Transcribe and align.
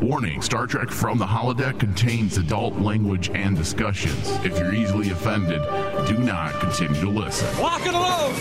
Warning 0.00 0.42
Star 0.42 0.66
Trek 0.66 0.90
from 0.90 1.16
the 1.16 1.24
holodeck 1.24 1.80
contains 1.80 2.36
adult 2.36 2.78
language 2.78 3.30
and 3.30 3.56
discussions. 3.56 4.28
If 4.44 4.58
you're 4.58 4.74
easily 4.74 5.10
offended, 5.10 5.62
do 6.06 6.18
not 6.18 6.52
continue 6.60 7.00
to 7.00 7.08
listen. 7.08 7.48
Lock 7.62 7.80
and 7.86 7.94
load! 7.94 8.34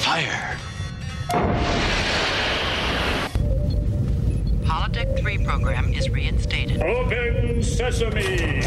Fire! 0.00 0.56
Holodeck 4.64 5.18
3 5.18 5.44
program 5.44 5.92
is 5.92 6.08
reinstated. 6.08 6.80
Open 6.80 7.62
sesame! 7.64 8.62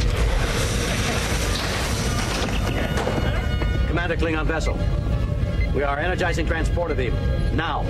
Commander 3.88 4.18
Klingon 4.18 4.46
vessel. 4.46 4.78
We 5.74 5.84
are 5.84 5.98
energizing 5.98 6.46
transporter 6.46 6.94
beam. 6.94 7.14
Now. 7.56 7.84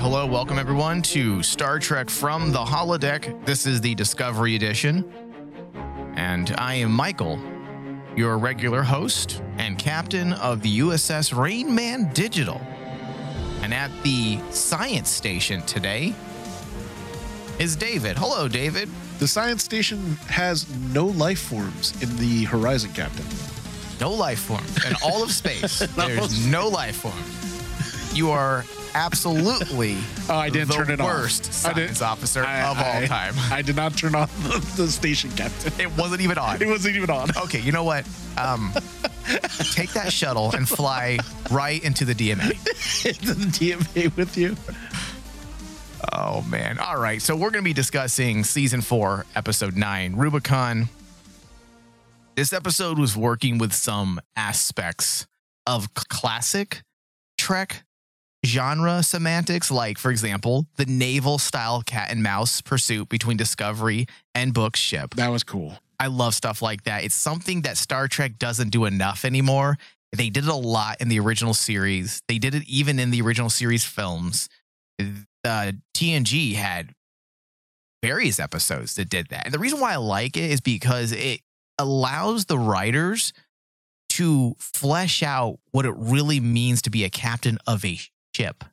Hello, 0.00 0.24
welcome 0.24 0.58
everyone 0.58 1.02
to 1.02 1.42
Star 1.42 1.78
Trek 1.78 2.08
from 2.08 2.52
the 2.52 2.58
Holodeck. 2.58 3.44
This 3.44 3.66
is 3.66 3.82
the 3.82 3.94
Discovery 3.94 4.56
Edition. 4.56 5.04
And 6.16 6.54
I 6.56 6.76
am 6.76 6.90
Michael, 6.90 7.38
your 8.16 8.38
regular 8.38 8.82
host 8.82 9.42
and 9.58 9.78
captain 9.78 10.32
of 10.32 10.62
the 10.62 10.78
USS 10.78 11.34
Rainman 11.34 12.14
Digital. 12.14 12.62
And 13.60 13.74
at 13.74 13.90
the 14.02 14.40
science 14.50 15.10
station 15.10 15.60
today 15.62 16.14
is 17.58 17.76
David. 17.76 18.16
Hello, 18.16 18.48
David. 18.48 18.88
The 19.18 19.28
science 19.28 19.62
station 19.62 20.16
has 20.28 20.66
no 20.94 21.04
life 21.08 21.40
forms 21.40 21.92
in 22.02 22.16
the 22.16 22.44
horizon, 22.44 22.90
Captain. 22.94 23.26
No 24.00 24.12
life 24.12 24.40
forms 24.40 24.82
in 24.86 24.94
all 25.04 25.22
of 25.22 25.30
space. 25.30 25.80
There's 25.94 26.46
no 26.46 26.68
life 26.68 26.96
forms. 26.96 28.16
You 28.16 28.30
are 28.30 28.64
absolutely 28.94 29.96
Oh, 30.28 30.36
I 30.36 30.50
didn't 30.50 30.72
turn 30.72 30.90
it 30.90 31.00
off. 31.00 31.06
worst 31.06 31.66
I 31.66 31.72
didn't- 31.72 31.96
science 31.96 32.02
officer 32.02 32.44
I- 32.44 32.60
of 32.70 32.78
all 32.78 33.06
time. 33.06 33.34
I 33.50 33.62
did 33.62 33.76
not 33.76 33.96
turn 33.96 34.14
on 34.14 34.28
the, 34.42 34.58
the 34.76 34.88
station, 34.88 35.30
Captain. 35.32 35.72
It 35.80 35.90
wasn't 35.96 36.20
even 36.22 36.38
on. 36.38 36.60
It 36.62 36.68
wasn't 36.68 36.96
even 36.96 37.10
on. 37.10 37.30
Okay, 37.36 37.60
you 37.60 37.72
know 37.72 37.84
what? 37.84 38.06
Um, 38.38 38.72
take 39.74 39.92
that 39.92 40.12
shuttle 40.12 40.52
and 40.54 40.68
fly 40.68 41.18
right 41.50 41.82
into 41.82 42.04
the 42.04 42.14
DMA. 42.14 42.50
Into 43.06 43.34
the 43.34 43.46
DMA 43.46 44.16
with 44.16 44.36
you. 44.36 44.56
Oh 46.12 46.42
man! 46.42 46.78
All 46.78 46.98
right, 46.98 47.20
so 47.20 47.34
we're 47.36 47.50
going 47.50 47.62
to 47.62 47.68
be 47.68 47.72
discussing 47.74 48.42
season 48.44 48.80
four, 48.80 49.26
episode 49.36 49.76
nine, 49.76 50.16
Rubicon. 50.16 50.88
This 52.36 52.52
episode 52.52 52.98
was 52.98 53.16
working 53.16 53.58
with 53.58 53.72
some 53.74 54.20
aspects 54.34 55.26
of 55.66 55.92
classic 55.94 56.82
Trek 57.36 57.84
genre 58.44 59.02
semantics, 59.02 59.70
like, 59.70 59.98
for 59.98 60.10
example, 60.10 60.66
the 60.76 60.86
naval 60.86 61.38
style 61.38 61.82
cat 61.82 62.10
and 62.10 62.22
mouse 62.22 62.60
pursuit 62.60 63.08
between 63.08 63.36
Discovery 63.36 64.06
and 64.34 64.54
Book's 64.54 64.80
ship. 64.80 65.14
That 65.14 65.30
was 65.30 65.44
cool. 65.44 65.78
I 65.98 66.06
love 66.06 66.34
stuff 66.34 66.62
like 66.62 66.84
that. 66.84 67.04
It's 67.04 67.14
something 67.14 67.62
that 67.62 67.76
Star 67.76 68.08
Trek 68.08 68.38
doesn't 68.38 68.70
do 68.70 68.86
enough 68.86 69.24
anymore. 69.24 69.76
They 70.16 70.30
did 70.30 70.44
it 70.44 70.50
a 70.50 70.54
lot 70.54 71.00
in 71.00 71.08
the 71.08 71.20
original 71.20 71.54
series. 71.54 72.22
They 72.26 72.38
did 72.38 72.54
it 72.54 72.64
even 72.66 72.98
in 72.98 73.10
the 73.10 73.20
original 73.20 73.50
series 73.50 73.84
films. 73.84 74.48
Uh, 75.44 75.72
TNG 75.94 76.54
had 76.54 76.94
various 78.02 78.40
episodes 78.40 78.94
that 78.94 79.10
did 79.10 79.28
that. 79.28 79.44
And 79.44 79.54
the 79.54 79.58
reason 79.58 79.78
why 79.78 79.92
I 79.92 79.96
like 79.96 80.36
it 80.36 80.50
is 80.50 80.60
because 80.60 81.12
it 81.12 81.40
allows 81.78 82.46
the 82.46 82.58
writers 82.58 83.32
to 84.10 84.56
flesh 84.58 85.22
out 85.22 85.58
what 85.70 85.86
it 85.86 85.94
really 85.96 86.40
means 86.40 86.82
to 86.82 86.90
be 86.90 87.04
a 87.04 87.10
captain 87.10 87.58
of 87.66 87.84
a 87.84 87.98
ship. 88.34 88.64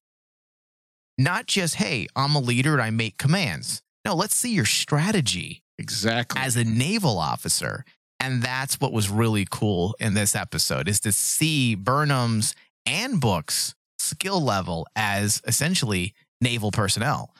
Not 1.17 1.47
just, 1.47 1.75
hey, 1.75 2.07
I'm 2.15 2.35
a 2.35 2.39
leader 2.39 2.73
and 2.73 2.81
I 2.81 2.89
make 2.91 3.17
commands. 3.17 3.81
No, 4.05 4.13
let's 4.15 4.35
see 4.35 4.53
your 4.53 4.65
strategy 4.65 5.63
Exactly. 5.79 6.39
as 6.39 6.55
a 6.55 6.63
naval 6.63 7.17
officer. 7.17 7.83
And 8.19 8.41
that's 8.41 8.79
what 8.79 8.93
was 8.93 9.09
really 9.09 9.45
cool 9.49 9.95
in 9.99 10.13
this 10.13 10.35
episode 10.35 10.87
is 10.87 10.99
to 11.01 11.11
see 11.11 11.75
Burnham's 11.75 12.55
and 12.85 13.19
Book's 13.19 13.75
skill 13.99 14.41
level 14.41 14.87
as 14.95 15.41
essentially 15.45 16.13
naval 16.41 16.71
personnel. 16.71 17.33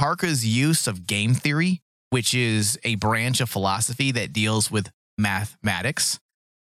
Tarka's 0.00 0.44
use 0.46 0.86
of 0.86 1.06
game 1.06 1.34
theory, 1.34 1.82
which 2.10 2.34
is 2.34 2.78
a 2.84 2.96
branch 2.96 3.40
of 3.40 3.50
philosophy 3.50 4.10
that 4.12 4.32
deals 4.32 4.70
with 4.70 4.90
mathematics, 5.18 6.18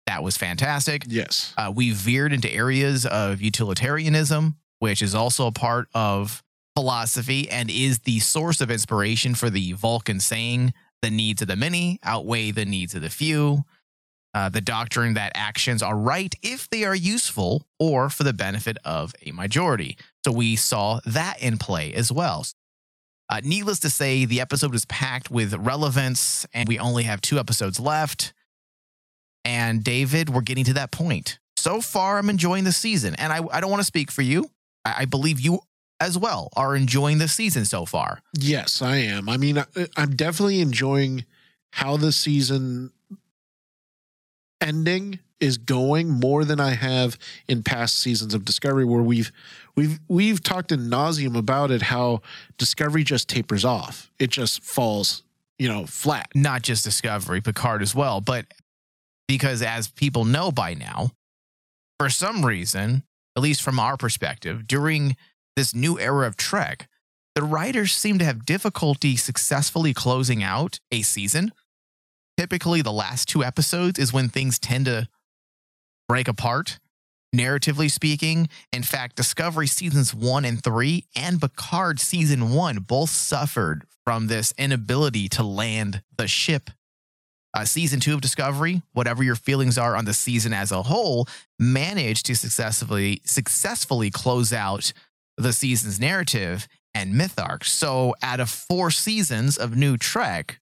that 0.10 0.24
was 0.24 0.38
fantastic. 0.38 1.04
yes. 1.08 1.54
Uh, 1.56 1.72
we 1.74 1.92
veered 1.92 2.34
into 2.34 2.52
areas 2.52 3.06
of 3.06 3.42
utilitarianism, 3.42 4.58
which 4.80 5.04
is 5.04 5.14
also 5.14 5.46
a 5.46 5.52
part 5.52 5.88
of 5.94 6.44
philosophy 6.76 7.48
and 7.50 7.70
is 7.70 8.00
the 8.00 8.20
source 8.20 8.60
of 8.60 8.72
inspiration 8.72 9.36
for 9.36 9.52
the 9.52 9.74
Vulcan 9.74 10.20
saying, 10.20 10.74
the 11.04 11.12
needs 11.12 11.42
of 11.42 11.48
the 11.48 11.56
many 11.56 12.00
outweigh 12.04 12.52
the 12.52 12.66
needs 12.66 12.96
of 12.96 13.02
the 13.04 13.10
few. 13.10 13.64
Uh, 14.34 14.50
the 14.50 14.62
doctrine 14.62 15.14
that 15.14 15.32
actions 15.36 15.82
are 15.82 15.96
right 15.98 16.34
if 16.42 16.70
they 16.70 16.84
are 16.84 16.96
useful 16.96 17.64
or 17.80 18.10
for 18.10 18.24
the 18.24 18.34
benefit 18.34 18.78
of 18.84 19.14
a 19.26 19.32
majority. 19.32 19.98
So 20.26 20.32
we 20.32 20.56
saw 20.56 21.00
that 21.06 21.42
in 21.42 21.58
play 21.58 21.94
as 21.94 22.12
well. 22.12 22.46
Uh, 23.30 23.42
needless 23.44 23.80
to 23.82 23.90
say, 23.90 24.26
the 24.26 24.42
episode 24.42 24.72
was 24.72 24.86
packed 24.86 25.30
with 25.30 25.54
relevance, 25.54 26.48
and 26.54 26.68
we 26.68 26.80
only 26.80 27.04
have 27.04 27.22
two 27.22 27.40
episodes 27.40 27.80
left. 27.80 28.34
And 29.46 29.84
David, 29.84 30.30
we're 30.30 30.42
getting 30.42 30.66
to 30.66 30.74
that 30.74 30.92
point. 30.92 31.40
So 31.58 31.82
far, 31.82 32.18
I'm 32.18 32.30
enjoying 32.30 32.64
the 32.64 32.72
season, 32.72 33.16
and 33.16 33.34
I, 33.34 33.42
I 33.52 33.60
don't 33.60 33.70
want 33.70 33.82
to 33.82 33.86
speak 33.86 34.12
for 34.12 34.22
you. 34.22 34.50
I, 34.86 34.96
I 35.00 35.06
believe 35.06 35.40
you 35.40 35.60
as 36.00 36.18
well 36.18 36.50
are 36.56 36.76
enjoying 36.76 37.18
the 37.18 37.28
season 37.28 37.66
so 37.66 37.86
far. 37.86 38.22
Yes, 38.38 38.82
I 38.82 38.98
am. 38.98 39.28
I 39.28 39.38
mean, 39.38 39.58
I, 39.58 39.66
I'm 39.98 40.16
definitely 40.16 40.62
enjoying 40.62 41.26
how 41.72 41.98
the 41.98 42.12
season 42.12 42.92
ending 44.62 45.20
is 45.40 45.58
going 45.58 46.10
more 46.10 46.44
than 46.44 46.60
I 46.60 46.72
have 46.72 47.18
in 47.48 47.64
past 47.64 48.00
seasons 48.00 48.34
of 48.34 48.46
Discovery, 48.46 48.86
where 48.86 49.02
we've 49.02 49.32
we've 49.76 50.00
we've 50.08 50.44
talked 50.44 50.72
in 50.72 50.90
nauseum 50.90 51.38
about 51.38 51.72
it. 51.72 51.84
How 51.84 52.22
Discovery 52.58 53.04
just 53.04 53.30
tapers 53.30 53.64
off; 53.64 54.12
it 54.20 54.30
just 54.30 54.64
falls, 54.64 55.24
you 55.58 55.68
know, 55.68 55.86
flat. 55.86 56.30
Not 56.36 56.62
just 56.62 56.84
Discovery, 56.84 57.42
Picard 57.42 57.82
as 57.82 57.96
well, 57.96 58.22
but 58.22 58.46
because 59.30 59.62
as 59.62 59.90
people 59.90 60.26
know 60.26 60.52
by 60.52 60.74
now, 60.74 61.12
for 62.00 62.10
some 62.10 62.44
reason, 62.44 63.04
at 63.38 63.44
least 63.44 63.62
from 63.62 63.80
our 63.80 63.96
perspective, 63.96 64.66
during 64.66 65.16
this 65.56 65.76
new 65.76 66.00
era 66.00 66.26
of 66.26 66.36
Trek, 66.36 66.90
the 67.36 67.44
writers 67.44 67.94
seem 67.94 68.18
to 68.18 68.26
have 68.26 68.44
difficulty 68.44 69.16
successfully 69.16 69.94
closing 69.94 70.42
out 70.42 70.80
a 70.92 71.04
season. 71.04 71.52
Typically, 72.38 72.82
the 72.82 72.92
last 72.92 73.28
two 73.28 73.44
episodes 73.44 74.00
is 74.00 74.12
when 74.12 74.30
things 74.30 74.58
tend 74.58 74.86
to 74.86 75.08
break 76.08 76.28
apart, 76.28 76.80
narratively 77.36 77.92
speaking. 77.92 78.50
In 78.74 78.82
fact, 78.82 79.16
Discovery 79.16 79.68
seasons 79.68 80.12
one 80.12 80.44
and 80.44 80.64
three 80.64 81.06
and 81.16 81.40
Picard 81.40 82.00
season 82.00 82.50
one 82.50 82.80
both 82.80 83.12
suffered 83.12 83.84
from 84.04 84.26
this 84.26 84.56
inability 84.58 85.30
to 85.30 85.44
land 85.44 86.02
the 86.18 86.28
ship. 86.28 86.72
Uh, 87.54 87.66
season 87.66 88.00
two 88.00 88.14
of 88.14 88.22
Discovery, 88.22 88.84
whatever 88.94 89.24
your 89.24 89.36
feelings 89.36 89.78
are 89.78 89.96
on 89.96 90.06
the 90.06 90.14
season 90.14 90.54
as 90.54 90.72
a 90.72 90.84
whole, 90.84 91.28
managed 91.58 92.26
to 92.28 92.36
successfully 92.36 93.22
successfully 93.26 94.12
close 94.12 94.54
out 94.54 94.94
the 95.38 95.52
season's 95.52 96.00
narrative 96.00 96.68
and 96.94 97.16
myth 97.16 97.40
arc. 97.40 97.64
So, 97.64 98.14
out 98.22 98.40
of 98.40 98.50
four 98.50 98.92
seasons 98.92 99.58
of 99.58 99.76
New 99.76 99.98
Trek, 99.98 100.60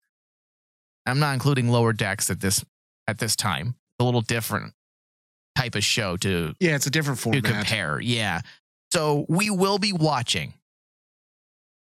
I'm 1.06 1.20
not 1.20 1.34
including 1.34 1.70
Lower 1.70 1.94
Decks 1.94 2.30
at 2.30 2.40
this 2.40 2.64
at 3.08 3.20
this 3.20 3.36
time. 3.36 3.76
A 4.00 4.04
little 4.04 4.22
different 4.22 4.74
type 5.58 5.76
of 5.76 5.84
show 5.84 6.18
to 6.18 6.54
Yeah, 6.60 6.76
it's 6.76 6.88
a 6.88 6.92
different 6.92 7.20
format 7.20 7.44
to 7.44 7.52
compare. 7.52 8.00
Yeah. 8.00 8.42
So 8.94 9.26
we 9.28 9.50
will 9.50 9.80
be 9.80 9.92
watching 9.92 10.54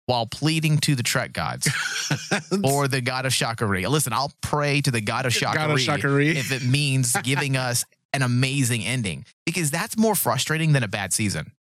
while 0.07 0.27
pleading 0.27 0.79
to 0.79 0.95
the 0.95 1.03
Trek 1.03 1.33
gods 1.33 1.69
or 2.65 2.89
the 2.89 3.01
god 3.01 3.27
of 3.27 3.35
Sha 3.35 3.55
Ka 3.55 3.67
Ree. 3.67 3.87
Listen, 3.87 4.13
I'll 4.13 4.33
pray 4.41 4.81
to 4.81 4.91
the 4.91 5.01
god 5.01 5.27
of 5.27 5.33
Sha 5.35 5.53
Ka 5.53 5.61
Ree, 5.63 5.67
God 5.67 5.71
of 5.73 5.81
Sha 5.81 5.97
Ka 5.99 6.09
Ree. 6.09 6.31
if 6.37 6.53
it 6.53 6.65
means 6.65 7.15
giving 7.23 7.57
us 7.57 7.85
an 8.13 8.23
amazing 8.23 8.85
ending 8.85 9.25
because 9.45 9.71
that's 9.71 9.97
more 9.99 10.15
frustrating 10.15 10.73
than 10.73 10.83
a 10.83 10.89
bad 10.89 11.13
season. 11.13 11.53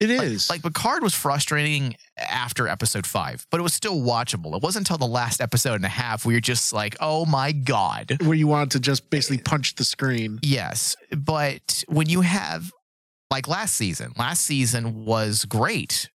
It 0.00 0.10
is. 0.10 0.50
Like- 0.50 0.64
Like, 0.64 0.74
Picard 0.74 1.02
was 1.04 1.14
frustrating 1.14 1.94
after 2.18 2.66
episode 2.66 3.06
five, 3.06 3.46
but 3.52 3.60
it 3.60 3.62
was 3.62 3.72
still 3.72 4.00
watchable. 4.00 4.56
It 4.56 4.62
wasn't 4.62 4.88
until 4.88 4.98
the 4.98 5.12
last 5.12 5.40
episode 5.40 5.74
and 5.74 5.84
a 5.84 5.88
half 5.88 6.24
where 6.24 6.32
you're 6.32 6.40
just 6.40 6.72
like, 6.72 6.96
oh 6.98 7.24
my 7.24 7.52
God. 7.52 8.16
where 8.22 8.34
you 8.34 8.48
want 8.48 8.72
to 8.72 8.80
just 8.80 9.10
basically 9.10 9.38
punch 9.38 9.76
the 9.76 9.84
screen. 9.84 10.40
Yes. 10.42 10.96
But 11.16 11.84
when 11.86 12.08
you 12.08 12.22
have, 12.22 12.72
like 13.30 13.46
last 13.46 13.76
season, 13.76 14.12
last 14.18 14.42
season 14.44 15.04
was 15.04 15.44
great. 15.44 16.10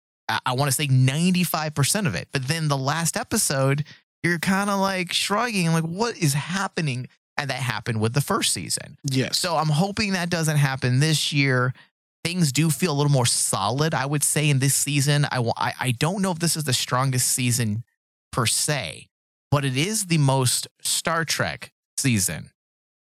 I, 0.46 0.54
want 0.54 0.70
to 0.70 0.72
say 0.76 0.88
95% 0.88 2.08
of 2.08 2.16
it. 2.16 2.28
But 2.32 2.48
then 2.48 2.68
the 2.68 2.78
last 2.78 3.18
episode, 3.18 3.84
you're 4.24 4.40
kind 4.40 4.70
of 4.70 4.80
like 4.80 5.12
shrugging, 5.14 5.72
like, 5.74 5.84
what 5.84 6.18
is 6.18 6.34
happening? 6.34 7.08
And 7.38 7.50
that 7.50 7.56
happened 7.56 8.00
with 8.00 8.14
the 8.14 8.22
first 8.22 8.54
season. 8.54 8.98
Yes. 9.04 9.40
So 9.40 9.56
I'm 9.58 9.70
hoping 9.70 10.14
that 10.14 10.30
doesn't 10.30 10.58
happen 10.58 11.00
this 11.00 11.34
year. 11.34 11.74
Things 12.24 12.52
do 12.52 12.70
feel 12.70 12.94
a 12.94 12.98
little 12.98 13.12
more 13.12 13.26
solid, 13.26 13.94
I 13.94 14.06
would 14.06 14.24
say, 14.24 14.50
in 14.50 14.60
this 14.60 14.76
season. 14.76 15.26
I, 15.26 15.40
I, 15.58 15.74
I 15.80 15.92
don't 15.92 16.22
know 16.22 16.32
if 16.32 16.40
this 16.40 16.56
is 16.56 16.64
the 16.64 16.74
strongest 16.74 17.28
season 17.32 17.84
per 18.32 18.46
se, 18.46 19.08
but 19.52 19.66
it 19.66 19.76
is 19.76 20.06
the 20.06 20.20
most 20.20 20.68
Star 20.82 21.26
Trek 21.26 21.72
season 21.98 22.52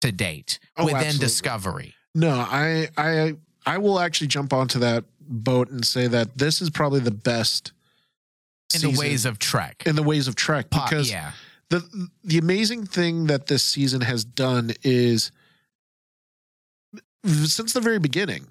to 0.00 0.12
date 0.12 0.58
Oh, 0.76 0.84
within 0.84 0.98
absolutely. 0.98 1.24
Discovery. 1.26 1.94
No, 2.14 2.30
I 2.30 2.88
I 2.96 3.34
I 3.66 3.78
will 3.78 3.98
actually 4.00 4.28
jump 4.28 4.52
onto 4.52 4.78
that 4.80 5.04
boat 5.28 5.70
and 5.70 5.84
say 5.84 6.06
that 6.06 6.38
this 6.38 6.60
is 6.62 6.70
probably 6.70 7.00
the 7.00 7.10
best 7.10 7.72
In 8.74 8.80
the 8.92 8.98
ways 8.98 9.24
of 9.24 9.38
Trek. 9.38 9.82
in 9.86 9.96
the 9.96 10.02
ways 10.02 10.28
of 10.28 10.34
Trek 10.34 10.70
Po- 10.70 10.84
because 10.84 11.10
yeah. 11.10 11.32
the 11.70 12.08
the 12.24 12.38
amazing 12.38 12.86
thing 12.86 13.26
that 13.26 13.46
this 13.46 13.62
season 13.62 14.00
has 14.02 14.24
done 14.24 14.72
is 14.82 15.30
since 17.24 17.72
the 17.72 17.80
very 17.80 17.98
beginning 17.98 18.46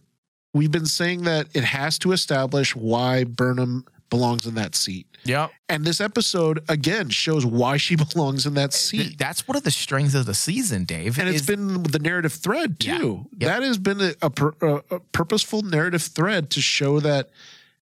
we've 0.54 0.72
been 0.72 0.86
saying 0.86 1.24
that 1.24 1.48
it 1.54 1.64
has 1.64 1.98
to 2.00 2.12
establish 2.12 2.76
why 2.76 3.24
Burnham 3.24 3.86
belongs 4.10 4.46
in 4.46 4.56
that 4.56 4.74
seat. 4.76 5.06
Yeah. 5.24 5.48
And 5.70 5.84
this 5.84 6.00
episode 6.00 6.64
again 6.70 7.10
shows 7.10 7.46
why 7.46 7.78
she 7.78 7.96
belongs 8.14 8.46
in 8.46 8.54
that 8.56 8.74
seat. 8.74 9.18
That's 9.18 9.48
one 9.48 9.58
of 9.58 9.64
the 9.64 9.72
strengths 9.72 10.16
of 10.16 10.26
the 10.26 10.34
season, 10.34 10.86
Dave. 10.86 11.20
and 11.20 11.28
it's 11.28 11.46
been 11.46 11.84
the 11.84 12.00
narrative 12.00 12.34
thread 12.34 12.78
Yeah. 12.80 12.98
too. 12.98 13.26
Yep. 13.38 13.50
That 13.50 13.64
has 13.64 13.78
been 13.78 14.02
a, 14.02 14.14
a, 14.22 14.32
a, 14.62 14.76
a 14.96 15.00
purposeful 15.12 15.62
narrative 15.64 16.02
thread 16.04 16.50
to 16.52 16.62
show 16.62 17.00
that 17.02 17.30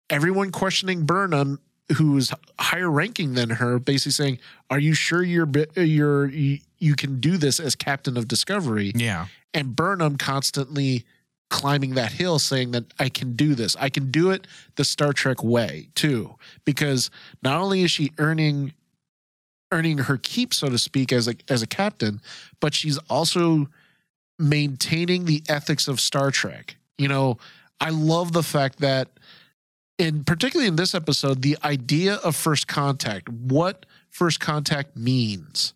everyone 0.10 0.52
questioning 0.52 1.06
Burnham, 1.06 1.60
who's 1.98 2.32
higher 2.60 2.90
ranking 2.90 3.34
than 3.34 3.50
her, 3.52 3.80
basically 3.80 4.12
saying, 4.14 4.40
"Are 4.70 4.80
you 4.80 4.94
sure 4.94 5.24
you're 5.24 5.50
you're 5.76 6.28
you, 6.30 6.60
you 6.80 6.96
can 6.96 7.20
do 7.20 7.38
this 7.38 7.60
as 7.60 7.76
captain 7.76 8.18
of 8.18 8.28
Discovery?" 8.28 8.92
yeah. 8.96 9.28
And 9.54 9.76
Burnham 9.76 10.18
constantly 10.18 11.06
climbing 11.50 11.96
that 11.96 12.12
hill, 12.12 12.40
saying 12.40 12.72
that 12.72 12.86
I 13.00 13.10
can 13.10 13.36
do 13.36 13.56
this. 13.56 13.76
I 13.80 13.90
can 13.90 14.12
do 14.12 14.32
it 14.32 14.48
the 14.76 14.86
Star 14.86 15.14
Trek 15.14 15.44
way 15.44 15.90
too, 15.96 16.36
because 16.66 17.10
not 17.44 17.60
only 17.60 17.84
is 17.84 17.92
she 17.92 18.12
earning 18.18 18.74
earning 19.72 19.98
her 19.98 20.18
keep, 20.18 20.54
so 20.54 20.70
to 20.70 20.78
speak, 20.78 21.12
as 21.12 21.28
a 21.28 21.36
as 21.50 21.62
a 21.62 21.68
captain, 21.68 22.22
but 22.60 22.74
she's 22.74 22.98
also 23.10 23.68
maintaining 24.38 25.26
the 25.26 25.44
ethics 25.48 25.88
of 25.88 26.00
Star 26.00 26.32
Trek. 26.32 26.78
You 26.98 27.08
know, 27.08 27.38
I 27.80 27.90
love 27.90 28.34
the 28.34 28.44
fact 28.44 28.80
that 28.80 29.10
in 29.98 30.24
particularly 30.24 30.68
in 30.68 30.76
this 30.76 30.96
episode, 30.96 31.42
the 31.42 31.58
idea 31.64 32.16
of 32.16 32.36
first 32.36 32.68
contact, 32.68 33.30
what 33.30 33.86
first 34.10 34.40
contact 34.40 34.96
means, 34.98 35.74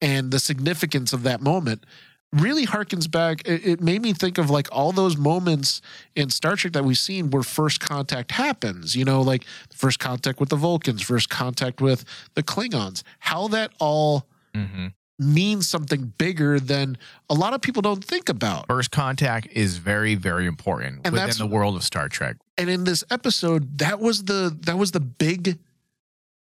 and 0.00 0.30
the 0.30 0.38
significance 0.38 1.12
of 1.12 1.22
that 1.22 1.40
moment 1.40 1.84
really 2.32 2.66
harkens 2.66 3.10
back. 3.10 3.42
It, 3.46 3.66
it 3.66 3.80
made 3.80 4.02
me 4.02 4.12
think 4.12 4.38
of 4.38 4.50
like 4.50 4.68
all 4.70 4.92
those 4.92 5.16
moments 5.16 5.82
in 6.14 6.30
Star 6.30 6.56
Trek 6.56 6.72
that 6.74 6.84
we've 6.84 6.98
seen 6.98 7.30
where 7.30 7.42
first 7.42 7.80
contact 7.80 8.32
happens, 8.32 8.94
you 8.94 9.04
know, 9.04 9.20
like 9.20 9.44
first 9.72 9.98
contact 9.98 10.38
with 10.40 10.48
the 10.48 10.56
Vulcans, 10.56 11.02
first 11.02 11.28
contact 11.30 11.80
with 11.80 12.04
the 12.34 12.42
Klingons, 12.42 13.02
how 13.18 13.48
that 13.48 13.72
all 13.78 14.26
hmm 14.54 14.88
means 15.22 15.68
something 15.68 16.14
bigger 16.16 16.58
than 16.58 16.96
a 17.28 17.34
lot 17.34 17.52
of 17.52 17.60
people 17.60 17.82
don't 17.82 18.02
think 18.02 18.30
about. 18.30 18.66
First 18.68 18.90
contact 18.90 19.48
is 19.52 19.76
very, 19.76 20.14
very 20.14 20.46
important 20.46 21.02
And 21.04 21.12
within 21.12 21.36
the 21.36 21.46
world 21.46 21.76
of 21.76 21.84
Star 21.84 22.08
Trek. 22.08 22.36
and 22.56 22.70
in 22.70 22.84
this 22.84 23.04
episode 23.10 23.76
that 23.80 24.00
was 24.00 24.24
the 24.24 24.56
that 24.62 24.78
was 24.78 24.92
the 24.92 25.00
big 25.00 25.58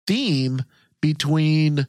theme 0.07 0.63
between 1.01 1.87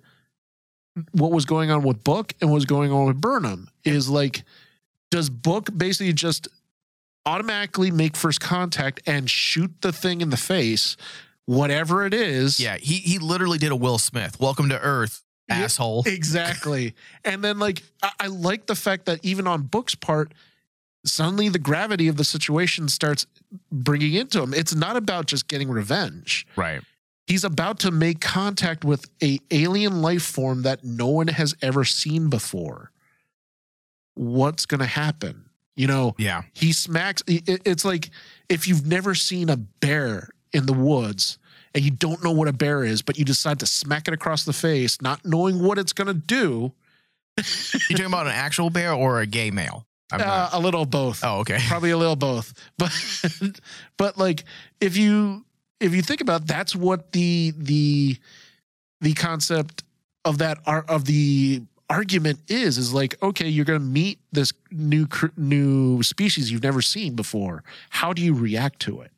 what 1.13 1.31
was 1.31 1.45
going 1.45 1.71
on 1.71 1.83
with 1.83 2.03
book 2.05 2.35
and 2.41 2.51
what 2.51 2.57
was 2.57 2.65
going 2.65 2.91
on 2.93 3.07
with 3.07 3.21
burnham 3.21 3.69
is 3.85 4.09
like 4.09 4.43
does 5.11 5.31
book 5.31 5.69
basically 5.77 6.13
just 6.13 6.49
automatically 7.27 7.91
make 7.91 8.17
first 8.17 8.41
contact 8.41 9.01
and 9.07 9.29
shoot 9.31 9.71
the 9.83 9.93
thing 9.93 10.21
in 10.21 10.31
the 10.31 10.37
face 10.37 10.97
whatever 11.47 12.05
it 12.07 12.15
is 12.15 12.61
Yeah, 12.61 12.77
he 12.77 12.95
he 12.95 13.19
literally 13.19 13.59
did 13.59 13.73
a 13.73 13.77
Will 13.77 13.99
Smith. 13.99 14.39
Welcome 14.39 14.69
to 14.69 14.79
Earth, 14.81 15.23
asshole. 15.49 16.05
exactly 16.07 16.95
and 17.25 17.43
then 17.43 17.59
like 17.59 17.83
I, 18.03 18.11
I 18.21 18.27
like 18.29 18.67
the 18.67 18.77
fact 18.77 19.07
that 19.07 19.21
even 19.25 19.47
on 19.47 19.63
book's 19.63 19.95
part 19.95 20.33
suddenly 21.05 21.49
the 21.49 21.59
gravity 21.59 22.09
of 22.09 22.17
the 22.17 22.25
situation 22.25 22.89
starts 22.89 23.27
bringing 23.73 24.15
into 24.15 24.41
him 24.43 24.53
it's 24.55 24.75
not 24.75 24.97
about 24.97 25.27
just 25.27 25.49
getting 25.49 25.69
revenge 25.71 26.47
Right. 26.57 26.83
He's 27.31 27.45
about 27.45 27.79
to 27.79 27.91
make 27.93 28.21
contact 28.21 28.85
with 28.85 29.09
a 29.23 29.39
alien 29.53 30.03
life 30.03 30.23
form 30.25 30.63
that 30.63 30.83
no 30.83 31.07
one 31.07 31.29
has 31.29 31.55
ever 31.63 31.85
seen 31.85 32.29
before 32.29 32.91
what's 34.15 34.67
going 34.67 34.81
to 34.81 34.87
happen 34.87 35.45
you 35.77 35.87
know 35.87 36.15
Yeah. 36.19 36.43
he 36.53 36.73
smacks 36.73 37.23
it's 37.27 37.85
like 37.85 38.11
if 38.49 38.67
you've 38.67 38.87
never 38.87 39.15
seen 39.15 39.49
a 39.49 39.57
bear 39.57 40.29
in 40.53 40.67
the 40.67 40.73
woods 40.73 41.39
and 41.75 41.85
you 41.85 41.93
don't 41.93 42.23
know 42.25 42.33
what 42.33 42.49
a 42.49 42.53
bear 42.53 42.83
is 42.85 43.01
but 43.03 43.17
you 43.19 43.25
decide 43.25 43.61
to 43.61 43.67
smack 43.67 44.09
it 44.09 44.15
across 44.15 44.45
the 44.45 44.53
face 44.53 45.01
not 45.01 45.25
knowing 45.25 45.63
what 45.63 45.79
it's 45.79 45.93
going 45.93 46.09
to 46.09 46.15
do 46.15 46.73
You 47.39 47.45
talking 47.97 48.07
about 48.07 48.27
an 48.27 48.33
actual 48.33 48.69
bear 48.71 48.93
or 48.93 49.21
a 49.21 49.27
gay 49.27 49.51
male? 49.51 49.87
Uh, 50.13 50.51
a 50.53 50.59
little 50.59 50.85
both 50.85 51.21
oh, 51.25 51.39
okay. 51.39 51.59
probably 51.69 51.93
a 51.93 51.97
little 51.97 52.17
both 52.17 52.53
but 52.79 52.91
but 53.97 54.19
like 54.19 54.43
if 54.81 54.97
you 54.97 55.45
if 55.81 55.95
you 55.95 56.03
think 56.03 56.21
about 56.21 56.43
it, 56.43 56.47
that's 56.47 56.77
what 56.77 57.13
the 57.13 57.53
the 57.57 58.17
the 59.01 59.15
concept 59.15 59.83
of 60.25 60.39
that 60.39 60.59
of 60.67 61.07
the 61.07 61.63
argument 61.89 62.39
is 62.47 62.79
is 62.79 62.95
like 62.95 63.21
okay 63.21 63.49
you're 63.49 63.65
going 63.65 63.81
to 63.81 63.85
meet 63.85 64.21
this 64.31 64.53
new 64.71 65.09
new 65.37 66.03
species 66.03 66.53
you've 66.53 66.63
never 66.63 66.83
seen 66.83 67.17
before. 67.17 67.65
How 67.89 68.13
do 68.13 68.23
you 68.23 68.35
react 68.35 68.81
to 68.81 69.01
it? 69.01 69.11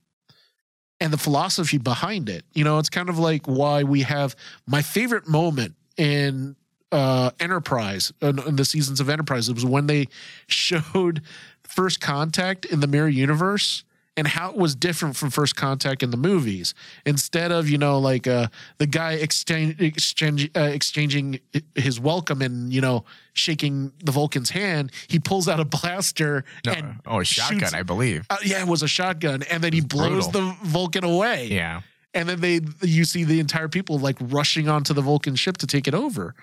And 1.00 1.12
the 1.12 1.18
philosophy 1.18 1.78
behind 1.78 2.28
it 2.28 2.44
you 2.54 2.64
know 2.64 2.78
it's 2.78 2.88
kind 2.88 3.08
of 3.08 3.18
like 3.18 3.46
why 3.46 3.82
we 3.82 4.02
have 4.02 4.36
my 4.66 4.82
favorite 4.82 5.28
moment 5.28 5.74
in 5.96 6.56
uh 6.92 7.32
enterprise 7.40 8.12
in, 8.22 8.38
in 8.46 8.56
the 8.56 8.64
seasons 8.64 9.00
of 9.00 9.08
enterprise 9.08 9.48
it 9.48 9.54
was 9.54 9.64
when 9.64 9.86
they 9.88 10.06
showed 10.46 11.22
first 11.64 12.00
contact 12.00 12.64
in 12.66 12.80
the 12.80 12.86
mirror 12.86 13.08
universe 13.08 13.82
and 14.16 14.26
how 14.28 14.50
it 14.50 14.56
was 14.56 14.74
different 14.74 15.16
from 15.16 15.30
first 15.30 15.56
contact 15.56 16.02
in 16.02 16.10
the 16.10 16.16
movies 16.18 16.74
instead 17.06 17.50
of 17.50 17.68
you 17.68 17.78
know 17.78 17.98
like 17.98 18.26
uh 18.26 18.46
the 18.78 18.86
guy 18.86 19.12
exchange, 19.12 19.80
exchange 19.80 20.50
uh, 20.56 20.60
exchanging 20.60 21.40
his 21.74 21.98
welcome 21.98 22.42
and 22.42 22.72
you 22.72 22.80
know 22.80 23.04
shaking 23.32 23.90
the 24.04 24.12
vulcan's 24.12 24.50
hand 24.50 24.92
he 25.08 25.18
pulls 25.18 25.48
out 25.48 25.58
a 25.60 25.64
blaster 25.64 26.44
No, 26.66 26.72
and 26.72 27.00
oh, 27.06 27.20
a 27.20 27.24
shotgun, 27.24 27.60
shoots- 27.60 27.72
I 27.74 27.82
believe. 27.82 28.26
uh, 28.28 28.36
yeah 28.44 28.60
it 28.60 28.68
was 28.68 28.82
a 28.82 28.88
shotgun 28.88 29.42
and 29.50 29.64
then 29.64 29.72
he 29.72 29.80
blows 29.80 30.28
brutal. 30.28 30.50
the 30.50 30.56
vulcan 30.68 31.04
away 31.04 31.46
Yeah. 31.46 31.80
and 32.12 32.28
then 32.28 32.40
they 32.40 32.60
you 32.82 33.04
see 33.04 33.24
the 33.24 33.40
entire 33.40 33.68
people 33.68 33.98
like 33.98 34.16
rushing 34.20 34.68
onto 34.68 34.92
the 34.92 35.00
vulcan 35.02 35.36
ship 35.36 35.56
to 35.58 35.66
take 35.66 35.88
it 35.88 35.94
over 35.94 36.34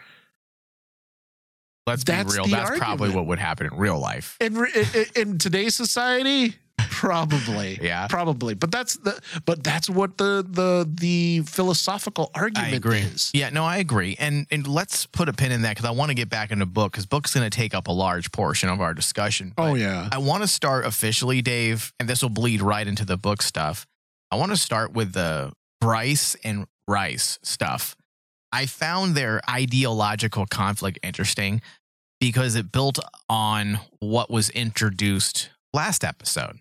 Let's 1.88 2.04
That's 2.04 2.34
be 2.36 2.42
real. 2.42 2.48
That's 2.50 2.78
probably 2.78 3.10
what 3.10 3.26
would 3.26 3.40
happen 3.40 3.66
in 3.66 3.76
real 3.76 3.98
life. 4.00 4.38
in 4.40 4.56
in, 4.58 5.06
in 5.16 5.38
today's 5.40 5.76
society 5.76 6.56
probably 7.00 7.80
Yeah. 7.82 8.08
probably 8.08 8.54
but 8.54 8.72
that's 8.72 8.98
the 8.98 9.20
but 9.46 9.64
that's 9.64 9.90
what 9.90 10.18
the 10.18 10.46
the 10.48 10.90
the 10.90 11.42
philosophical 11.46 12.30
argument 12.36 12.74
I 12.74 12.76
agree. 12.76 13.00
is 13.00 13.32
Yeah, 13.34 13.50
no, 13.50 13.64
I 13.64 13.78
agree. 13.78 14.18
And 14.20 14.46
and 14.52 14.68
let's 14.68 15.06
put 15.06 15.30
a 15.30 15.34
pin 15.34 15.52
in 15.52 15.62
that 15.62 15.72
because 15.72 15.86
I 15.86 15.92
want 15.92 16.10
to 16.10 16.16
get 16.16 16.30
back 16.30 16.52
into 16.52 16.66
book 16.66 16.92
because 16.92 17.06
book's 17.06 17.34
going 17.34 17.50
to 17.50 17.56
take 17.56 17.74
up 17.74 17.88
a 17.88 17.92
large 17.92 18.32
portion 18.32 18.68
of 18.70 18.82
our 18.82 18.94
discussion. 18.94 19.54
oh 19.58 19.76
yeah 19.76 20.10
I 20.12 20.18
want 20.18 20.44
to 20.44 20.48
start 20.48 20.86
officially, 20.86 21.42
Dave, 21.42 21.94
and 22.00 22.10
this 22.10 22.22
will 22.22 22.30
bleed 22.30 22.62
right 22.62 22.86
into 22.88 23.06
the 23.06 23.18
book 23.18 23.42
stuff. 23.42 23.88
I 24.32 24.36
want 24.36 24.52
to 24.52 24.58
start 24.58 24.92
with 24.94 25.14
the 25.14 25.54
Bryce 25.80 26.36
and 26.44 26.66
Rice 26.88 27.40
stuff. 27.44 27.96
I 28.52 28.66
found 28.66 29.16
their 29.16 29.42
ideological 29.50 30.46
conflict 30.48 31.00
interesting 31.04 31.62
because 32.20 32.56
it 32.56 32.72
built 32.72 33.00
on 33.30 33.80
what 34.00 34.30
was 34.30 34.50
introduced 34.50 35.50
last 35.74 36.04
episode. 36.04 36.60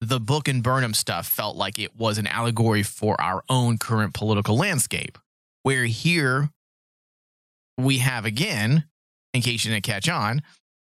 The 0.00 0.20
book 0.20 0.48
and 0.48 0.62
Burnham 0.62 0.94
stuff 0.94 1.26
felt 1.26 1.56
like 1.56 1.78
it 1.78 1.94
was 1.94 2.16
an 2.16 2.26
allegory 2.26 2.82
for 2.82 3.20
our 3.20 3.42
own 3.50 3.76
current 3.76 4.14
political 4.14 4.56
landscape, 4.56 5.18
where 5.62 5.84
here 5.84 6.50
we 7.76 7.98
have 7.98 8.24
again, 8.24 8.84
in 9.34 9.42
case 9.42 9.64
you 9.64 9.70
didn't 9.70 9.84
catch 9.84 10.08
on, 10.08 10.40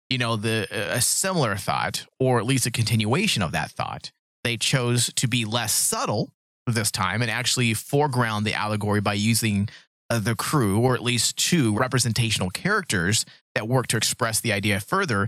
you 0.09 0.17
know, 0.17 0.37
the 0.37 0.67
a 0.71 1.01
similar 1.01 1.57
thought, 1.57 2.05
or 2.19 2.39
at 2.39 2.45
least 2.45 2.65
a 2.65 2.71
continuation 2.71 3.43
of 3.43 3.51
that 3.51 3.71
thought. 3.71 4.11
They 4.43 4.55
chose 4.55 5.11
to 5.15 5.27
be 5.27 5.43
less 5.43 5.73
subtle 5.73 6.31
this 6.65 6.89
time 6.89 7.21
and 7.21 7.29
actually 7.29 7.73
foreground 7.73 8.45
the 8.45 8.53
allegory 8.53 9.01
by 9.01 9.15
using 9.15 9.69
uh, 10.09 10.19
the 10.19 10.35
crew, 10.35 10.79
or 10.79 10.95
at 10.95 11.03
least 11.03 11.37
two 11.37 11.77
representational 11.77 12.49
characters 12.49 13.25
that 13.53 13.67
work 13.67 13.87
to 13.87 13.97
express 13.97 14.39
the 14.39 14.53
idea 14.53 14.79
further. 14.79 15.27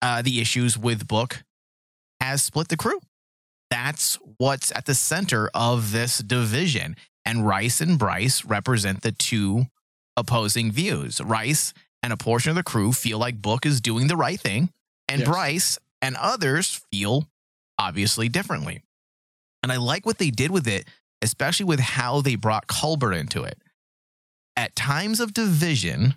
Uh, 0.00 0.22
the 0.22 0.40
issues 0.40 0.78
with 0.78 1.08
book 1.08 1.42
has 2.20 2.42
split 2.42 2.68
the 2.68 2.76
crew. 2.76 3.00
That's 3.72 4.18
what's 4.36 4.70
at 4.72 4.84
the 4.84 4.94
center 4.94 5.48
of 5.54 5.92
this 5.92 6.18
division. 6.18 6.94
And 7.24 7.46
Rice 7.46 7.80
and 7.80 7.98
Bryce 7.98 8.44
represent 8.44 9.00
the 9.00 9.12
two 9.12 9.66
opposing 10.14 10.70
views. 10.70 11.22
Rice 11.22 11.72
and 12.02 12.12
a 12.12 12.18
portion 12.18 12.50
of 12.50 12.56
the 12.56 12.62
crew 12.62 12.92
feel 12.92 13.16
like 13.16 13.40
Book 13.40 13.64
is 13.64 13.80
doing 13.80 14.08
the 14.08 14.16
right 14.16 14.38
thing, 14.38 14.68
and 15.08 15.20
Yes. 15.20 15.28
Bryce 15.28 15.78
and 16.02 16.16
others 16.16 16.82
feel 16.92 17.28
obviously 17.78 18.28
differently. 18.28 18.82
And 19.62 19.72
I 19.72 19.76
like 19.76 20.04
what 20.04 20.18
they 20.18 20.30
did 20.30 20.50
with 20.50 20.68
it, 20.68 20.86
especially 21.22 21.64
with 21.64 21.80
how 21.80 22.20
they 22.20 22.34
brought 22.34 22.66
Culber 22.66 23.18
into 23.18 23.42
it. 23.44 23.56
At 24.54 24.76
times 24.76 25.18
of 25.18 25.32
division, 25.32 26.16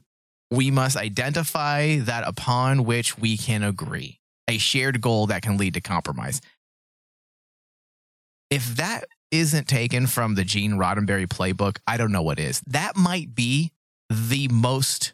we 0.52 0.72
must 0.72 0.98
identify 0.98 2.00
that 2.00 2.28
upon 2.28 2.84
which 2.84 3.18
we 3.18 3.38
can 3.38 3.64
agree, 3.64 4.20
a 4.50 4.58
shared 4.58 5.00
goal 5.00 5.28
that 5.28 5.42
can 5.42 5.56
lead 5.58 5.76
to 5.76 5.82
compromise. 5.82 6.42
If 8.50 8.75
that 8.78 9.06
isn't 9.32 9.68
taken 9.68 10.08
from 10.08 10.36
the 10.36 10.44
Gene 10.44 10.74
Roddenberry 10.74 11.28
playbook, 11.28 11.78
I 11.88 11.98
don't 11.98 12.12
know 12.12 12.22
what 12.22 12.40
is. 12.40 12.62
That 12.68 12.96
might 12.96 13.36
be 13.36 13.72
the 14.10 14.48
most 14.50 15.14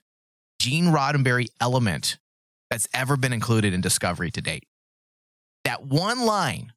Gene 0.60 0.86
Roddenberry 0.86 1.48
element 1.60 2.18
that's 2.70 2.88
ever 2.94 3.18
been 3.18 3.34
included 3.34 3.74
in 3.74 3.82
Discovery 3.82 4.32
to 4.32 4.42
date. 4.42 4.66
That 5.64 5.84
one 5.84 6.26
line 6.26 6.74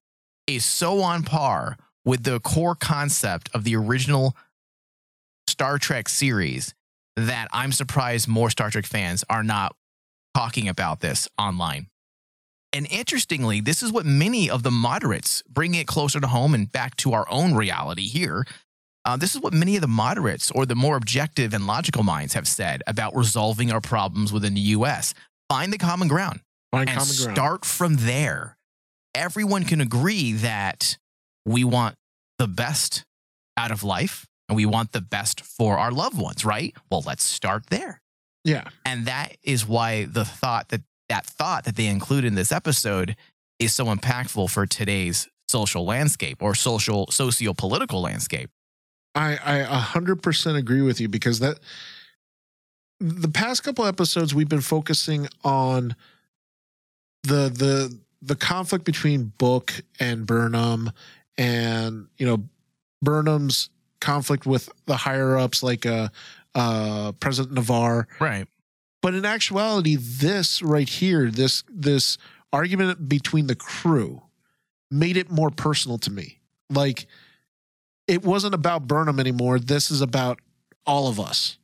is 0.47 0.65
so 0.65 1.03
on 1.03 1.23
par 1.23 1.77
with 2.05 2.25
the 2.25 2.41
core 2.41 2.75
concept 2.75 3.51
of 3.55 3.65
the 3.65 3.77
original 3.77 4.37
Star 5.49 5.79
Trek 5.79 6.09
series 6.09 6.75
that 7.17 7.49
I'm 7.53 7.73
surprised 7.73 8.29
more 8.29 8.51
Star 8.51 8.71
Trek 8.71 8.87
fans 8.87 9.25
are 9.31 9.45
not 9.45 9.75
talking 10.35 10.69
about 10.69 11.01
this 11.01 11.29
online. 11.39 11.87
And 12.75 12.89
interestingly, 12.91 13.61
this 13.61 13.85
is 13.85 13.93
what 13.93 14.05
many 14.05 14.51
of 14.51 14.65
the 14.65 14.71
moderates, 14.73 15.43
bringing 15.49 15.81
it 15.81 15.87
closer 15.87 16.19
to 16.21 16.27
home 16.27 16.55
and 16.55 16.71
back 16.71 16.97
to 16.97 17.13
our 17.13 17.25
own 17.31 17.55
reality 17.55 18.09
here, 18.09 18.45
uh, 19.05 19.17
this 19.17 19.35
is 19.37 19.41
what 19.41 19.53
many 19.53 19.77
of 19.77 19.81
the 19.83 19.89
moderates 19.89 20.51
or 20.51 20.67
the 20.67 20.75
more 20.75 20.97
objective 20.97 21.55
and 21.55 21.67
logical 21.69 22.03
minds 22.03 22.35
have 22.35 22.49
said 22.49 22.83
about 22.87 23.15
resolving 23.15 23.71
our 23.71 23.81
problems 23.81 24.33
within 24.33 24.55
the 24.55 24.61
US. 24.61 25.15
Find 25.49 25.73
the 25.73 25.79
common 25.79 26.09
ground 26.09 26.41
Find 26.73 26.89
and 26.89 26.99
common 26.99 27.15
ground. 27.15 27.37
start 27.37 27.65
from 27.65 27.97
there. 27.97 28.57
Everyone 29.15 29.65
can 29.65 29.81
agree 29.81 30.33
that 30.33 30.99
we 31.45 31.63
want 31.63 31.95
the 32.39 32.49
best 32.49 33.05
out 33.57 33.71
of 33.71 33.85
life 33.85 34.27
and 34.49 34.57
we 34.57 34.67
want 34.67 34.91
the 34.91 35.01
best 35.01 35.43
for 35.43 35.79
our 35.79 35.93
loved 35.93 36.19
ones, 36.19 36.45
right? 36.45 36.75
Well, 36.91 37.05
let's 37.07 37.23
start 37.25 37.67
there. 37.71 38.01
yeah. 38.43 38.65
And 38.85 39.07
that 39.07 39.37
is 39.45 39.65
why 39.65 40.07
the 40.07 40.25
thought 40.25 40.71
that 40.71 40.81
that 41.09 41.27
thought 41.27 41.65
that 41.65 41.77
they 41.77 41.87
include 41.87 42.25
in 42.25 42.35
this 42.35 42.53
episode 42.53 43.17
is 43.59 43.75
so 43.75 43.87
impactful 43.87 44.51
for 44.51 44.67
today's 44.67 45.29
social 45.49 45.85
landscape 45.85 46.43
or 46.43 46.55
social 46.55 47.07
socio-political 47.11 48.01
landscape. 48.01 48.51
I 49.15 49.39
I 49.45 49.55
a 49.59 49.67
hundred 49.67 50.23
percent 50.23 50.57
agree 50.57 50.83
with 50.83 51.01
you 51.01 51.09
because 51.09 51.39
that 51.41 51.61
the 53.01 53.29
past 53.29 53.63
couple 53.63 53.85
episodes 53.85 54.35
we've 54.35 54.49
been 54.49 54.61
focusing 54.61 55.29
on 55.45 55.95
the 57.23 57.49
the 57.49 57.99
the 58.23 58.37
conflict 58.37 58.85
between 58.85 59.33
Book 59.39 59.75
and 60.01 60.27
Burnham, 60.27 60.91
and 61.37 62.09
you 62.17 62.27
know 62.27 62.45
Burnham's 63.03 63.71
conflict 64.01 64.47
with 64.47 64.69
the 64.87 64.97
higher 64.97 65.37
ups 65.37 65.63
like 65.63 65.87
uh 65.87 66.09
uh 66.55 67.13
President 67.21 67.55
Navarre. 67.55 68.09
Right. 68.21 68.47
But 69.05 69.13
in 69.13 69.27
actuality, 69.27 69.97
this 69.97 70.63
right 70.63 70.89
here, 70.89 71.31
this 71.31 71.63
this 71.69 72.17
argument 72.55 73.07
between 73.07 73.49
the 73.49 73.55
crew 73.55 74.23
made 74.91 75.19
it 75.19 75.31
more 75.31 75.51
personal 75.51 75.99
to 75.99 76.11
me. 76.11 76.39
Like 76.71 77.07
it 78.09 78.25
wasn't 78.25 78.55
about 78.55 78.89
Burnham 78.89 79.21
anymore. 79.21 79.59
This 79.59 79.91
is 79.91 80.01
about 80.01 80.41
all 80.87 81.07
of 81.07 81.21
us. 81.21 81.59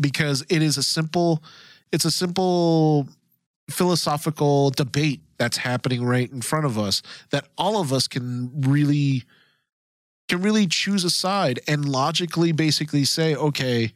Because 0.00 0.44
it 0.48 0.62
is 0.62 0.76
a 0.76 0.84
simple 0.84 1.42
it's 1.90 2.04
a 2.04 2.12
simple 2.12 3.08
philosophical 3.68 4.70
debate 4.70 5.20
that's 5.38 5.56
happening 5.56 6.04
right 6.04 6.30
in 6.30 6.42
front 6.42 6.64
of 6.64 6.78
us 6.78 7.02
that 7.30 7.48
all 7.58 7.80
of 7.80 7.92
us 7.92 8.06
can 8.06 8.52
really 8.60 9.24
can 10.28 10.40
really 10.40 10.68
choose 10.68 11.02
a 11.02 11.10
side 11.10 11.58
and 11.66 11.88
logically 11.88 12.52
basically 12.52 13.04
say, 13.04 13.34
okay, 13.34 13.92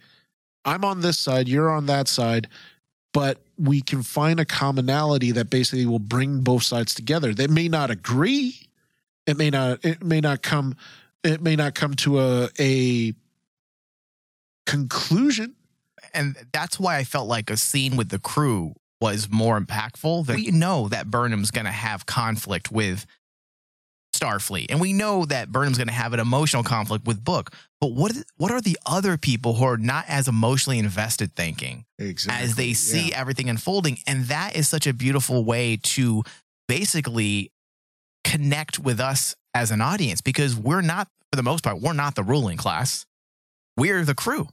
I'm 0.67 0.85
on 0.85 1.01
this 1.01 1.19
side, 1.19 1.49
you're 1.49 1.71
on 1.71 1.87
that 1.87 2.09
side, 2.09 2.49
but 3.15 3.41
we 3.57 3.81
can 3.81 4.03
find 4.03 4.41
a 4.41 4.45
commonality 4.45 5.31
that 5.33 5.49
basically 5.49 5.87
will 5.87 5.99
bring 5.99 6.41
both 6.41 6.65
sides 6.65 6.93
together. 6.93 7.33
They 7.33 7.47
may 7.47 7.69
not 7.69 7.91
agree. 7.91 8.57
It 9.27 9.39
may 9.39 9.49
not 9.51 9.85
it 9.85 10.03
may 10.03 10.21
not 10.21 10.43
come 10.43 10.77
it 11.25 11.41
may 11.41 11.57
not 11.57 11.75
come 11.75 11.95
to 11.95 12.21
a 12.21 12.49
a 12.59 13.15
conclusion. 14.67 15.55
and 16.13 16.37
that's 16.53 16.79
why 16.79 16.97
I 16.97 17.05
felt 17.05 17.29
like 17.29 17.51
a 17.51 17.57
scene 17.57 17.97
with 17.97 18.09
the 18.11 18.19
crew 18.19 18.75
was 19.01 19.29
more 19.31 19.61
impactful. 19.61 20.27
That 20.27 20.37
we 20.37 20.51
know 20.51 20.89
that 20.89 21.11
Burnham's 21.11 21.51
going 21.51 21.67
to 21.67 21.73
have 21.73 22.07
conflict 22.07 22.71
with 22.73 23.07
Starfleet, 24.19 24.67
and 24.71 24.81
we 24.81 24.93
know 24.93 25.25
that 25.27 25.51
Burnham's 25.51 25.79
going 25.79 25.89
to 25.89 25.95
have 25.95 26.13
an 26.13 26.21
emotional 26.21 26.63
conflict 26.63 27.07
with 27.07 27.25
Book. 27.25 27.51
But 27.81 27.93
what 27.93 28.13
what 28.37 28.51
are 28.51 28.61
the 28.61 28.79
other 28.87 29.17
people 29.17 29.55
who 29.55 29.65
are 29.65 29.77
not 29.77 30.05
as 30.09 30.29
emotionally 30.29 30.79
invested 30.79 31.35
thinking 31.35 31.85
Exactly. 31.99 32.45
as 32.45 32.55
they 32.55 32.73
see 32.73 33.13
everything 33.13 33.49
unfolding? 33.49 33.99
And 34.07 34.25
that 34.27 34.57
is 34.57 34.69
such 34.69 34.87
a 34.87 34.93
beautiful 34.93 35.45
way 35.45 35.79
to 35.83 36.23
basically 36.69 37.53
connect 38.25 38.79
with 38.79 38.99
us 39.01 39.35
as 39.55 39.71
an 39.71 39.81
audience 39.81 40.21
because 40.21 40.57
we're 40.57 40.81
not, 40.81 41.09
for 41.31 41.37
the 41.37 41.43
most 41.43 41.63
part, 41.63 41.81
we're 41.81 41.93
not 41.93 42.15
the 42.15 42.23
ruling 42.23 42.57
class. 42.57 43.07
We're 43.77 44.05
the 44.05 44.15
crew 44.15 44.49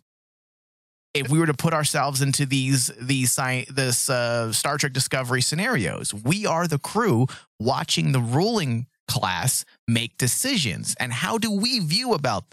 if 1.14 1.30
we 1.30 1.40
were 1.40 1.46
to 1.46 1.54
put 1.54 1.74
ourselves 1.74 2.22
into 2.22 2.46
these 2.46 2.92
these 3.00 3.36
this 3.70 4.10
uh, 4.10 4.52
Star 4.52 4.78
Trek 4.78 4.94
Discovery 4.94 5.42
scenarios, 5.42 6.14
we 6.14 6.46
are 6.46 6.68
the 6.68 6.80
crew 6.80 7.28
watching 7.60 8.12
the 8.12 8.20
ruling 8.20 8.88
class 9.08 9.66
make 9.88 10.18
decisions. 10.18 10.96
And 11.00 11.12
how 11.14 11.38
do 11.38 11.52
we 11.52 11.80
view 11.80 12.14
about 12.14 12.44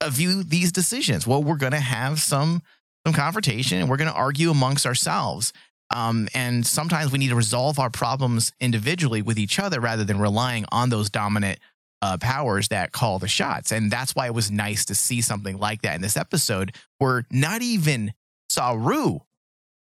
uh, 0.00 0.10
view 0.10 0.42
these 0.42 0.72
decisions? 0.72 1.26
Well, 1.26 1.42
we're 1.42 1.56
going 1.56 1.72
to 1.72 1.80
have 1.80 2.20
some 2.20 2.62
some 3.06 3.14
confrontation, 3.14 3.78
and 3.78 3.88
we're 3.88 3.96
going 3.96 4.10
to 4.10 4.16
argue 4.16 4.50
amongst 4.50 4.84
ourselves. 4.84 5.52
Um, 5.94 6.28
and 6.34 6.66
sometimes 6.66 7.10
we 7.10 7.18
need 7.18 7.28
to 7.28 7.34
resolve 7.36 7.78
our 7.78 7.88
problems 7.88 8.52
individually 8.60 9.22
with 9.22 9.38
each 9.38 9.58
other 9.58 9.80
rather 9.80 10.04
than 10.04 10.18
relying 10.20 10.66
on 10.70 10.90
those 10.90 11.08
dominant 11.08 11.58
uh, 12.02 12.18
powers 12.18 12.68
that 12.68 12.92
call 12.92 13.18
the 13.18 13.28
shots. 13.28 13.72
And 13.72 13.90
that's 13.90 14.14
why 14.14 14.26
it 14.26 14.34
was 14.34 14.50
nice 14.50 14.84
to 14.86 14.94
see 14.94 15.22
something 15.22 15.58
like 15.58 15.82
that 15.82 15.94
in 15.94 16.02
this 16.02 16.16
episode 16.16 16.72
where 16.98 17.24
not 17.30 17.62
even 17.62 18.12
Saru, 18.50 19.20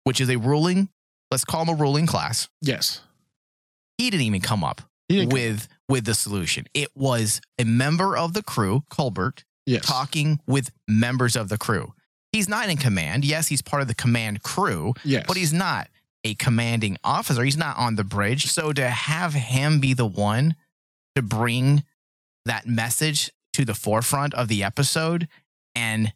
which 0.05 0.21
is 0.21 0.31
a 0.31 0.37
ruling, 0.37 0.89
let's 1.33 1.45
call 1.45 1.63
him 1.63 1.69
a 1.71 1.75
ruling 1.75 2.07
class, 2.07 2.49
Yes. 2.63 3.01
he 3.99 4.09
didn't 4.11 4.25
even 4.27 4.41
come 4.41 4.63
up 4.63 4.83
with 5.11 5.67
with 5.89 6.05
the 6.05 6.15
solution. 6.15 6.67
It 6.75 6.89
was 6.95 7.41
a 7.59 7.65
member 7.65 8.17
of 8.17 8.35
the 8.35 8.43
crew, 8.43 8.83
Culber, 8.91 9.43
yes. 9.67 9.85
talking 9.87 10.41
with 10.47 10.71
members 10.87 11.35
of 11.37 11.49
the 11.49 11.59
crew. 11.59 11.95
He's 12.33 12.49
not 12.49 12.69
in 12.69 12.77
command. 12.77 13.25
Yes, 13.25 13.49
he's 13.49 13.63
part 13.63 13.81
of 13.83 13.89
the 13.89 13.95
command 13.95 14.43
crew, 14.43 14.93
Yes. 15.05 15.25
but 15.27 15.37
he's 15.37 15.53
not 15.53 15.89
a 16.25 16.35
commanding 16.35 16.99
officer. 17.03 17.43
He's 17.43 17.57
not 17.57 17.79
on 17.79 17.95
the 17.97 18.05
bridge. 18.05 18.47
So 18.47 18.73
to 18.73 18.89
have 18.91 19.33
him 19.35 19.81
be 19.81 19.95
the 19.95 20.07
one 20.07 20.57
to 21.17 21.23
bring 21.23 21.85
that 22.45 22.67
message 22.67 23.31
to 23.55 23.65
the 23.65 23.75
forefront 23.75 24.35
of 24.35 24.49
the 24.49 24.63
episode 24.63 25.27
and 25.75 26.13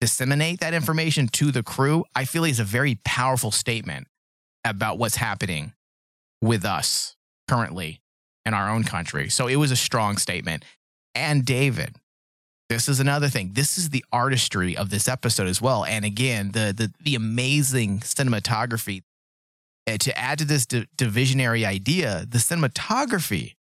disseminate 0.00 0.60
that 0.60 0.74
information 0.74 1.28
to 1.28 1.50
the 1.52 1.62
crew, 1.62 2.04
I 2.14 2.24
feel 2.24 2.44
is 2.44 2.58
a 2.58 2.64
very 2.64 2.98
powerful 3.04 3.50
statement 3.52 4.06
about 4.64 4.98
what's 4.98 5.16
happening 5.16 5.72
with 6.42 6.64
us 6.64 7.16
currently 7.48 8.00
in 8.46 8.54
our 8.54 8.68
own 8.70 8.84
country. 8.84 9.28
So 9.28 9.46
it 9.46 9.56
was 9.56 9.70
a 9.70 9.76
strong 9.76 10.16
statement. 10.18 10.64
And 11.14 11.44
David, 11.44 11.96
this 12.68 12.88
is 12.88 12.98
another 13.00 13.28
thing. 13.28 13.50
This 13.54 13.78
is 13.78 13.90
the 13.90 14.04
artistry 14.12 14.76
of 14.76 14.90
this 14.90 15.06
episode 15.08 15.46
as 15.48 15.60
well. 15.62 15.84
And 15.84 16.04
again, 16.04 16.52
the 16.52 16.72
the, 16.76 16.92
the 17.02 17.14
amazing 17.14 18.00
cinematography. 18.00 19.02
Uh, 19.86 19.98
to 19.98 20.16
add 20.18 20.38
to 20.38 20.46
this 20.46 20.64
di- 20.64 20.86
divisionary 20.96 21.62
idea, 21.66 22.24
the 22.26 22.38
cinematography 22.38 23.54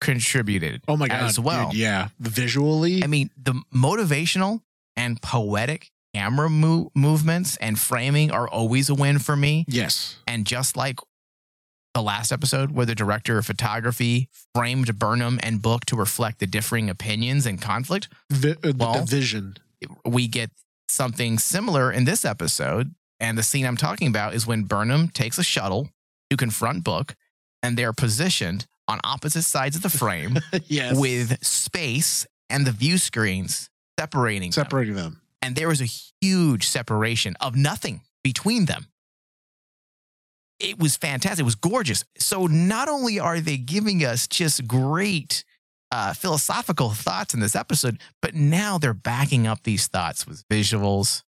contributed 0.00 0.82
Oh 0.88 0.96
my 0.96 1.06
god. 1.06 1.22
as 1.22 1.38
well. 1.38 1.70
dude, 1.70 1.78
yeah. 1.78 2.08
Visually. 2.18 3.04
I 3.04 3.06
mean, 3.06 3.30
the 3.40 3.54
motivational 3.72 4.62
and 4.96 5.22
poetic 5.22 5.90
camera 6.14 6.50
mo- 6.50 6.90
movements 6.96 7.56
and 7.58 7.78
framing 7.78 8.32
are 8.32 8.48
always 8.48 8.88
a 8.88 8.94
win 8.94 9.18
for 9.20 9.36
me. 9.36 9.64
yes. 9.68 10.16
And 10.26 10.44
just 10.46 10.76
like 10.76 10.98
the 11.98 12.02
last 12.02 12.30
episode, 12.30 12.70
where 12.70 12.86
the 12.86 12.94
director 12.94 13.38
of 13.38 13.46
photography 13.46 14.28
framed 14.54 14.98
Burnham 14.98 15.40
and 15.42 15.60
Book 15.60 15.84
to 15.86 15.96
reflect 15.96 16.38
the 16.38 16.46
differing 16.46 16.88
opinions 16.88 17.44
and 17.44 17.60
conflict, 17.60 18.08
Vi- 18.30 18.54
uh, 18.62 18.72
Well- 18.76 19.04
division. 19.04 19.56
we 20.04 20.28
get 20.28 20.50
something 20.88 21.38
similar 21.38 21.90
in 21.92 22.04
this 22.04 22.24
episode. 22.24 22.94
And 23.20 23.36
the 23.36 23.42
scene 23.42 23.66
I'm 23.66 23.76
talking 23.76 24.06
about 24.06 24.32
is 24.34 24.46
when 24.46 24.62
Burnham 24.62 25.08
takes 25.08 25.38
a 25.38 25.42
shuttle 25.42 25.90
to 26.30 26.36
confront 26.36 26.84
Book, 26.84 27.16
and 27.64 27.76
they're 27.76 27.92
positioned 27.92 28.66
on 28.86 29.00
opposite 29.02 29.42
sides 29.42 29.74
of 29.74 29.82
the 29.82 29.90
frame 29.90 30.38
yes. 30.66 30.96
with 30.96 31.44
space 31.44 32.26
and 32.48 32.64
the 32.64 32.70
view 32.72 32.96
screens 32.96 33.70
separating 33.98 34.50
them. 34.50 34.52
separating 34.52 34.94
them. 34.94 35.20
And 35.42 35.56
there 35.56 35.66
was 35.68 35.80
a 35.80 35.88
huge 36.22 36.68
separation 36.68 37.34
of 37.40 37.56
nothing 37.56 38.02
between 38.22 38.66
them. 38.66 38.86
It 40.60 40.78
was 40.78 40.96
fantastic. 40.96 41.40
It 41.40 41.44
was 41.44 41.54
gorgeous. 41.54 42.04
So 42.18 42.46
not 42.46 42.88
only 42.88 43.20
are 43.20 43.40
they 43.40 43.56
giving 43.56 44.04
us 44.04 44.26
just 44.26 44.66
great 44.66 45.44
uh, 45.90 46.12
philosophical 46.14 46.90
thoughts 46.90 47.34
in 47.34 47.40
this 47.40 47.54
episode, 47.56 47.98
but 48.20 48.34
now 48.34 48.78
they're 48.78 48.94
backing 48.94 49.46
up 49.46 49.62
these 49.62 49.86
thoughts 49.86 50.26
with 50.26 50.46
visuals. 50.48 51.22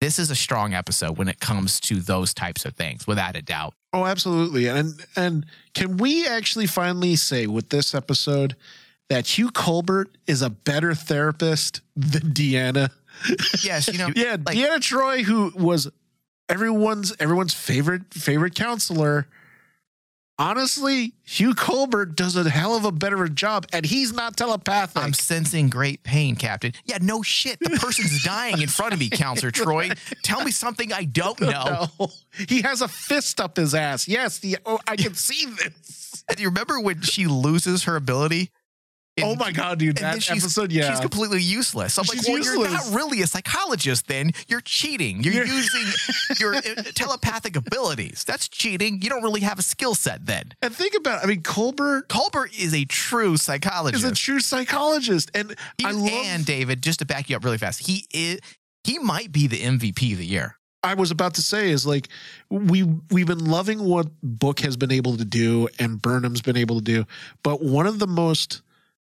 This 0.00 0.18
is 0.18 0.30
a 0.30 0.36
strong 0.36 0.74
episode 0.74 1.16
when 1.16 1.28
it 1.28 1.40
comes 1.40 1.80
to 1.80 1.96
those 1.96 2.34
types 2.34 2.64
of 2.64 2.74
things, 2.74 3.06
without 3.06 3.36
a 3.36 3.42
doubt. 3.42 3.74
Oh, 3.92 4.04
absolutely. 4.04 4.66
And 4.66 5.02
and 5.16 5.46
can 5.74 5.96
we 5.96 6.26
actually 6.26 6.66
finally 6.66 7.16
say 7.16 7.46
with 7.46 7.70
this 7.70 7.94
episode 7.94 8.56
that 9.08 9.38
Hugh 9.38 9.50
Culber 9.50 10.06
is 10.26 10.42
a 10.42 10.50
better 10.50 10.94
therapist 10.94 11.80
than 11.94 12.32
Deanna? 12.32 12.90
Yes, 13.64 13.88
you 13.88 13.98
know, 13.98 14.10
Yeah, 14.16 14.36
like, 14.44 14.56
Deanna 14.56 14.80
Troi, 14.80 15.22
who 15.22 15.50
was 15.54 15.90
everyone's 16.48 17.14
everyone's 17.18 17.54
favorite 17.54 18.12
favorite 18.12 18.54
counselor. 18.54 19.26
Honestly, 20.38 21.14
Hugh 21.24 21.54
Culber 21.54 22.14
does 22.14 22.36
a 22.36 22.48
hell 22.50 22.76
of 22.76 22.84
a 22.84 22.92
better 22.92 23.26
job, 23.26 23.66
and 23.72 23.86
he's 23.86 24.12
not 24.12 24.36
telepathic. 24.36 25.02
I'm 25.02 25.14
sensing 25.14 25.70
great 25.70 26.02
pain, 26.02 26.36
Captain. 26.36 26.74
Yeah, 26.84 26.98
no 27.00 27.22
shit. 27.22 27.58
The 27.58 27.70
person's 27.70 28.22
dying 28.24 28.60
in 28.60 28.68
front 28.68 28.92
of 28.92 29.00
me, 29.00 29.08
Counselor 29.08 29.50
Troi. 29.52 29.96
Tell 30.22 30.44
me 30.44 30.50
something 30.50 30.92
I 30.92 31.04
don't 31.04 31.40
know. 31.40 31.86
No. 31.98 32.08
He 32.50 32.60
has 32.60 32.82
a 32.82 32.88
fist 32.88 33.40
up 33.40 33.56
his 33.56 33.74
ass. 33.74 34.06
Yes, 34.06 34.38
the, 34.40 34.58
oh, 34.66 34.78
I 34.86 34.96
can 34.96 35.14
see 35.14 35.46
this. 35.46 36.22
And 36.28 36.38
you 36.38 36.48
remember 36.48 36.78
when 36.80 37.00
she 37.00 37.26
loses 37.26 37.84
her 37.84 37.96
ability? 37.96 38.50
In- 39.16 39.24
Oh 39.24 39.34
my 39.34 39.50
god, 39.50 39.78
dude! 39.78 39.96
That 39.96 40.22
she's, 40.22 40.44
episode, 40.44 40.70
yeah. 40.70 40.90
she's 40.90 41.00
completely 41.00 41.40
useless. 41.42 41.96
I'm 41.96 42.04
She's 42.04 42.28
like, 42.28 42.38
well, 42.44 42.60
you're 42.60 42.70
not 42.70 42.94
really 42.94 43.22
a 43.22 43.26
psychologist. 43.26 44.08
Then 44.08 44.32
you're 44.46 44.60
cheating. 44.60 45.22
You're, 45.22 45.32
You're- 45.32 45.48
using 45.54 45.84
your 46.38 46.54
uh, 46.56 46.60
telepathic 46.94 47.56
abilities. 47.56 48.24
That's 48.26 48.46
cheating. 48.46 49.00
You 49.00 49.08
don't 49.08 49.22
really 49.22 49.40
have 49.40 49.58
a 49.58 49.62
skill 49.62 49.94
set. 49.94 50.26
Then 50.26 50.52
and 50.60 50.74
think 50.74 50.94
about, 50.94 51.22
it. 51.22 51.24
I 51.24 51.28
mean, 51.28 51.40
Culber 51.42 52.02
Culber 52.08 52.46
is 52.60 52.74
a 52.74 52.84
true 52.84 53.38
psychologist. 53.38 54.04
is 54.04 54.10
a 54.10 54.14
true 54.14 54.40
psychologist, 54.40 55.30
and 55.34 55.54
He- 55.78 55.86
I 55.86 55.92
love. 55.92 56.10
and 56.10 56.44
David, 56.44 56.82
just 56.82 56.98
to 56.98 57.06
back 57.06 57.30
you 57.30 57.36
up 57.36 57.44
really 57.44 57.58
fast, 57.58 57.86
he 57.86 58.04
is 58.12 58.40
he 58.84 58.98
might 58.98 59.32
be 59.32 59.46
the 59.46 59.58
MVP 59.60 60.12
of 60.12 60.18
the 60.18 60.26
year. 60.26 60.56
I 60.82 60.92
was 60.94 61.10
about 61.10 61.34
to 61.34 61.42
say 61.42 61.70
is 61.70 61.86
like 61.86 62.08
we 62.50 62.84
we've 63.10 63.26
been 63.26 63.46
loving 63.46 63.82
what 63.82 64.08
Book 64.22 64.60
has 64.60 64.76
been 64.76 64.92
able 64.92 65.16
to 65.16 65.24
do 65.24 65.68
and 65.78 66.00
Burnham's 66.00 66.42
been 66.42 66.56
able 66.58 66.76
to 66.76 66.84
do, 66.84 67.06
but 67.42 67.62
one 67.62 67.86
of 67.86 67.98
the 67.98 68.06
most 68.06 68.60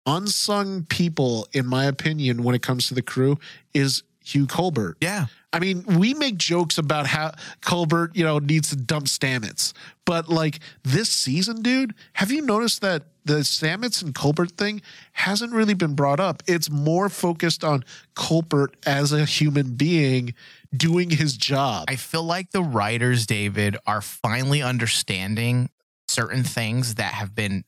unsung 0.06 0.84
people, 0.84 1.48
in 1.52 1.66
my 1.66 1.84
opinion, 1.84 2.42
when 2.42 2.54
it 2.54 2.62
comes 2.62 2.88
to 2.88 2.94
the 2.94 3.02
crew, 3.02 3.38
is 3.72 4.02
Hugh 4.24 4.46
Culber. 4.46 4.94
Yeah. 5.00 5.26
I 5.52 5.60
mean, 5.60 5.84
we 5.98 6.14
make 6.14 6.36
jokes 6.36 6.78
about 6.78 7.06
how 7.06 7.32
Culber, 7.60 8.10
you 8.14 8.24
know, 8.24 8.38
needs 8.38 8.70
to 8.70 8.76
dump 8.76 9.06
Stamets, 9.06 9.72
but 10.04 10.28
like 10.28 10.58
this 10.82 11.08
season, 11.10 11.62
dude, 11.62 11.94
have 12.14 12.32
you 12.32 12.42
noticed 12.42 12.80
that 12.80 13.04
the 13.24 13.34
Stamets 13.34 14.02
and 14.02 14.14
Culber 14.14 14.50
thing 14.50 14.82
hasn't 15.12 15.52
really 15.52 15.74
been 15.74 15.94
brought 15.94 16.18
up? 16.18 16.42
It's 16.48 16.70
more 16.70 17.08
focused 17.08 17.62
on 17.62 17.84
Culber 18.16 18.68
as 18.84 19.12
a 19.12 19.24
human 19.24 19.74
being 19.74 20.34
doing 20.76 21.10
his 21.10 21.36
job. 21.36 21.84
I 21.88 21.96
feel 21.96 22.24
like 22.24 22.50
the 22.50 22.62
writers, 22.62 23.26
David, 23.26 23.76
are 23.86 24.00
finally 24.00 24.60
understanding 24.60 25.70
certain 26.08 26.42
things 26.42 26.96
that 26.96 27.14
have 27.14 27.34
been 27.34 27.64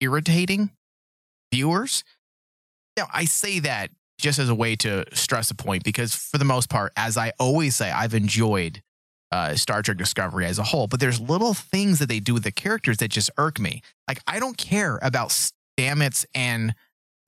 irritating 0.00 0.70
viewers. 1.52 2.02
Now, 2.96 3.06
I 3.12 3.24
say 3.26 3.60
that 3.60 3.90
just 4.18 4.38
as 4.38 4.48
a 4.48 4.54
way 4.54 4.76
to 4.76 5.04
stress 5.14 5.50
a 5.50 5.54
point 5.54 5.84
because, 5.84 6.14
for 6.14 6.38
the 6.38 6.44
most 6.44 6.68
part, 6.68 6.92
as 6.96 7.16
I 7.16 7.32
always 7.38 7.76
say, 7.76 7.90
I've 7.90 8.14
enjoyed 8.14 8.82
uh, 9.30 9.54
Star 9.54 9.82
Trek 9.82 9.96
Discovery 9.96 10.44
as 10.46 10.58
a 10.58 10.62
whole, 10.62 10.86
but 10.86 11.00
there's 11.00 11.18
little 11.20 11.54
things 11.54 11.98
that 12.00 12.08
they 12.08 12.20
do 12.20 12.34
with 12.34 12.44
the 12.44 12.52
characters 12.52 12.98
that 12.98 13.08
just 13.08 13.30
irk 13.38 13.58
me. 13.58 13.82
Like, 14.08 14.20
I 14.26 14.38
don't 14.38 14.56
care 14.58 14.98
about 15.02 15.30
Stamets 15.78 16.24
and 16.34 16.74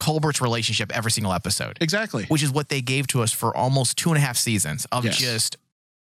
Culber's 0.01 0.41
relationship 0.41 0.93
every 0.95 1.11
single 1.11 1.33
episode 1.33 1.79
exactly. 1.81 2.25
which 2.25 2.43
is 2.43 2.51
what 2.51 2.69
they 2.69 2.83
gave 2.83 3.07
to 3.09 3.23
us 3.23 3.33
for 3.33 3.57
almost 3.57 3.97
two 3.97 4.11
and 4.11 4.19
a 4.19 4.21
half 4.21 4.37
seasons 4.37 4.87
of 4.93 5.05
Yes. 5.05 5.17
just 5.17 5.57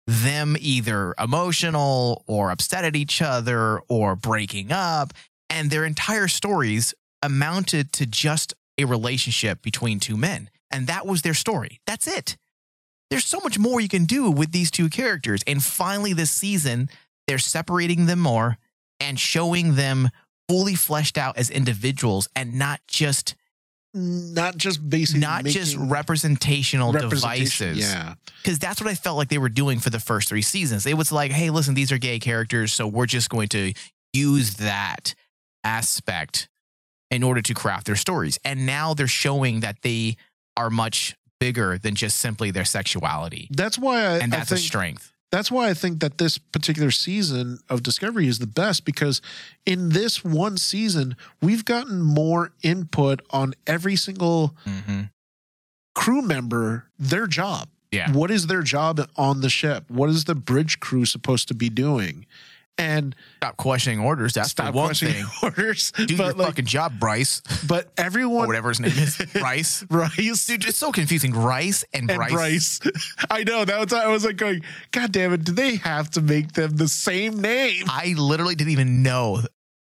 them 0.05 0.55
either 0.59 1.15
emotional 1.17 2.23
or 2.27 2.51
upset 2.51 2.83
at 2.85 2.95
each 2.95 3.21
other 3.21 3.79
or 3.87 4.15
breaking 4.15 4.71
up. 4.71 5.13
And 5.49 5.71
their 5.71 5.85
entire 5.85 6.27
stories 6.27 6.93
amounted 7.21 7.91
to 7.93 8.05
just 8.05 8.53
a 8.77 8.85
relationship 8.85 9.61
between 9.61 9.99
two 9.99 10.17
men. 10.17 10.49
And 10.71 10.87
that 10.87 11.05
was 11.05 11.21
their 11.21 11.33
story. 11.33 11.81
That's 11.85 12.07
it. 12.07 12.37
There's 13.09 13.25
so 13.25 13.39
much 13.43 13.57
more 13.57 13.81
you 13.81 13.89
can 13.89 14.05
do 14.05 14.29
with 14.29 14.51
these 14.51 14.69
two 14.69 14.89
characters. 14.89 15.41
And 15.47 15.63
finally, 15.63 16.13
this 16.13 16.31
season, 16.31 16.89
they're 17.27 17.39
separating 17.39 18.05
them 18.05 18.19
more 18.19 18.57
and 18.99 19.19
showing 19.19 19.75
them 19.75 20.09
fully 20.47 20.75
fleshed 20.75 21.17
out 21.17 21.37
as 21.37 21.49
individuals 21.49 22.27
and 22.35 22.55
not 22.55 22.81
just 22.87 23.35
Not 23.93 24.57
just 24.57 24.87
basically 24.87 25.21
not 25.21 25.45
just 25.45 25.75
representational 25.75 26.91
devices. 26.91 27.79
Yeah. 27.79 28.13
Because 28.41 28.59
that's 28.59 28.79
what 28.79 28.89
I 28.89 28.93
felt 28.95 29.17
like 29.17 29.29
they 29.29 29.39
were 29.39 29.49
doing 29.49 29.79
for 29.79 29.89
the 29.89 29.99
first 29.99 30.29
three 30.29 30.43
seasons. 30.43 30.85
It 30.85 30.95
was 30.95 31.11
like, 31.11 31.31
hey, 31.31 31.49
listen, 31.49 31.73
these 31.73 31.91
are 31.91 31.97
gay 31.97 32.19
characters, 32.19 32.71
so 32.71 32.87
we're 32.87 33.07
just 33.07 33.29
going 33.29 33.49
to 33.49 33.73
use 34.13 34.55
that 34.55 35.15
aspect 35.63 36.47
in 37.11 37.23
order 37.23 37.41
to 37.41 37.53
craft 37.53 37.85
their 37.87 37.95
stories. 37.95 38.37
And 38.45 38.65
now 38.65 38.93
they're 38.93 39.07
showing 39.07 39.61
that 39.61 39.81
they 39.81 40.17
are 40.55 40.69
much 40.69 41.15
bigger 41.39 41.77
than 41.77 41.95
just 41.95 42.17
simply 42.17 42.51
their 42.51 42.65
sexuality. 42.65 43.47
That's 43.51 43.77
why 43.79 44.01
I, 44.01 44.17
And 44.19 44.33
I 44.33 44.37
that's 44.37 44.51
a 44.51 44.57
strength. 44.57 45.13
that's 45.31 45.49
why 45.49 45.69
I 45.69 45.73
think 45.73 46.01
that 46.01 46.17
this 46.17 46.37
particular 46.37 46.91
season 46.91 47.59
of 47.69 47.81
Discovery 47.81 48.27
is 48.27 48.39
the 48.39 48.47
best 48.47 48.83
because 48.83 49.21
in 49.65 49.89
this 49.89 50.23
one 50.23 50.57
season, 50.57 51.15
we've 51.41 51.63
gotten 51.65 52.01
more 52.01 52.51
input 52.61 53.21
on 53.29 53.53
every 53.65 53.95
single 53.95 54.55
hmm 54.65 55.03
crew 55.95 56.21
member, 56.21 56.85
their 56.97 57.27
job. 57.27 57.67
Yeah. 57.91 58.11
What 58.13 58.31
is 58.31 58.47
their 58.47 58.61
job 58.61 59.01
on 59.17 59.41
the 59.41 59.49
ship? 59.49 59.89
What 59.89 60.09
is 60.09 60.25
the 60.25 60.35
bridge 60.35 60.79
crew 60.79 61.03
supposed 61.05 61.47
to 61.49 61.53
be 61.53 61.69
doing? 61.69 62.25
And 62.79 63.15
Stop 63.37 63.57
questioning 63.57 63.99
orders. 63.99 64.33
That's 64.33 64.53
the 64.53 64.63
stop 64.63 64.73
one 64.73 64.87
questioning 64.87 65.25
thing. 65.25 65.25
orders. 65.43 65.91
Do 65.91 66.15
your 66.15 66.33
like, 66.33 66.47
fucking 66.47 66.65
job, 66.65 66.97
Bryce, 66.99 67.41
but 67.67 67.85
or 67.85 67.91
everyone, 67.97 68.47
whatever 68.47 68.69
his 68.69 68.79
name 68.79 68.91
is. 68.91 69.17
Bryce. 69.33 69.83
Bryce, 69.83 70.45
Dude, 70.45 70.65
it's 70.65 70.77
so 70.77 70.91
confusing. 70.91 71.33
Rice 71.33 71.83
and 71.93 72.09
and 72.09 72.17
Bryce. 72.17 72.31
Bryce. 72.31 72.79
I 73.29 73.43
know 73.43 73.65
that 73.65 73.79
was 73.79 73.93
I 73.93 74.07
was 74.07 74.25
like 74.25 74.37
going, 74.37 74.61
God 74.91 75.11
damn 75.11 75.33
it! 75.33 75.43
Do 75.43 75.51
they 75.51 75.75
have 75.75 76.09
to 76.11 76.21
make 76.21 76.53
them 76.53 76.77
the 76.77 76.87
same 76.87 77.41
name? 77.41 77.83
I 77.89 78.15
literally 78.17 78.55
didn't 78.55 78.71
even 78.71 79.03
know. 79.03 79.41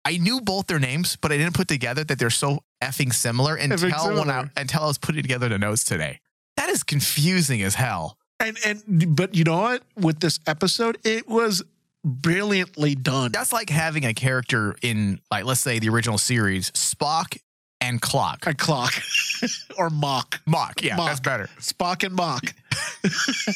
I 0.05 0.17
knew 0.17 0.41
both 0.41 0.67
their 0.67 0.79
names, 0.79 1.15
but 1.15 1.31
I 1.31 1.37
didn't 1.37 1.55
put 1.55 1.67
together 1.67 2.03
that 2.03 2.19
they're 2.19 2.29
so 2.29 2.59
effing 2.81 3.13
similar 3.13 3.55
until 3.55 3.89
Effing 3.89 4.17
when 4.17 4.29
I 4.29 4.41
similar. 4.41 4.51
until 4.57 4.81
I 4.81 4.87
was 4.87 4.97
putting 4.97 5.21
together 5.21 5.49
the 5.49 5.57
notes 5.57 5.83
today. 5.83 6.19
That 6.57 6.69
is 6.69 6.83
confusing 6.83 7.61
as 7.63 7.75
hell. 7.75 8.17
And 8.39 8.57
and 8.65 9.15
but 9.15 9.33
you 9.33 9.43
know 9.45 9.57
what? 9.61 9.83
With 9.95 10.19
this 10.19 10.39
episode, 10.45 10.97
it 11.03 11.27
was 11.27 11.63
brilliantly 12.03 12.95
done. 12.95 13.31
That's 13.31 13.53
like 13.53 13.69
having 13.69 14.05
a 14.05 14.13
character 14.13 14.75
in, 14.81 15.19
like, 15.31 15.45
let's 15.45 15.61
say 15.61 15.79
the 15.79 15.89
original 15.89 16.17
series, 16.17 16.71
Spock 16.71 17.37
and 17.83 18.01
Clock. 18.01 18.47
A 18.47 18.53
clock 18.53 18.93
or 19.77 19.89
mock. 19.89 20.41
Mock, 20.45 20.81
yeah, 20.81 20.95
Mock. 20.95 21.07
that's 21.07 21.19
better. 21.19 21.49
Spock 21.59 22.03
and 22.03 22.15
mock. 22.15 22.53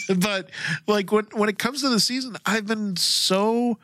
but 0.20 0.50
like 0.86 1.12
when 1.12 1.26
when 1.34 1.50
it 1.50 1.58
comes 1.58 1.82
to 1.82 1.90
the 1.90 2.00
season, 2.00 2.36
I've 2.46 2.68
been 2.68 2.98
so 2.98 3.80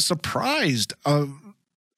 surprised, 0.00 0.94
uh, 1.04 1.26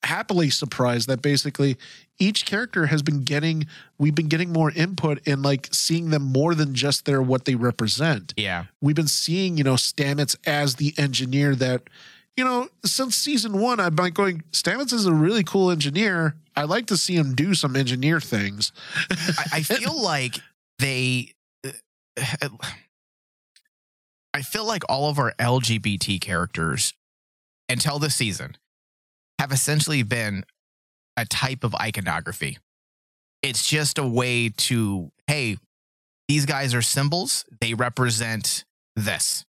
happily 0.03 0.51
surprised 0.51 1.09
that 1.09 1.21
basically 1.21 1.77
each 2.20 2.44
character 2.46 2.87
has 2.87 3.02
been 3.02 3.24
getting 3.24 3.66
we've 3.98 4.14
been 4.14 4.28
getting 4.28 4.52
more 4.52 4.70
input 4.70 5.26
in 5.26 5.42
like 5.42 5.68
seeing 5.72 6.11
them 6.11 6.22
more 6.22 6.54
than 6.54 6.74
just 6.74 7.06
their 7.06 7.20
what 7.20 7.46
they 7.46 7.56
represent. 7.56 8.35
Yeah, 8.37 8.66
we've 8.80 8.94
been 8.94 9.09
seeing, 9.09 9.56
you 9.56 9.64
know, 9.64 9.74
Stamets 9.74 10.37
as 10.46 10.76
the 10.76 10.94
engineer 10.96 11.56
that, 11.56 11.83
you 12.37 12.44
know, 12.44 12.68
since 12.85 13.16
season 13.16 13.59
one, 13.59 13.80
I've 13.80 13.96
been 13.96 14.12
going, 14.12 14.44
Stamets 14.52 14.92
is 14.92 15.06
a 15.06 15.14
really 15.14 15.42
cool 15.42 15.70
engineer. 15.70 16.37
I 16.54 16.64
like 16.64 16.87
to 16.87 16.96
see 16.96 17.16
him 17.16 17.35
do 17.35 17.54
some 17.54 17.74
engineer 17.74 18.20
things. 18.20 18.70
I, 19.11 19.44
I 19.54 19.62
feel 19.62 20.00
like 20.00 20.37
they. 20.78 21.33
I 24.33 24.42
feel 24.42 24.64
like 24.64 24.85
all 24.88 25.11
of 25.11 25.18
our 25.18 25.33
LGBT 25.40 26.20
characters 26.20 26.94
until 27.68 27.98
this 27.98 28.14
season 28.14 28.56
have 29.40 29.50
essentially 29.50 30.04
been 30.04 30.44
a 31.20 31.26
type 31.26 31.64
of 31.64 31.74
iconography. 31.74 32.59
It's 33.42 33.66
just 33.68 33.98
a 33.98 34.06
way 34.06 34.50
to, 34.50 35.11
hey, 35.26 35.56
these 36.28 36.46
guys 36.46 36.74
are 36.74 36.83
symbols. 36.83 37.44
They 37.61 37.74
represent 37.74 38.64
this. 38.96 39.44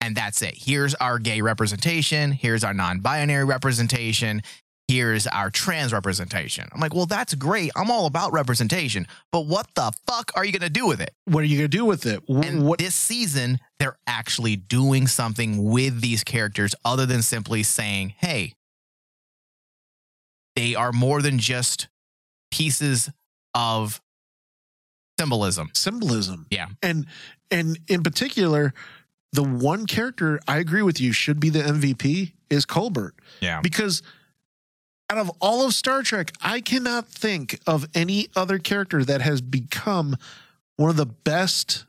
And 0.00 0.16
that's 0.16 0.42
it. 0.42 0.54
Here's 0.56 0.94
our 0.96 1.18
gay 1.18 1.40
representation. 1.40 2.32
Here's 2.32 2.64
our 2.64 2.74
non 2.74 3.00
binary 3.00 3.44
representation. 3.44 4.42
here's 4.88 5.26
our 5.26 5.50
trans 5.50 5.92
representation. 5.92 6.68
I'm 6.72 6.80
like, 6.80 6.94
well, 6.94 7.06
that's 7.06 7.34
great. 7.34 7.72
I'm 7.74 7.90
all 7.90 8.06
about 8.06 8.32
representation, 8.32 9.06
but 9.32 9.46
what 9.46 9.66
the 9.74 9.90
fuck 10.06 10.30
are 10.36 10.44
you 10.44 10.52
going 10.52 10.62
to 10.62 10.70
do 10.70 10.86
with 10.86 11.00
it? 11.00 11.10
What 11.24 11.40
are 11.40 11.46
you 11.46 11.58
gonna 11.58 11.66
do 11.68 11.84
with 11.84 12.06
it? 12.06 12.22
Wh- 12.28 12.46
And 12.46 12.64
what 12.64 12.78
this 12.78 12.94
season, 12.94 13.58
they're 13.80 13.96
actually 14.06 14.54
doing 14.54 15.08
something 15.08 15.64
with 15.70 16.00
these 16.02 16.22
characters 16.22 16.74
other 16.84 17.04
than 17.04 17.22
simply 17.22 17.64
saying, 17.64 18.14
hey, 18.18 18.52
they 20.56 20.74
are 20.74 20.90
more 20.90 21.22
than 21.22 21.38
just 21.38 21.86
pieces 22.50 23.10
of 23.54 24.00
symbolism. 25.18 25.70
symbolism? 25.74 26.46
Yeah. 26.50 26.68
and 26.82 27.06
and 27.50 27.78
in 27.86 28.02
particular, 28.02 28.74
the 29.32 29.42
one 29.44 29.86
character 29.86 30.40
I 30.48 30.58
agree 30.58 30.82
with 30.82 31.00
you 31.00 31.12
should 31.12 31.38
be 31.38 31.50
the 31.50 31.60
MVP 31.60 32.32
is 32.50 32.66
Culber. 32.66 33.10
Yeah. 33.40 33.60
because 33.60 34.02
out 35.08 35.18
of 35.18 35.30
all 35.40 35.64
of 35.64 35.72
Star 35.72 36.02
Trek, 36.02 36.32
I 36.40 36.60
cannot 36.60 37.06
think 37.06 37.60
of 37.66 37.86
any 37.94 38.26
other 38.34 38.58
character 38.58 39.04
that 39.04 39.20
has 39.20 39.40
become 39.40 40.16
one 40.76 40.90
of 40.90 40.96
the 40.96 41.06
best 41.06 41.84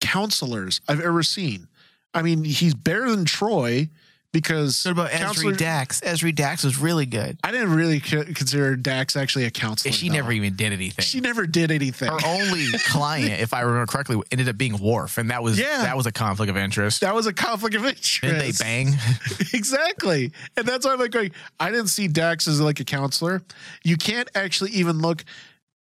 counselors 0.00 0.80
I've 0.88 1.00
ever 1.00 1.22
seen. 1.22 1.68
I 2.12 2.22
mean, 2.22 2.42
he's 2.42 2.74
better 2.74 3.08
than 3.10 3.24
Troi 3.24 3.88
because 4.32 4.84
What 4.84 4.92
about 4.92 5.10
Ezri 5.10 5.56
Dax? 5.56 6.00
Ezri 6.02 6.34
Dax 6.34 6.62
was 6.64 6.78
really 6.78 7.06
good. 7.06 7.38
I 7.42 7.50
didn't 7.50 7.72
really 7.74 7.98
consider 8.00 8.76
Dax 8.76 9.16
actually 9.16 9.44
a 9.46 9.50
counselor. 9.50 9.92
She 9.92 10.08
though. 10.08 10.16
never 10.16 10.32
even 10.32 10.54
did 10.54 10.72
anything. 10.72 11.02
She 11.02 11.20
never 11.20 11.46
did 11.46 11.70
anything. 11.70 12.08
Her 12.10 12.18
only 12.26 12.66
client, 12.86 13.40
if 13.40 13.54
I 13.54 13.62
remember 13.62 13.86
correctly, 13.86 14.20
ended 14.30 14.48
up 14.48 14.58
being 14.58 14.78
Worf, 14.78 15.18
and 15.18 15.30
that 15.30 15.42
was 15.42 15.58
Yeah. 15.58 15.78
that 15.82 15.96
was 15.96 16.06
a 16.06 16.12
conflict 16.12 16.50
of 16.50 16.56
interest. 16.56 17.00
that 17.00 17.14
was 17.14 17.26
a 17.26 17.32
conflict 17.32 17.74
of 17.74 17.84
interest. 17.84 18.20
Didn't 18.20 18.38
they 18.38 18.52
bang? 18.52 18.88
exactly. 19.54 20.32
And 20.56 20.66
that's 20.66 20.84
why 20.86 20.92
I'm 20.92 20.98
like 20.98 21.10
going, 21.10 21.30
I 21.58 21.70
didn't 21.70 21.88
see 21.88 22.08
Dax 22.08 22.46
as 22.48 22.60
like 22.60 22.80
a 22.80 22.84
counselor. 22.84 23.42
You 23.82 23.96
can't 23.96 24.28
actually 24.34 24.70
even 24.72 24.98
look 24.98 25.24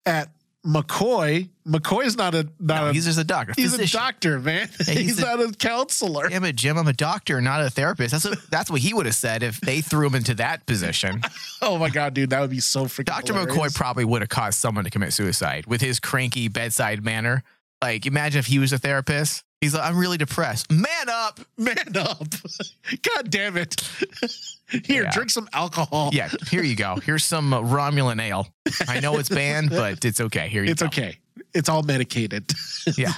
at 0.07 0.31
McCoy. 0.67 1.49
McCoy 1.67 2.05
is 2.05 2.17
not 2.17 2.35
a 2.35 2.45
not 2.61 2.83
No, 2.83 2.87
a 2.89 2.93
he's 2.93 3.05
just 3.05 3.19
a 3.19 3.25
doctor. 3.25 3.53
he's 3.57 3.73
physician. 3.73 3.99
a 3.99 4.03
doctor, 4.03 4.39
man. 4.41 4.69
Yeah, 4.87 4.95
he's 4.95 4.99
he's 5.03 5.19
a- 5.19 5.23
not 5.23 5.41
a 5.41 5.53
counselor. 5.53 6.29
Damn 6.29 6.45
it, 6.45 6.57
Jim! 6.57 6.79
I'm 6.79 6.87
a 6.87 6.93
doctor, 6.93 7.41
not 7.41 7.63
a 7.65 7.71
therapist. 7.71 8.13
That's 8.13 8.25
what, 8.25 8.51
that's 8.51 8.71
what 8.71 8.81
he 8.81 8.95
would 8.95 9.07
have 9.07 9.15
said 9.15 9.43
if 9.43 9.61
they 9.61 9.81
threw 9.81 10.07
him 10.07 10.15
into 10.15 10.35
that 10.35 10.67
position. 10.67 11.23
Oh 11.65 11.79
my 11.79 11.91
god, 11.91 12.13
dude, 12.15 12.31
that 12.31 12.41
would 12.41 12.51
be 12.51 12.59
so 12.59 12.87
freaking 12.87 13.05
Doctor 13.05 13.33
McCoy 13.35 13.73
probably 13.73 14.05
would 14.05 14.21
have 14.21 14.29
caused 14.29 14.59
someone 14.59 14.83
to 14.83 14.91
commit 14.91 15.13
suicide 15.13 15.65
with 15.67 15.81
his 15.81 16.01
cranky 16.01 16.49
bedside 16.49 17.05
manner. 17.05 17.45
Like, 17.81 18.05
imagine 18.05 18.41
if 18.41 18.47
he 18.47 18.59
was 18.59 18.73
a 18.73 18.79
therapist. 18.79 19.45
He's 19.61 19.73
like, 19.73 19.85
I'm 19.89 19.97
really 19.97 20.19
depressed. 20.19 20.73
Man 20.73 20.89
up. 21.09 21.39
man 21.57 21.97
up. 21.97 22.27
god 23.03 23.31
damn 23.31 23.57
it. 23.57 23.81
Here, 24.85 25.05
Yeah. 25.05 25.11
drink 25.11 25.31
some 25.31 25.49
alcohol. 25.53 26.11
Yeah, 26.13 26.29
here 26.51 26.63
you 26.63 26.77
go. 26.77 26.97
Here's 26.97 27.25
some 27.25 27.53
uh, 27.53 27.61
Romulan 27.61 28.21
ale. 28.21 28.47
I 28.89 29.01
know 29.01 29.19
it's 29.19 29.29
banned, 29.29 29.71
but 29.83 30.05
it's 30.05 30.21
okay. 30.21 30.49
Here 30.49 30.65
you 30.65 30.71
It's 30.71 30.83
go. 30.83 30.87
okay. 30.87 31.19
It's 31.55 31.69
all 31.69 31.83
medicated. 31.83 32.51
Yeah, 32.97 33.13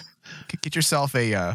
get 0.62 0.74
yourself 0.76 1.14
a 1.14 1.34
uh, 1.34 1.54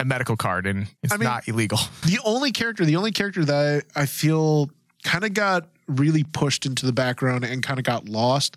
a 0.00 0.04
medical 0.04 0.36
card, 0.36 0.66
and 0.66 0.86
it's 1.02 1.12
I 1.12 1.16
mean- 1.16 1.24
not 1.24 1.48
illegal. 1.48 1.78
the 2.04 2.18
only 2.24 2.52
character, 2.52 2.84
the 2.84 2.96
only 2.96 3.10
character 3.12 3.44
that 3.44 3.84
I, 3.96 4.02
I 4.02 4.06
feel 4.06 4.70
kind 5.02 5.24
of 5.24 5.34
got 5.34 5.68
really 5.88 6.22
pushed 6.24 6.66
into 6.66 6.84
the 6.86 6.92
background 6.92 7.44
and 7.44 7.62
kind 7.62 7.78
of 7.78 7.84
got 7.84 8.08
lost 8.08 8.56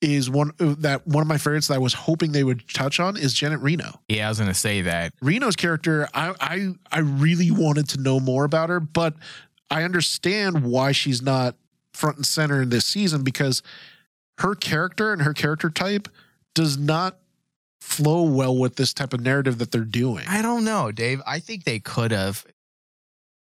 is 0.00 0.28
one 0.28 0.50
that 0.58 1.06
one 1.06 1.22
of 1.22 1.28
my 1.28 1.38
favorites 1.38 1.68
that 1.68 1.74
I 1.76 1.78
was 1.78 1.94
hoping 1.94 2.32
they 2.32 2.44
would 2.44 2.68
touch 2.68 3.00
on 3.00 3.16
is 3.16 3.32
Jett 3.32 3.58
Reno. 3.60 4.00
Yeah, 4.08 4.26
I 4.26 4.28
was 4.30 4.38
gonna 4.38 4.52
say 4.52 4.82
that. 4.82 5.14
Reno's 5.22 5.56
character, 5.56 6.08
I 6.12 6.34
I 6.40 6.74
I 6.92 6.98
really 7.00 7.50
wanted 7.50 7.88
to 7.90 8.00
know 8.00 8.20
more 8.20 8.44
about 8.44 8.68
her, 8.68 8.80
but 8.80 9.14
I 9.74 9.82
understand 9.82 10.62
why 10.62 10.92
she's 10.92 11.20
not 11.20 11.56
front 11.92 12.16
and 12.16 12.24
center 12.24 12.62
in 12.62 12.68
this 12.68 12.86
season 12.86 13.24
because 13.24 13.60
her 14.38 14.54
character 14.54 15.12
and 15.12 15.22
her 15.22 15.34
character 15.34 15.68
type 15.68 16.08
does 16.54 16.78
not 16.78 17.18
flow 17.80 18.22
well 18.22 18.56
with 18.56 18.76
this 18.76 18.94
type 18.94 19.12
of 19.12 19.20
narrative 19.20 19.58
that 19.58 19.72
they're 19.72 19.82
doing. 19.84 20.24
I 20.28 20.42
don't 20.42 20.64
know, 20.64 20.92
Dave. 20.92 21.20
I 21.26 21.40
think 21.40 21.64
they 21.64 21.80
could 21.80 22.12
have. 22.12 22.46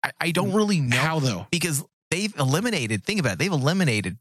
I, 0.03 0.11
I 0.21 0.31
don't 0.33 0.53
really 0.53 0.81
know 0.81 0.97
How 0.97 1.21
though? 1.21 1.47
because 1.53 1.85
they've 2.11 2.35
eliminated. 2.37 3.05
Think 3.05 3.21
about 3.21 3.35
it. 3.35 3.39
They've 3.39 3.53
eliminated 3.53 4.19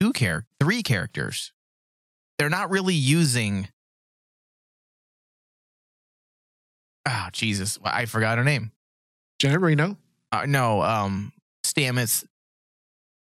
two 0.00 0.12
char- 0.12 0.46
three 0.60 0.84
characters. 0.84 1.52
They're 2.38 2.48
not 2.48 2.70
really 2.70 2.94
using. 2.94 3.66
Oh 7.04 7.28
Jesus! 7.32 7.80
I 7.82 8.04
forgot 8.04 8.38
her 8.38 8.44
name. 8.44 8.70
Jett 9.40 9.60
Reno? 9.60 9.96
Uh, 10.30 10.46
no, 10.46 10.82
um, 10.82 11.32
Stamets 11.64 12.24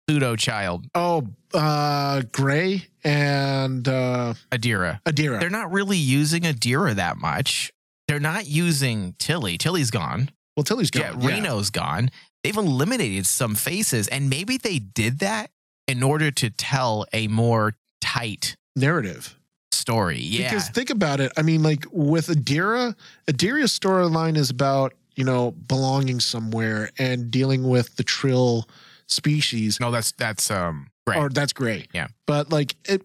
pseudo 0.09 0.35
child 0.35 0.85
Oh, 0.93 1.27
uh 1.53 2.21
Gray 2.31 2.85
and 3.03 3.87
uh 3.87 4.33
Adira. 4.51 5.01
Adira. 5.03 5.39
They're 5.39 5.49
not 5.49 5.71
really 5.71 5.97
using 5.97 6.43
Adira 6.43 6.93
that 6.95 7.17
much. 7.17 7.71
They're 8.07 8.19
not 8.19 8.45
using 8.47 9.15
Tilly. 9.17 9.57
Tilly's 9.57 9.89
gone. 9.89 10.29
well, 10.55 10.63
Tilly's 10.63 10.91
Yeah, 10.93 11.13
gone. 11.13 11.21
Reno's 11.21 11.69
gone. 11.71 12.11
They've 12.43 12.55
eliminated 12.55 13.25
some 13.25 13.55
faces, 13.55 14.07
and 14.07 14.29
maybe 14.29 14.57
they 14.57 14.77
did 14.77 15.19
that 15.19 15.49
in 15.87 16.03
order 16.03 16.29
to 16.29 16.51
tell 16.51 17.05
a 17.13 17.27
more 17.27 17.73
tight 18.01 18.55
narrative. 18.75 19.35
story. 19.71 20.19
Yeah, 20.19 20.49
Because 20.49 20.69
think 20.69 20.91
about 20.91 21.19
it. 21.19 21.31
I 21.35 21.41
mean, 21.41 21.63
like 21.63 21.85
with 21.91 22.27
Adira, 22.27 22.95
Adira's 23.27 23.77
storyline 23.77 24.37
is 24.37 24.51
about, 24.51 24.93
you 25.15 25.23
know, 25.23 25.51
belonging 25.51 26.19
somewhere 26.19 26.89
and 26.97 27.31
dealing 27.31 27.67
with 27.67 27.95
the 27.95 28.03
Trill 28.03 28.67
species. 29.07 29.79
no, 29.79 29.91
that's 29.91 30.11
that's 30.13 30.49
um 30.51 30.87
right. 31.07 31.17
Or 31.17 31.29
that's 31.29 31.53
great. 31.53 31.87
Yeah. 31.93 32.07
But 32.25 32.51
like 32.51 32.75
it 32.85 33.03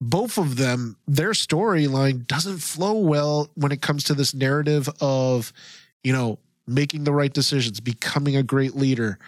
both 0.00 0.36
of 0.38 0.56
them, 0.56 0.96
their 1.06 1.30
storyline 1.30 2.26
doesn't 2.26 2.58
flow 2.58 2.94
well 2.98 3.48
when 3.54 3.72
it 3.72 3.80
comes 3.80 4.04
to 4.04 4.14
this 4.14 4.34
narrative 4.34 4.88
of, 5.00 5.52
you 6.02 6.12
know, 6.12 6.38
making 6.66 7.04
the 7.04 7.12
right 7.12 7.32
decisions, 7.32 7.80
becoming 7.80 8.36
a 8.36 8.42
great 8.42 8.74
leader, 8.74 9.18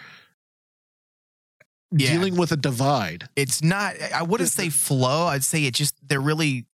Yeah. 1.91 2.11
dealing 2.11 2.35
with 2.35 2.51
a 2.51 2.57
divide. 2.57 3.29
it's 3.35 3.63
not. 3.63 3.95
I 4.13 4.23
wouldn't 4.23 4.49
say 4.49 4.69
flow. 4.69 5.27
I'd 5.27 5.43
say 5.43 5.63
it 5.65 5.73
just 5.73 5.95
they're 6.07 6.19
really. 6.21 6.65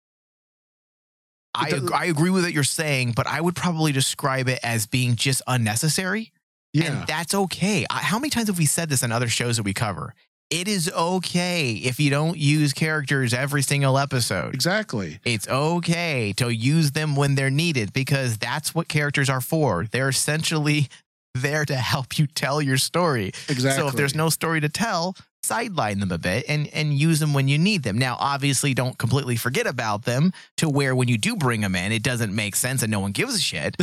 I 1.55 1.69
ag- 1.69 1.91
I 1.91 2.05
agree 2.05 2.29
with 2.29 2.43
what 2.43 2.53
you're 2.53 2.63
saying, 2.63 3.13
but 3.15 3.27
I 3.27 3.39
would 3.41 3.55
probably 3.55 3.91
describe 3.91 4.47
it 4.47 4.59
as 4.63 4.85
being 4.87 5.15
just 5.15 5.41
unnecessary. 5.47 6.31
Yeah. 6.73 6.85
And 6.85 7.07
that's 7.07 7.33
okay. 7.35 7.85
I, 7.89 7.99
how 7.99 8.17
many 8.17 8.29
times 8.31 8.47
have 8.47 8.57
we 8.57 8.65
said 8.65 8.89
this 8.89 9.03
on 9.03 9.11
other 9.11 9.27
shows 9.27 9.57
that 9.57 9.63
we 9.63 9.73
cover? 9.73 10.15
It 10.49 10.67
is 10.67 10.91
okay 10.91 11.71
if 11.71 11.99
you 11.99 12.09
don't 12.09 12.37
use 12.37 12.73
characters 12.73 13.33
every 13.33 13.61
single 13.63 13.97
episode. 13.97 14.53
exactly. 14.53 15.19
It's 15.23 15.47
okay 15.47 16.33
to 16.37 16.49
use 16.49 16.91
them 16.91 17.15
when 17.15 17.35
they're 17.35 17.49
needed 17.49 17.93
because 17.93 18.37
that's 18.37 18.75
what 18.75 18.87
characters 18.87 19.29
are 19.29 19.41
for. 19.41 19.85
They're 19.91 20.09
essentially 20.09 20.89
there 21.35 21.65
to 21.65 21.75
help 21.75 22.19
you 22.19 22.27
tell 22.27 22.61
your 22.61 22.77
story. 22.77 23.27
Exactly. 23.49 23.81
So 23.81 23.87
if 23.87 23.95
there's 23.95 24.13
no 24.15 24.29
story 24.29 24.61
to 24.61 24.69
tell, 24.69 25.15
sideline 25.43 25.99
them 25.99 26.11
a 26.11 26.17
bit 26.17 26.45
and 26.47 26.67
and 26.73 26.93
use 26.93 27.19
them 27.19 27.33
when 27.33 27.47
you 27.47 27.57
need 27.57 27.83
them. 27.83 27.97
Now, 27.97 28.17
obviously, 28.19 28.73
don't 28.73 28.97
completely 28.97 29.35
forget 29.35 29.67
about 29.67 30.03
them 30.05 30.31
to 30.57 30.69
where 30.69 30.95
when 30.95 31.07
you 31.07 31.17
do 31.17 31.35
bring 31.35 31.61
them 31.61 31.75
in, 31.75 31.91
it 31.91 32.03
doesn't 32.03 32.33
make 32.33 32.55
sense 32.55 32.81
and 32.81 32.91
no 32.91 32.99
one 32.99 33.11
gives 33.11 33.35
a 33.35 33.39
shit. 33.41 33.75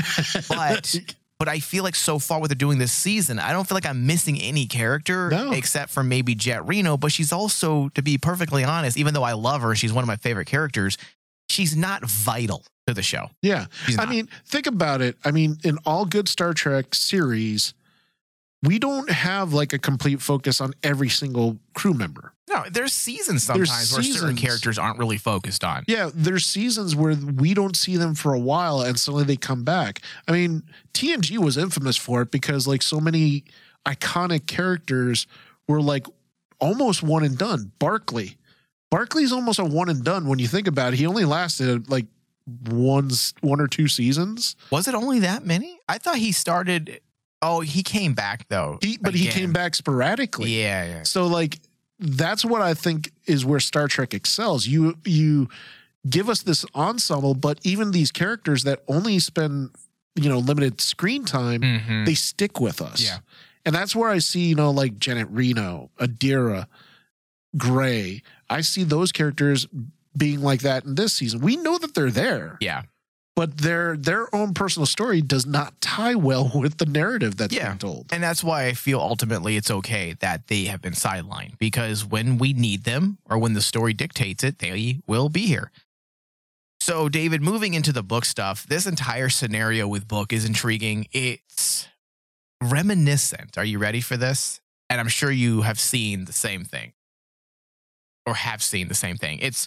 But 0.48 0.94
but 1.38 1.48
I 1.48 1.58
feel 1.60 1.84
like 1.84 1.94
so 1.94 2.18
far 2.18 2.38
what 2.38 2.48
they're 2.50 2.54
doing 2.54 2.78
this 2.78 2.92
season, 2.92 3.38
I 3.38 3.52
don't 3.52 3.66
feel 3.66 3.76
like 3.76 3.86
I'm 3.86 4.06
missing 4.06 4.38
any 4.40 4.66
character 4.66 5.30
No. 5.30 5.52
except 5.52 5.90
for 5.90 6.02
maybe 6.04 6.34
Jett 6.34 6.66
Reno. 6.66 6.96
But 6.98 7.12
she's 7.12 7.32
also, 7.32 7.88
to 7.94 8.02
be 8.02 8.18
perfectly 8.18 8.62
honest, 8.62 8.98
even 8.98 9.14
though 9.14 9.22
I 9.22 9.32
love 9.32 9.62
her, 9.62 9.74
she's 9.74 9.92
one 9.92 10.04
of 10.04 10.08
my 10.08 10.16
favorite 10.16 10.46
characters. 10.46 10.98
She's 11.48 11.74
not 11.74 12.04
vital 12.04 12.62
to 12.86 12.92
the 12.94 13.02
show. 13.02 13.30
Yeah. 13.42 13.66
I 13.98 14.04
mean, 14.06 14.28
think 14.46 14.66
about 14.66 15.00
it. 15.00 15.16
I 15.24 15.30
mean, 15.30 15.56
in 15.64 15.78
all 15.86 16.04
good 16.04 16.28
Star 16.28 16.52
Trek 16.52 16.94
series, 16.94 17.72
we 18.62 18.78
don't 18.78 19.10
have 19.10 19.52
like 19.52 19.72
a 19.72 19.78
complete 19.78 20.20
focus 20.20 20.60
on 20.60 20.72
every 20.82 21.08
single 21.08 21.58
crew 21.74 21.94
member. 21.94 22.34
no, 22.48 22.64
there's 22.70 22.92
seasons 22.92 23.46
There's 23.46 23.70
sometimes 23.70 23.92
where 23.92 24.02
certain 24.02 24.36
characters 24.36 24.78
aren't 24.78 24.98
really 24.98 25.16
focused 25.16 25.64
on. 25.64 25.84
Yeah, 25.86 26.10
there's 26.14 26.44
seasons 26.44 26.94
where 26.94 27.14
we 27.14 27.54
don't 27.54 27.76
see 27.76 27.96
them 27.96 28.14
for 28.14 28.34
a 28.34 28.38
while 28.38 28.80
and 28.82 28.98
suddenly 28.98 29.24
they 29.24 29.36
come 29.36 29.64
back. 29.64 30.00
I 30.28 30.32
mean, 30.32 30.62
TNG 30.92 31.38
was 31.38 31.56
infamous 31.56 31.96
for 31.96 32.22
it 32.22 32.30
because 32.30 32.66
like 32.66 32.82
so 32.82 33.00
many 33.00 33.44
iconic 33.86 34.46
characters 34.46 35.26
were 35.66 35.80
like 35.80 36.06
almost 36.60 37.02
one 37.02 37.24
and 37.24 37.38
done. 37.38 37.72
Barkley. 37.78 38.36
Barkley's 38.90 39.32
almost 39.32 39.58
a 39.58 39.64
one 39.64 39.88
and 39.88 40.04
done 40.04 40.26
when 40.26 40.38
you 40.38 40.48
think 40.48 40.66
about 40.66 40.92
it. 40.92 40.98
He 40.98 41.06
only 41.06 41.24
lasted 41.24 41.88
like 41.88 42.06
one 42.68 43.10
one 43.40 43.60
or 43.60 43.68
two 43.68 43.86
seasons. 43.88 44.56
Was 44.70 44.88
it 44.88 44.94
only 44.94 45.20
that 45.20 45.46
many? 45.46 45.78
I 45.88 45.98
thought 45.98 46.16
he 46.16 46.32
started. 46.32 47.00
Oh, 47.42 47.60
he 47.60 47.82
came 47.82 48.14
back 48.14 48.48
though. 48.48 48.78
He, 48.82 48.98
but 49.00 49.14
he 49.14 49.26
came 49.28 49.52
back 49.52 49.74
sporadically. 49.74 50.50
Yeah, 50.60 50.84
yeah. 50.84 51.02
So 51.04 51.26
like 51.26 51.58
that's 51.98 52.44
what 52.44 52.62
I 52.62 52.74
think 52.74 53.10
is 53.26 53.44
where 53.44 53.60
Star 53.60 53.88
Trek 53.88 54.14
excels. 54.14 54.66
You 54.66 54.96
you 55.04 55.48
give 56.08 56.28
us 56.28 56.42
this 56.42 56.64
ensemble, 56.74 57.34
but 57.34 57.58
even 57.62 57.90
these 57.92 58.10
characters 58.10 58.64
that 58.64 58.82
only 58.88 59.18
spend 59.18 59.70
you 60.16 60.28
know 60.28 60.38
limited 60.38 60.80
screen 60.80 61.24
time, 61.24 61.60
Mhm. 61.62 62.04
they 62.06 62.14
stick 62.14 62.60
with 62.60 62.82
us. 62.82 63.00
Yeah. 63.02 63.18
And 63.66 63.74
that's 63.74 63.94
where 63.94 64.08
I 64.10 64.18
see, 64.18 64.46
you 64.48 64.54
know, 64.54 64.70
like 64.70 64.98
Jett 64.98 65.30
Reno, 65.30 65.90
Adira, 65.98 66.66
Gray. 67.56 68.22
I 68.48 68.60
see 68.62 68.84
those 68.84 69.12
characters 69.12 69.66
being 70.16 70.40
like 70.40 70.60
that 70.62 70.84
in 70.84 70.94
this 70.94 71.12
season. 71.12 71.40
We 71.40 71.56
know 71.56 71.78
that 71.78 71.94
they're 71.94 72.10
there, 72.10 72.56
Yeah. 72.60 72.82
But 73.40 73.56
their 73.56 73.96
their 73.96 74.34
own 74.34 74.52
personal 74.52 74.84
story 74.84 75.22
does 75.22 75.46
not 75.46 75.80
tie 75.80 76.14
well 76.14 76.50
with 76.54 76.76
the 76.76 76.84
narrative 76.84 77.38
that's 77.38 77.54
Yeah. 77.54 77.68
being 77.68 77.78
told. 77.78 78.12
And 78.12 78.22
that's 78.22 78.44
why 78.44 78.66
I 78.66 78.74
feel 78.74 79.00
ultimately 79.00 79.56
it's 79.56 79.70
okay 79.70 80.12
that 80.20 80.48
they 80.48 80.64
have 80.66 80.82
been 80.82 80.92
sidelined 80.92 81.56
because 81.56 82.04
when 82.04 82.36
we 82.36 82.52
need 82.52 82.84
them 82.84 83.16
or 83.30 83.38
when 83.38 83.54
the 83.54 83.62
story 83.62 83.94
dictates 83.94 84.44
it, 84.44 84.58
they 84.58 85.00
will 85.06 85.30
be 85.30 85.46
here. 85.46 85.72
So, 86.82 87.08
David, 87.08 87.40
moving 87.40 87.72
into 87.72 87.92
the 87.94 88.02
book 88.02 88.26
stuff, 88.26 88.66
this 88.66 88.84
entire 88.86 89.30
scenario 89.30 89.88
with 89.88 90.06
book 90.06 90.34
is 90.34 90.44
intriguing. 90.44 91.06
It's 91.10 91.88
reminiscent. 92.62 93.56
Are 93.56 93.64
you 93.64 93.78
ready 93.78 94.02
for 94.02 94.18
this? 94.18 94.60
And 94.90 95.00
I'm 95.00 95.08
sure 95.08 95.30
you 95.30 95.62
have 95.62 95.80
seen 95.80 96.26
the 96.26 96.34
same 96.34 96.64
thing 96.66 96.92
or 98.26 98.34
have 98.34 98.62
seen 98.62 98.88
the 98.88 98.94
same 98.94 99.16
thing. 99.16 99.38
It's 99.40 99.66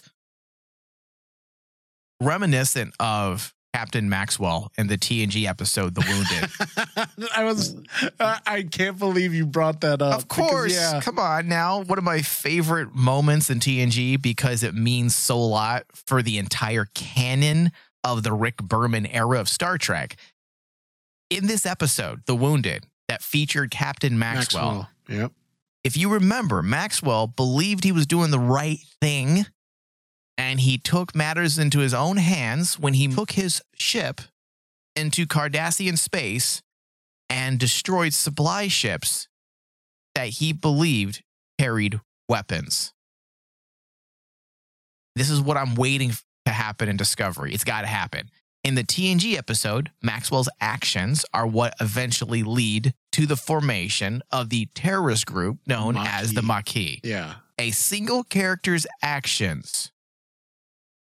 reminiscent 2.20 2.94
of 3.00 3.53
Captain 3.74 4.08
Maxwell 4.08 4.70
in 4.78 4.86
the 4.86 4.96
TNG 4.96 5.46
episode, 5.48 5.96
The 5.96 6.04
Wounded. 6.08 7.28
I 7.36 7.42
was, 7.42 7.74
I 8.20 8.38
I 8.46 8.62
can't 8.62 8.96
believe 8.96 9.34
you 9.34 9.46
brought 9.46 9.80
that 9.80 10.00
up. 10.00 10.14
Of 10.14 10.28
course. 10.28 10.72
because, 10.74 10.92
yeah, 10.94 11.00
Come 11.00 11.18
on 11.18 11.48
now. 11.48 11.82
One 11.82 11.98
of 11.98 12.04
my 12.04 12.22
favorite 12.22 12.94
moments 12.94 13.50
in 13.50 13.58
TNG 13.58 14.22
because 14.22 14.62
it 14.62 14.76
means 14.76 15.16
so 15.16 15.34
a 15.34 15.38
lot 15.38 15.86
for 15.92 16.22
the 16.22 16.38
entire 16.38 16.84
canon 16.94 17.72
of 18.04 18.22
the 18.22 18.32
Rick 18.32 18.58
Berman 18.58 19.06
era 19.06 19.40
of 19.40 19.48
Star 19.48 19.76
Trek. 19.76 20.16
In 21.28 21.48
this 21.48 21.66
episode, 21.66 22.22
The 22.26 22.36
Wounded, 22.36 22.86
that 23.08 23.22
featured 23.24 23.72
Captain 23.72 24.16
Maxwell, 24.16 24.88
Yep. 25.08 25.32
if 25.82 25.96
you 25.96 26.12
remember, 26.12 26.62
Maxwell 26.62 27.26
believed 27.26 27.82
he 27.82 27.90
was 27.90 28.06
doing 28.06 28.30
the 28.30 28.38
right 28.38 28.78
thing 29.00 29.46
and 30.36 30.60
he 30.60 30.78
took 30.78 31.14
matters 31.14 31.58
into 31.58 31.78
his 31.78 31.94
own 31.94 32.16
hands 32.16 32.78
when 32.78 32.94
he 32.94 33.08
took 33.08 33.32
his 33.32 33.62
ship 33.74 34.20
into 34.96 35.26
Cardassian 35.26 35.98
space 35.98 36.62
and 37.30 37.58
destroyed 37.58 38.12
supply 38.12 38.68
ships 38.68 39.28
that 40.14 40.28
he 40.28 40.52
believed 40.52 41.22
carried 41.58 42.00
weapons. 42.28 42.92
This 45.16 45.30
is 45.30 45.40
what 45.40 45.56
I'm 45.56 45.74
waiting 45.74 46.12
to 46.46 46.52
happen 46.52 46.88
in 46.88 46.96
Discovery. 46.96 47.54
It's 47.54 47.64
got 47.64 47.82
to 47.82 47.86
happen. 47.86 48.30
In 48.64 48.74
the 48.76 48.82
TNG 48.82 49.36
episode, 49.36 49.90
Maxwell's 50.02 50.48
actions 50.60 51.26
are 51.34 51.46
what 51.46 51.74
eventually 51.80 52.42
lead 52.42 52.94
to 53.12 53.26
the 53.26 53.36
formation 53.36 54.22
of 54.30 54.48
the 54.48 54.66
terrorist 54.74 55.26
group 55.26 55.58
known 55.66 55.96
as 55.98 56.32
the 56.32 56.40
Maquis. 56.40 57.00
Yeah. 57.04 57.34
A 57.58 57.70
single 57.72 58.24
character's 58.24 58.86
actions, 59.02 59.92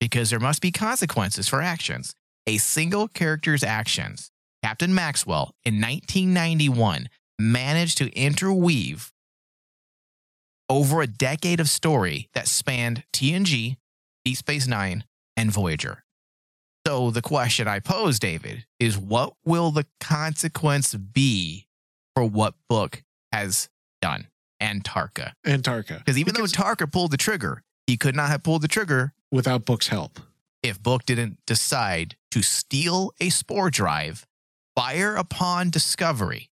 because 0.00 0.30
there 0.30 0.40
must 0.40 0.60
be 0.60 0.70
consequences 0.70 1.48
for 1.48 1.62
actions. 1.62 2.14
A 2.46 2.58
single 2.58 3.08
character's 3.08 3.64
actions, 3.64 4.30
Captain 4.62 4.94
Maxwell 4.94 5.52
in 5.64 5.80
1991 5.80 7.08
managed 7.38 7.98
to 7.98 8.10
interweave 8.14 9.12
over 10.68 11.00
a 11.00 11.06
decade 11.06 11.60
of 11.60 11.68
story 11.68 12.28
that 12.34 12.48
spanned 12.48 13.04
TNG, 13.12 13.76
Deep 14.24 14.36
Space 14.36 14.66
Nine, 14.66 15.04
and 15.36 15.50
Voyager. 15.50 16.04
So 16.86 17.10
the 17.10 17.22
question 17.22 17.66
I 17.66 17.80
pose, 17.80 18.18
David, 18.18 18.64
is 18.78 18.96
what 18.96 19.34
will 19.44 19.70
the 19.70 19.86
consequence 20.00 20.94
be 20.94 21.66
for 22.14 22.24
what 22.24 22.54
Book 22.68 23.02
has 23.32 23.68
done 24.00 24.28
and 24.60 24.84
Tarka? 24.84 25.32
And 25.44 25.62
Tarka. 25.62 25.98
Because 25.98 26.18
even 26.18 26.34
though 26.34 26.44
Tarka 26.44 26.90
pulled 26.90 27.10
the 27.10 27.16
trigger, 27.16 27.62
he 27.86 27.96
could 27.96 28.14
not 28.14 28.28
have 28.28 28.42
pulled 28.42 28.62
the 28.62 28.68
trigger 28.68 29.12
without 29.32 29.64
Book's 29.64 29.88
help. 29.88 30.20
if 30.62 30.82
Book 30.82 31.04
didn't 31.04 31.38
decide 31.46 32.16
to 32.32 32.42
steal 32.42 33.12
a 33.20 33.28
spore 33.30 33.70
drive, 33.70 34.26
fire 34.74 35.14
upon 35.16 35.70
discovery. 35.70 36.50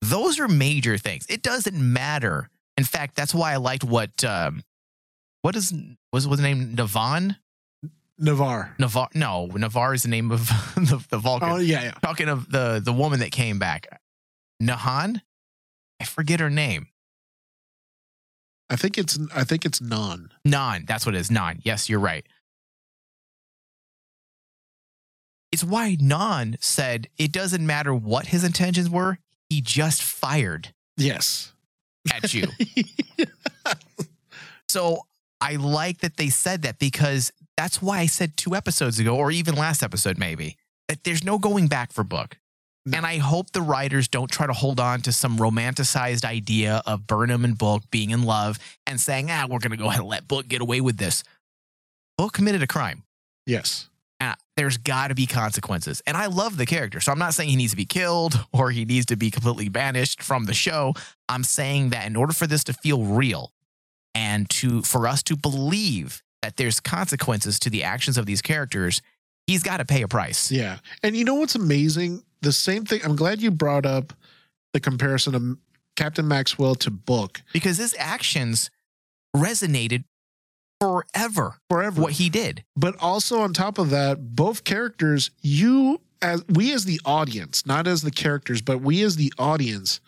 Those 0.00 0.38
are 0.38 0.48
major 0.48 0.98
things. 0.98 1.26
It 1.28 1.42
doesn't 1.42 1.76
matter. 1.76 2.50
In 2.76 2.84
fact, 2.84 3.16
that's 3.16 3.34
why 3.34 3.52
I 3.52 3.56
liked 3.56 3.84
what 3.84 4.22
um, 4.24 4.62
what 5.42 5.56
is 5.56 5.72
was 6.12 6.26
was 6.26 6.38
the 6.40 6.42
name 6.42 6.74
Navan 6.74 7.36
Navarre. 8.18 8.74
Navar? 8.78 9.08
No, 9.14 9.48
Navar 9.52 9.94
is 9.94 10.02
the 10.02 10.08
name 10.08 10.30
of 10.30 10.46
the, 10.76 11.04
the 11.10 11.18
Vulcan. 11.18 11.48
Oh 11.50 11.56
yeah, 11.56 11.82
yeah. 11.84 11.90
Talking 12.02 12.28
of 12.28 12.50
the 12.50 12.80
the 12.84 12.92
woman 12.92 13.20
that 13.20 13.30
came 13.30 13.58
back, 13.58 13.86
Nahan. 14.62 15.20
I 16.00 16.04
forget 16.04 16.40
her 16.40 16.50
name. 16.50 16.88
I 18.74 18.76
think 18.76 18.98
it's 18.98 19.16
I 19.32 19.44
think 19.44 19.64
it's 19.64 19.80
non. 19.80 20.32
Non. 20.44 20.84
that's 20.84 21.06
what 21.06 21.14
it 21.14 21.18
is. 21.18 21.30
Nan. 21.30 21.60
Yes, 21.62 21.88
you're 21.88 22.00
right. 22.00 22.26
It's 25.52 25.62
why 25.62 25.96
Non 26.00 26.56
said 26.58 27.06
it 27.16 27.30
doesn't 27.30 27.64
matter 27.64 27.94
what 27.94 28.26
his 28.26 28.42
intentions 28.42 28.90
were, 28.90 29.18
he 29.48 29.60
just 29.60 30.02
fired 30.02 30.74
Yes. 30.96 31.52
at 32.12 32.34
you. 32.34 32.48
so 34.68 35.02
I 35.40 35.54
like 35.54 35.98
that 35.98 36.16
they 36.16 36.28
said 36.28 36.62
that 36.62 36.80
because 36.80 37.30
that's 37.56 37.80
why 37.80 38.00
I 38.00 38.06
said 38.06 38.36
two 38.36 38.56
episodes 38.56 38.98
ago, 38.98 39.16
or 39.16 39.30
even 39.30 39.54
last 39.54 39.84
episode, 39.84 40.18
maybe, 40.18 40.56
that 40.88 41.04
there's 41.04 41.22
no 41.22 41.38
going 41.38 41.68
back 41.68 41.92
for 41.92 42.02
Book. 42.02 42.36
And 42.92 43.06
I 43.06 43.16
hope 43.16 43.50
the 43.52 43.62
writers 43.62 44.08
don't 44.08 44.30
try 44.30 44.46
to 44.46 44.52
hold 44.52 44.78
on 44.78 45.00
to 45.02 45.12
some 45.12 45.38
romanticized 45.38 46.24
idea 46.24 46.82
of 46.84 47.06
Burnham 47.06 47.44
and 47.44 47.56
Book 47.56 47.82
being 47.90 48.10
in 48.10 48.24
love 48.24 48.58
and 48.86 49.00
saying, 49.00 49.30
ah, 49.30 49.46
we're 49.48 49.58
going 49.58 49.70
to 49.70 49.76
go 49.78 49.88
ahead 49.88 50.00
and 50.00 50.08
let 50.08 50.28
Book 50.28 50.48
get 50.48 50.60
away 50.60 50.82
with 50.82 50.98
this. 50.98 51.24
Book 52.18 52.34
committed 52.34 52.62
a 52.62 52.66
crime. 52.66 53.02
Yes. 53.46 53.88
And 54.20 54.36
there's 54.56 54.76
got 54.76 55.08
to 55.08 55.14
be 55.14 55.26
consequences. 55.26 56.02
And 56.06 56.16
I 56.16 56.26
love 56.26 56.58
the 56.58 56.66
character. 56.66 57.00
So 57.00 57.10
I'm 57.10 57.18
not 57.18 57.32
saying 57.32 57.48
he 57.48 57.56
needs 57.56 57.72
to 57.72 57.76
be 57.76 57.86
killed 57.86 58.38
or 58.52 58.70
he 58.70 58.84
needs 58.84 59.06
to 59.06 59.16
be 59.16 59.30
completely 59.30 59.70
banished 59.70 60.22
from 60.22 60.44
the 60.44 60.54
show. 60.54 60.94
I'm 61.28 61.44
saying 61.44 61.90
that 61.90 62.06
in 62.06 62.16
order 62.16 62.34
for 62.34 62.46
this 62.46 62.64
to 62.64 62.74
feel 62.74 63.04
real 63.04 63.52
and 64.14 64.48
to 64.50 64.82
for 64.82 65.08
us 65.08 65.22
to 65.24 65.36
believe 65.36 66.22
that 66.42 66.58
there's 66.58 66.78
consequences 66.78 67.58
to 67.60 67.70
the 67.70 67.82
actions 67.82 68.18
of 68.18 68.26
these 68.26 68.42
characters, 68.42 69.00
he's 69.46 69.62
got 69.62 69.78
to 69.78 69.84
pay 69.84 70.02
a 70.02 70.08
price. 70.08 70.50
Yeah. 70.50 70.78
And 71.02 71.16
you 71.16 71.24
know 71.24 71.34
what's 71.34 71.54
amazing? 71.54 72.22
The 72.42 72.52
same 72.52 72.84
thing. 72.84 73.00
I'm 73.04 73.16
glad 73.16 73.40
you 73.40 73.50
brought 73.50 73.86
up 73.86 74.12
the 74.72 74.80
comparison 74.80 75.34
of 75.34 75.58
Captain 75.96 76.26
Maxwell 76.26 76.74
to 76.76 76.90
Book 76.90 77.42
Because 77.52 77.78
his 77.78 77.94
actions 77.98 78.70
resonated 79.36 80.04
forever 80.80 81.56
forever. 81.70 82.02
what 82.02 82.12
he 82.14 82.28
did. 82.28 82.64
but 82.76 82.94
also 83.00 83.40
on 83.40 83.52
top 83.52 83.78
of 83.78 83.90
that, 83.90 84.34
both 84.34 84.64
characters, 84.64 85.30
you 85.40 86.00
as 86.20 86.44
we 86.48 86.72
as 86.72 86.84
the 86.84 87.00
audience, 87.04 87.64
not 87.66 87.86
as 87.86 88.02
the 88.02 88.10
characters, 88.10 88.60
but 88.62 88.80
we 88.80 89.02
as 89.02 89.16
the 89.16 89.32
audience 89.38 90.00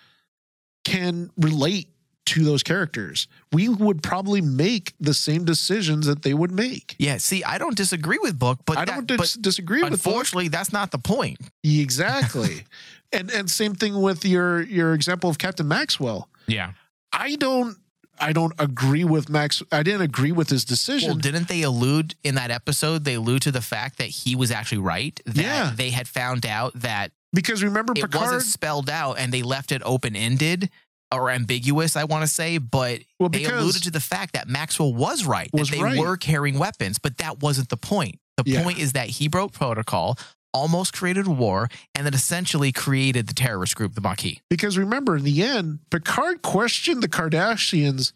can 0.85 1.31
relate 1.37 1.88
to 2.26 2.44
those 2.44 2.62
characters. 2.62 3.28
We 3.52 3.68
would 3.68 4.02
probably 4.02 4.40
make 4.40 4.92
the 5.00 5.14
same 5.14 5.44
decisions 5.44 6.06
that 6.06 6.22
they 6.22 6.34
would 6.34 6.50
make. 6.52 6.94
Yeah, 6.98 7.16
see, 7.18 7.42
I 7.44 7.58
don't 7.58 7.76
disagree 7.76 8.18
with 8.20 8.38
Book, 8.38 8.60
but 8.66 8.76
I 8.78 8.84
that- 8.84 9.06
don't 9.06 9.06
but 9.18 9.18
dis- 9.18 9.34
disagree 9.34 9.82
with 9.82 9.90
Book. 9.90 10.06
unfortunately, 10.06 10.48
that's 10.48 10.72
not 10.72 10.90
the 10.90 10.98
point. 10.98 11.38
Exactly. 11.64 12.64
and 13.12 13.30
and 13.30 13.50
same 13.50 13.74
thing 13.74 14.00
with 14.00 14.24
your 14.24 14.62
your 14.62 14.94
example 14.94 15.30
of 15.30 15.38
Captain 15.38 15.66
Maxwell. 15.68 16.28
Yeah. 16.46 16.72
I 17.12 17.36
don't 17.36 17.76
I 18.18 18.32
don't 18.32 18.54
agree 18.58 19.04
with 19.04 19.28
Max 19.28 19.62
I 19.70 19.82
didn't 19.82 20.02
agree 20.02 20.32
with 20.32 20.48
his 20.50 20.64
Well, 20.64 20.68
decision. 20.68 21.18
didn't 21.18 21.48
they 21.48 21.62
allude 21.62 22.14
in 22.24 22.34
that 22.34 22.50
episode? 22.50 23.04
They 23.04 23.14
allude 23.14 23.42
to 23.42 23.52
the 23.52 23.60
fact 23.62 23.98
that 23.98 24.08
he 24.08 24.34
was 24.34 24.50
actually 24.50 24.78
right. 24.78 25.18
That 25.26 25.36
Yeah. 25.36 25.72
they 25.74 25.90
had 25.90 26.08
found 26.08 26.44
out 26.46 26.72
that 26.80 27.12
because 27.32 27.62
remember 27.62 27.92
it 27.96 28.14
wasn't 28.14 28.42
spelled 28.42 28.88
out, 28.88 29.18
and 29.18 29.32
they 29.32 29.42
left 29.42 29.70
it 29.70 29.82
open 29.84 30.16
ended 30.16 30.70
or 31.16 31.31
ambiguous. 31.31 31.96
I 31.96 32.05
want 32.05 32.22
to 32.22 32.29
say, 32.29 32.59
but 32.59 33.00
well 33.18 33.29
they 33.29 33.44
alluded 33.44 33.83
to 33.85 33.90
the 33.90 34.00
fact 34.00 34.35
that 34.35 34.48
Maxwell 34.48 34.92
was 34.94 35.24
right. 35.24 35.50
Was 35.52 35.70
that 35.70 35.76
they 35.76 35.83
right. 35.83 35.98
were 35.98 36.16
carrying 36.16 36.59
weapons, 36.59 36.98
but 36.98 37.18
that 37.18 37.40
wasn't 37.40 37.68
the 37.68 37.76
point. 37.76 38.18
The 38.37 38.44
Yeah. 38.46 38.62
point 38.62 38.79
is 38.79 38.92
that 38.92 39.09
he 39.09 39.29
broke 39.29 39.52
protocol, 39.52 40.18
almost 40.52 40.92
created 40.92 41.26
war, 41.26 41.68
and 41.94 42.07
then 42.07 42.14
essentially 42.14 42.70
created 42.72 43.26
the 43.26 43.35
terrorist 43.35 43.74
group, 43.76 43.94
the 43.94 44.00
Maquis. 44.00 44.40
because 44.50 44.76
remember 44.79 45.16
in 45.16 45.24
the 45.24 45.42
end 45.42 45.79
Picard 45.90 46.42
questioned 46.42 47.02
the 47.02 47.09
Cardassians 47.09 48.12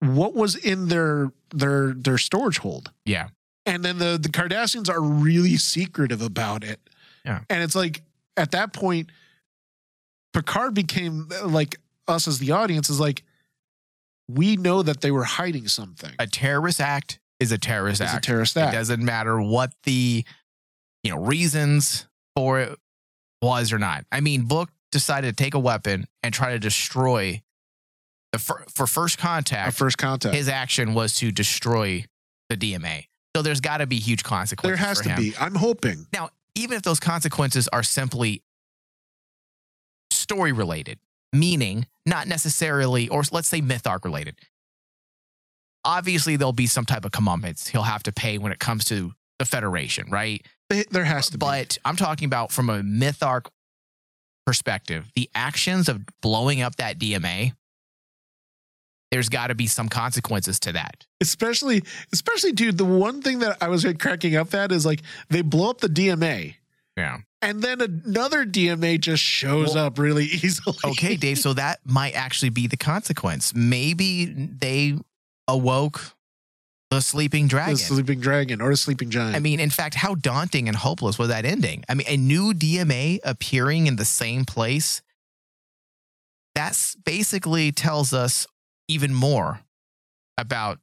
what 0.00 0.34
was 0.34 0.54
in 0.56 0.88
their 0.88 1.32
their 1.50 1.92
their 1.94 2.18
storage 2.18 2.58
hold. 2.58 2.90
Yeah. 3.04 3.28
And 3.66 3.84
then 3.84 3.98
the 3.98 4.18
the 4.20 4.28
Cardassians 4.28 4.88
are 4.90 5.00
really 5.00 5.56
secretive 5.56 6.20
about 6.22 6.64
it. 6.64 6.80
Yeah. 7.24 7.40
And 7.48 7.62
it's 7.62 7.74
like 7.76 8.02
at 8.36 8.50
that 8.50 8.72
point 8.72 9.10
Picard 10.32 10.74
became 10.74 11.28
like 11.44 11.76
us 12.08 12.28
as 12.28 12.38
the 12.38 12.52
audience 12.52 12.90
is 12.90 13.00
like 13.00 13.22
we 14.28 14.56
know 14.56 14.82
that 14.82 15.00
they 15.00 15.10
were 15.10 15.24
hiding 15.24 15.68
something. 15.68 16.12
A 16.18 16.26
terrorist 16.26 16.80
act 16.80 17.18
is 17.40 17.52
a 17.52 17.58
terrorist 17.58 18.00
It's 18.00 18.14
a 18.14 18.20
terrorist 18.20 18.56
act. 18.56 18.74
It 18.74 18.78
doesn't 18.78 19.04
matter 19.04 19.40
what 19.40 19.72
the 19.84 20.24
you 21.02 21.10
know 21.10 21.18
reasons 21.18 22.06
for 22.36 22.60
it 22.60 22.78
was 23.40 23.72
or 23.72 23.78
not. 23.78 24.04
I 24.12 24.20
mean, 24.20 24.44
Book 24.44 24.70
decided 24.90 25.36
to 25.36 25.44
take 25.44 25.54
a 25.54 25.58
weapon 25.58 26.06
and 26.22 26.32
try 26.32 26.52
to 26.52 26.58
destroy 26.58 27.42
the 28.32 28.38
fir- 28.38 28.64
for 28.72 28.86
first 28.86 29.18
contact. 29.18 29.76
first 29.76 29.98
contact. 29.98 30.34
his 30.34 30.48
action 30.48 30.94
was 30.94 31.16
to 31.16 31.32
destroy 31.32 32.04
the 32.48 32.56
DMA. 32.56 33.06
So 33.34 33.42
there's 33.42 33.60
got 33.60 33.78
to 33.78 33.86
be 33.86 33.96
huge 33.96 34.22
consequences. 34.24 34.78
there 34.78 34.86
has 34.86 35.00
to 35.00 35.10
him. 35.10 35.16
be. 35.16 35.34
I'm 35.38 35.54
hoping. 35.54 36.06
Now, 36.12 36.30
even 36.54 36.76
if 36.76 36.82
those 36.82 37.00
consequences 37.00 37.66
are 37.68 37.82
simply 37.82 38.42
story 40.10 40.52
related, 40.52 40.98
meaning 41.32 41.86
not 42.06 42.26
necessarily, 42.26 43.08
or 43.08 43.22
let's 43.32 43.48
say 43.48 43.60
myth 43.60 43.86
arc 43.86 44.04
related, 44.04 44.36
obviously 45.84 46.36
there'll 46.36 46.52
be 46.52 46.66
some 46.66 46.84
type 46.84 47.04
of 47.04 47.10
comeuppance 47.12 47.68
he'll 47.68 47.82
have 47.82 48.02
to 48.04 48.12
pay 48.12 48.38
when 48.38 48.52
it 48.52 48.58
comes 48.58 48.84
to 48.86 49.12
the 49.38 49.44
Federation, 49.44 50.08
right? 50.10 50.46
There 50.90 51.04
has 51.04 51.26
to 51.26 51.32
be. 51.32 51.38
But 51.38 51.78
I'm 51.84 51.96
talking 51.96 52.26
about 52.26 52.52
from 52.52 52.70
a 52.70 52.82
myth 52.82 53.22
arc 53.22 53.50
perspective, 54.46 55.10
the 55.14 55.28
actions 55.34 55.88
of 55.88 56.00
blowing 56.20 56.62
up 56.62 56.76
that 56.76 56.98
DMA, 56.98 57.52
there's 59.10 59.28
got 59.28 59.48
to 59.48 59.54
be 59.54 59.66
some 59.66 59.88
consequences 59.88 60.58
to 60.60 60.72
that. 60.72 61.06
especially 61.20 61.82
especially 62.12 62.52
dude 62.52 62.78
the 62.78 62.84
one 62.84 63.20
thing 63.20 63.40
that 63.40 63.58
i 63.60 63.68
was 63.68 63.84
cracking 63.98 64.34
up 64.36 64.54
at 64.54 64.72
is 64.72 64.86
like 64.86 65.02
they 65.28 65.42
blow 65.42 65.68
up 65.70 65.80
the 65.82 65.86
dma 65.88 66.54
Yeah. 66.96 67.18
And 67.42 67.60
then 67.62 67.80
another 67.80 68.46
dma 68.46 68.98
just 69.00 69.22
shows 69.22 69.74
Well- 69.74 69.86
up 69.86 69.98
really 69.98 70.24
easily 70.24 70.76
Okay, 70.84 71.16
Dave. 71.24 71.38
So 71.38 71.52
that 71.54 71.80
might 71.84 72.12
actually 72.14 72.50
be 72.50 72.66
the 72.66 72.76
consequence. 72.76 73.52
Maybe 73.54 74.24
they 74.26 74.96
awoke 75.48 76.14
the 76.90 77.00
sleeping 77.00 77.44
the 77.44 77.48
dragon. 77.50 77.76
sleeping 77.76 78.20
dragon 78.20 78.60
or 78.60 78.70
the 78.70 78.76
sleeping 78.76 79.10
giant 79.10 79.34
I 79.34 79.38
mean, 79.40 79.60
in 79.60 79.70
fact, 79.70 79.94
how 79.94 80.14
daunting 80.14 80.68
and 80.68 80.76
hopeless 80.76 81.18
was 81.18 81.28
that 81.28 81.44
ending? 81.44 81.84
I 81.88 81.94
mean, 81.94 82.06
a 82.08 82.16
new 82.16 82.52
DMA 82.54 83.18
appearing 83.24 83.86
in 83.86 83.96
the 83.96 84.04
same 84.04 84.44
place. 84.44 85.00
That's 86.54 86.94
basically 86.96 87.72
tells 87.72 88.12
us 88.12 88.46
even 88.88 89.14
more 89.14 89.60
about 90.36 90.78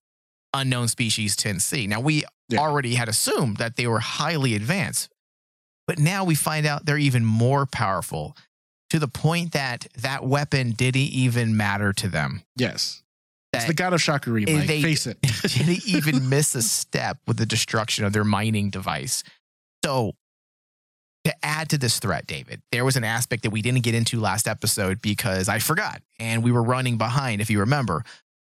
unknown 0.54 0.88
species 0.88 1.36
10C. 1.36 1.88
Now, 1.88 2.00
we 2.00 2.24
Yeah. 2.50 2.60
already 2.60 2.96
had 2.96 3.08
assumed 3.08 3.58
that 3.58 3.76
they 3.76 3.86
were 3.86 4.00
highly 4.00 4.56
advanced, 4.56 5.10
but 5.90 5.98
now 5.98 6.24
we 6.24 6.36
find 6.36 6.68
out 6.68 6.86
they're 6.86 7.00
even 7.00 7.26
more 7.26 7.66
powerful 7.66 8.38
to 8.92 9.00
the 9.00 9.08
point 9.08 9.54
that 9.54 9.88
that 9.98 10.24
weapon 10.24 10.70
didn't 10.72 11.02
even 11.02 11.58
matter 11.58 11.94
to 11.94 12.08
them. 12.08 12.44
yes 12.56 13.02
it's 13.54 13.66
the 13.66 13.74
god 13.74 13.94
of 13.94 14.02
Sha 14.02 14.20
Ka 14.20 14.30
Ree 14.30 14.46
they- 14.46 14.84
face 14.84 15.08
it 15.08 15.20
didn't 15.42 15.88
even 15.88 16.30
miss 16.30 16.54
a 16.54 16.62
step 16.62 17.18
with 17.26 17.38
the 17.38 17.46
destruction 17.48 18.06
of 18.06 18.14
their 18.14 18.24
mining 18.24 18.70
device. 18.70 19.24
So, 19.84 20.14
to 21.26 21.34
add 21.44 21.70
to 21.70 21.80
this 21.80 21.98
threat, 21.98 22.28
David, 22.28 22.62
there 22.72 22.86
was 22.86 22.96
an 22.96 23.04
aspect 23.04 23.44
that 23.44 23.50
we 23.50 23.64
didn't 23.64 23.82
get 23.82 23.96
into 23.96 24.20
last 24.20 24.48
episode 24.48 25.02
because 25.02 25.50
I 25.50 25.58
forgot 25.58 26.04
and 26.20 26.44
we 26.44 26.52
were 26.52 26.62
running 26.62 27.00
behind, 27.00 27.42
if 27.42 27.50
you 27.50 27.62
remember. 27.62 28.04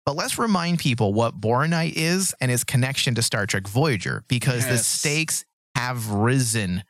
But 0.06 0.16
let's 0.16 0.38
remind 0.38 0.78
people 0.78 1.14
what 1.14 1.40
Boronite 1.42 1.94
is 1.96 2.36
and 2.40 2.52
its 2.52 2.64
connection 2.64 3.16
to 3.16 3.24
Star 3.24 3.48
Trek 3.48 3.68
Voyager 3.68 4.24
because 4.28 4.68
the 4.68 4.78
stakes 4.78 5.44
have 5.76 6.12
risen 6.12 6.84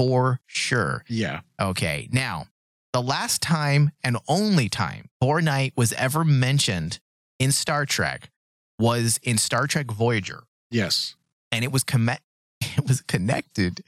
for 0.00 0.40
sure. 0.46 1.04
yeah 1.08 1.40
Okay. 1.60 2.08
Now, 2.10 2.46
the 2.92 3.02
last 3.02 3.42
time 3.42 3.90
and 4.02 4.16
only 4.28 4.68
time 4.68 5.10
Boronite 5.22 5.72
was 5.76 5.92
ever 5.92 6.24
mentioned 6.24 6.98
in 7.38 7.52
Star 7.52 7.84
Trek 7.86 8.30
was 8.78 9.20
in 9.22 9.36
Star 9.38 9.66
Trek 9.66 9.90
Voyager, 9.90 10.44
yes 10.70 11.14
and 11.52 11.64
it 11.64 11.70
was 11.72 11.84
com- 11.84 12.08
it 12.60 12.88
was 12.88 13.02
connected 13.02 13.82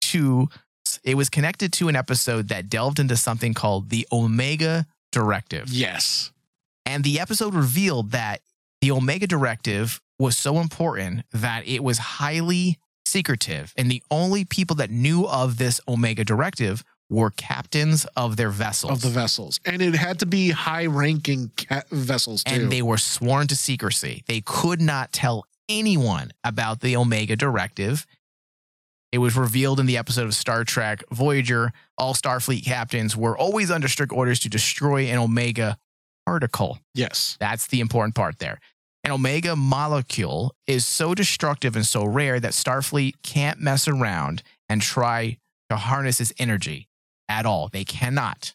to 0.00 0.48
it 1.04 1.14
was 1.14 1.30
connected 1.30 1.72
to 1.74 1.88
an 1.88 1.96
episode 1.96 2.48
that 2.48 2.68
delved 2.68 2.98
into 2.98 3.16
something 3.16 3.54
called 3.54 3.88
the 3.90 4.06
Omega 4.12 4.86
Directive. 5.12 5.68
yes 5.68 6.32
And 6.86 7.04
the 7.04 7.20
episode 7.20 7.54
revealed 7.54 8.10
that 8.10 8.40
the 8.80 8.90
Omega 8.90 9.26
Directive 9.28 10.00
was 10.18 10.36
so 10.36 10.58
important 10.58 11.22
that 11.32 11.66
it 11.66 11.82
was 11.84 11.98
highly 11.98 12.78
secretive. 13.12 13.72
And 13.76 13.90
the 13.90 14.02
only 14.10 14.44
people 14.44 14.76
that 14.76 14.90
knew 14.90 15.26
of 15.26 15.58
this 15.58 15.80
Omega 15.86 16.24
Directive 16.24 16.82
were 17.10 17.30
captains 17.30 18.06
of 18.16 18.36
their 18.36 18.48
vessels. 18.48 18.90
of 18.92 19.00
the 19.02 19.10
vessels 19.10 19.60
and 19.66 19.82
it 19.82 19.94
had 19.94 20.18
to 20.20 20.24
be 20.26 20.50
high 20.50 20.86
ranking 20.86 21.50
ca- 21.58 21.82
vessels 21.90 22.42
too 22.42 22.54
and 22.54 22.72
they 22.72 22.80
were 22.80 22.96
sworn 22.96 23.46
to 23.48 23.54
secrecy. 23.56 24.24
They 24.26 24.40
could 24.40 24.80
not 24.80 25.12
tell 25.12 25.44
anyone 25.68 26.30
about 26.42 26.80
the 26.80 26.96
Omega 26.96 27.36
Directive. 27.36 28.06
It 29.12 29.18
was 29.18 29.36
revealed 29.36 29.78
in 29.78 29.84
the 29.84 29.98
episode 29.98 30.24
of 30.24 30.34
Star 30.34 30.64
Trek 30.64 31.04
Voyager. 31.12 31.72
All 31.98 32.14
Starfleet 32.14 32.64
captains 32.64 33.14
were 33.14 33.36
always 33.36 33.70
under 33.70 33.88
strict 33.88 34.10
orders 34.12 34.40
to 34.40 34.48
destroy 34.48 35.02
an 35.08 35.18
Omega 35.18 35.76
particle. 36.24 36.78
yes 36.94 37.36
That's 37.40 37.66
the 37.66 37.80
important 37.80 38.14
part 38.14 38.38
there. 38.38 38.58
An 39.04 39.10
Omega 39.10 39.56
molecule 39.56 40.54
is 40.68 40.86
so 40.86 41.12
destructive 41.14 41.74
and 41.74 41.84
so 41.84 42.04
rare 42.04 42.38
that 42.38 42.52
Starfleet 42.52 43.14
can't 43.24 43.60
mess 43.60 43.88
around 43.88 44.44
and 44.68 44.80
try 44.80 45.38
to 45.70 45.76
harness 45.76 46.20
its 46.20 46.32
energy 46.38 46.88
at 47.28 47.44
all. 47.44 47.68
They 47.68 47.84
cannot 47.84 48.54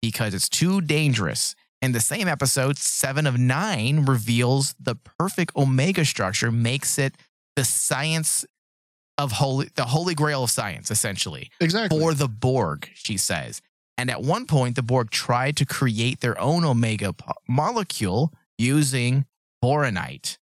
because 0.00 0.34
it's 0.34 0.48
too 0.48 0.80
dangerous. 0.80 1.56
In 1.82 1.90
the 1.92 2.00
same 2.00 2.28
episode, 2.28 2.76
Seven 2.78 3.26
of 3.26 3.38
Nine 3.38 4.04
reveals 4.04 4.74
the 4.78 4.94
perfect 4.94 5.56
Omega 5.56 6.04
structure, 6.04 6.52
makes 6.52 6.96
it 6.98 7.14
the 7.56 7.64
science 7.64 8.44
of 9.16 9.32
holy, 9.32 9.68
the 9.74 9.86
holy 9.86 10.14
grail 10.14 10.44
of 10.44 10.50
science, 10.50 10.92
essentially 10.92 11.50
exactly 11.60 11.98
for 11.98 12.14
the 12.14 12.28
Borg, 12.28 12.88
she 12.94 13.16
says. 13.16 13.60
And 13.96 14.12
at 14.12 14.22
one 14.22 14.46
point, 14.46 14.76
the 14.76 14.82
Borg 14.82 15.10
tried 15.10 15.56
to 15.56 15.66
create 15.66 16.20
their 16.20 16.40
own 16.40 16.64
Omega 16.64 17.12
po- 17.12 17.32
molecule 17.48 18.32
using 18.56 19.26
boronite. 19.62 20.38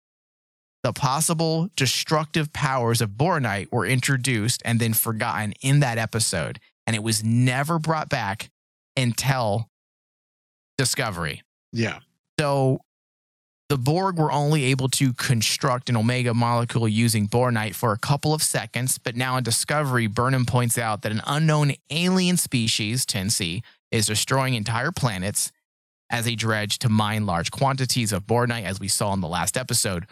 The 0.83 0.93
possible 0.93 1.69
destructive 1.75 2.53
powers 2.53 3.01
of 3.01 3.11
boronite 3.11 3.71
were 3.71 3.85
introduced 3.85 4.61
and 4.63 4.79
then 4.79 4.93
forgotten 4.93 5.53
in 5.61 5.79
that 5.81 5.97
episode. 5.97 6.59
And 6.85 6.95
it 6.95 7.03
was 7.03 7.23
never 7.23 7.79
brought 7.79 8.09
back 8.09 8.49
until 8.95 9.67
Discovery. 10.77 11.41
yeah 11.73 11.99
So 12.39 12.79
the 13.69 13.77
Borg 13.77 14.17
were 14.17 14.31
only 14.31 14.65
able 14.65 14.87
to 14.89 15.11
construct 15.13 15.89
an 15.89 15.97
Omega 15.97 16.33
molecule 16.33 16.87
using 16.87 17.27
boronite 17.27 17.75
for 17.75 17.91
a 17.91 17.97
couple 17.97 18.33
of 18.33 18.41
seconds, 18.41 18.97
but 18.97 19.15
now 19.15 19.35
in 19.35 19.43
Discovery, 19.43 20.07
Burnham 20.07 20.45
points 20.45 20.77
out 20.77 21.01
that 21.01 21.11
an 21.11 21.21
unknown 21.27 21.73
alien 21.89 22.37
species, 22.37 23.05
10C, 23.05 23.61
is 23.91 24.05
destroying 24.05 24.53
entire 24.53 24.91
planets 24.91 25.51
as 26.09 26.27
a 26.27 26.35
dredge 26.35 26.79
to 26.79 26.89
mine 26.89 27.25
large 27.25 27.51
quantities 27.51 28.11
of 28.11 28.25
boronite, 28.25 28.63
as 28.63 28.79
we 28.79 28.87
saw 28.87 29.13
in 29.13 29.21
the 29.21 29.27
last 29.27 29.57
episode. 29.57 30.05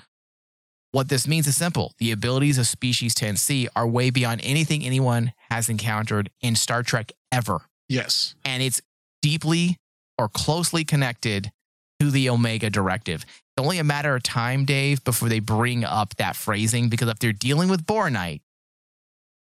What 0.91 1.10
this 1.10 1.27
means 1.27 1.47
is 1.47 1.58
simple. 1.58 1.93
The 1.97 2.12
abilities 2.12 2.58
of 2.58 2.67
species 2.67 3.13
10C 3.15 3.67
are 3.75 3.88
way 3.88 4.10
beyond 4.10 4.41
anything 4.43 4.84
anyone 4.84 5.34
has 5.49 5.67
encountered 5.67 6.29
in 6.41 6.55
Star 6.55 6.84
Trek 6.84 7.12
ever 7.31 7.62
yes 7.89 8.36
and 8.45 8.63
it's 8.63 8.81
deeply 9.21 9.77
or 10.17 10.29
closely 10.29 10.84
connected 10.86 11.51
to 11.99 12.12
the 12.12 12.29
Omega 12.29 12.69
Directive. 12.69 13.23
It's 13.23 13.63
only 13.63 13.79
a 13.79 13.84
matter 13.84 14.15
of 14.15 14.23
time, 14.23 14.65
Dave, 14.65 15.03
before 15.03 15.29
they 15.29 15.39
bring 15.39 15.84
up 15.84 16.15
that 16.17 16.36
phrasing 16.36 16.89
because 16.89 17.10
if 17.10 17.19
they're 17.19 17.34
dealing 17.34 17.69
with 17.69 17.86
boronite, 17.86 18.41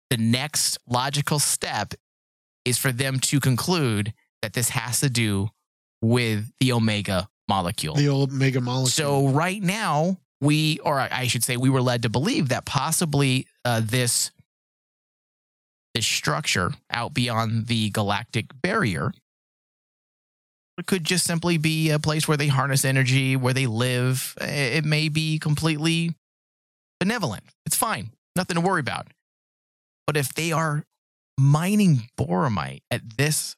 the 0.10 0.18
next 0.18 0.78
logical 0.88 1.40
step 1.40 1.94
is 2.66 2.78
for 2.78 2.92
them 2.92 3.20
to 3.20 3.40
conclude 3.40 4.14
that 4.42 4.54
this 4.54 4.70
has 4.70 5.00
to 5.02 5.10
do 5.10 5.50
with 6.02 6.52
the 6.60 6.72
Omega 6.74 7.30
molecule. 7.48 7.96
the 7.96 8.10
omega 8.10 8.62
molecule 8.62 8.88
So 8.88 9.30
right 9.30 9.62
now, 9.62 10.18
we, 10.42 10.80
or 10.80 11.00
I 11.00 11.28
should 11.28 11.44
say, 11.44 11.58
we 11.58 11.70
were 11.70 11.82
led 11.82 12.04
to 12.04 12.10
believe 12.10 12.50
that 12.50 12.66
possibly 12.66 13.48
uh, 13.66 13.82
this 13.84 14.32
this 15.94 16.06
structure 16.06 16.74
out 16.92 17.14
beyond 17.14 17.68
the 17.68 17.90
galactic 17.90 18.46
barrier 18.62 19.12
could 20.86 21.04
just 21.04 21.26
simply 21.26 21.58
be 21.58 21.90
a 21.90 21.98
place 21.98 22.28
where 22.28 22.38
they 22.38 22.48
harness 22.48 22.86
energy, 22.86 23.36
where 23.36 23.54
they 23.54 23.66
live. 23.66 24.36
It 24.40 24.86
may 24.86 25.10
be 25.10 25.40
completely 25.40 26.14
benevolent. 27.00 27.44
It's 27.66 27.76
fine, 27.76 28.12
nothing 28.36 28.56
to 28.56 28.62
worry 28.62 28.80
about. 28.80 29.08
But 30.06 30.18
if 30.18 30.36
they 30.36 30.52
are 30.52 30.84
mining 31.40 32.10
boronite 32.16 32.82
at 32.92 33.18
this 33.18 33.56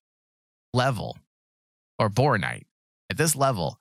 level, 0.74 1.18
or 2.00 2.10
boronite 2.10 2.64
at 3.10 3.18
this 3.18 3.36
level, 3.36 3.80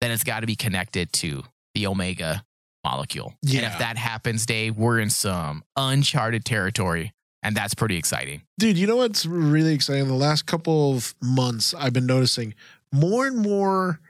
then 0.00 0.10
it's 0.10 0.24
got 0.24 0.40
to 0.40 0.46
be 0.46 0.56
connected 0.56 1.12
to 1.14 1.42
the 1.74 1.86
omega 1.86 2.44
molecule. 2.84 3.34
And 3.42 3.52
Yeah. 3.52 3.72
if 3.72 3.78
that 3.80 3.96
happens, 3.98 4.46
Dave, 4.46 4.76
we're 4.76 5.00
in 5.00 5.10
some 5.10 5.64
uncharted 5.76 6.44
territory, 6.44 7.12
and 7.42 7.56
that's 7.56 7.74
pretty 7.74 7.96
exciting. 7.96 8.42
Dude, 8.58 8.78
you 8.78 8.86
know 8.86 8.96
what's 8.96 9.26
really 9.26 9.74
exciting? 9.74 10.06
The 10.06 10.14
last 10.14 10.46
couple 10.46 10.94
of 10.94 11.14
months, 11.20 11.74
I've 11.74 11.92
been 11.92 12.06
noticing 12.06 12.54
more 12.92 13.26
and 13.26 13.36
more 13.38 14.00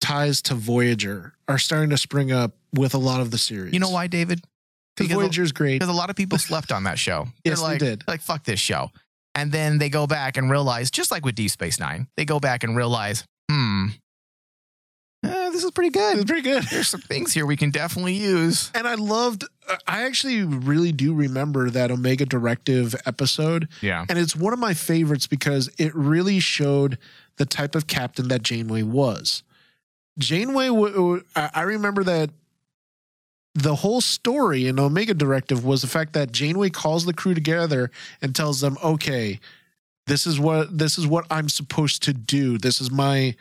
ties 0.00 0.42
to 0.42 0.54
Voyager 0.54 1.34
are 1.48 1.58
starting 1.58 1.90
to 1.90 1.98
spring 1.98 2.32
up 2.32 2.52
with 2.72 2.94
a 2.94 2.98
lot 2.98 3.20
of 3.20 3.30
the 3.30 3.38
series. 3.38 3.72
You 3.72 3.80
know 3.80 3.90
why, 3.90 4.06
David? 4.06 4.42
Because 4.96 5.12
Voyager's 5.12 5.52
great. 5.52 5.78
Because 5.80 5.88
a 5.94 5.96
lot 5.96 6.10
of 6.10 6.16
people 6.16 6.38
slept 6.38 6.70
on 6.72 6.84
that 6.84 6.98
show. 6.98 7.28
Yes, 7.44 7.60
they 7.60 7.64
like, 7.66 7.78
did. 7.78 8.04
Like, 8.06 8.20
fuck 8.20 8.44
this 8.44 8.60
show. 8.60 8.90
And 9.34 9.50
then 9.52 9.78
they 9.78 9.88
go 9.88 10.06
back 10.06 10.36
and 10.36 10.50
realize, 10.50 10.90
just 10.90 11.10
like 11.10 11.24
with 11.24 11.34
Deep 11.34 11.50
Space 11.50 11.80
Nine, 11.80 12.06
they 12.16 12.24
go 12.24 12.38
back 12.38 12.64
and 12.64 12.76
realize, 12.76 13.24
hmm, 13.50 13.86
eh, 15.24 15.50
this 15.50 15.64
is 15.64 15.70
pretty 15.70 15.90
good. 15.90 16.16
It's 16.18 16.24
pretty 16.26 16.42
good. 16.42 16.64
There's 16.64 16.88
some 16.88 17.00
things 17.00 17.32
here 17.32 17.46
we 17.46 17.56
can 17.56 17.70
definitely 17.70 18.14
use. 18.14 18.70
And 18.74 18.86
I 18.86 18.94
loved, 18.94 19.44
uh, 19.68 19.76
I 19.86 20.02
actually 20.02 20.42
really 20.44 20.92
do 20.92 21.14
remember 21.14 21.70
that 21.70 21.90
Omega 21.90 22.26
Directive 22.26 22.94
episode. 23.06 23.68
Yeah. 23.80 24.04
And 24.08 24.18
it's 24.18 24.36
one 24.36 24.52
of 24.52 24.58
my 24.58 24.74
favorites 24.74 25.26
because 25.26 25.70
it 25.78 25.94
really 25.94 26.40
showed 26.40 26.98
the 27.36 27.46
type 27.46 27.74
of 27.74 27.86
captain 27.86 28.28
that 28.28 28.42
Janeway 28.42 28.82
was. 28.82 29.42
Janeway, 30.18 30.66
w- 30.66 30.92
w- 30.94 31.24
I 31.34 31.50
I 31.54 31.62
remember 31.62 32.04
that 32.04 32.30
the 33.54 33.76
whole 33.76 34.00
story 34.00 34.66
in 34.66 34.78
Omega 34.80 35.14
Directive 35.14 35.64
was 35.64 35.82
the 35.82 35.88
fact 35.88 36.12
that 36.14 36.32
Janeway 36.32 36.70
calls 36.70 37.04
the 37.04 37.12
crew 37.12 37.34
together 37.34 37.90
and 38.22 38.34
tells 38.34 38.60
them, 38.60 38.78
"Okay, 38.82 39.40
this 40.06 40.26
is 40.26 40.40
what 40.40 40.76
this 40.78 40.98
is 40.98 41.06
what 41.06 41.26
I'm 41.30 41.48
supposed 41.48 42.02
to 42.04 42.12
do. 42.12 42.56
This 42.58 42.80
is 42.80 42.90
my 42.90 43.34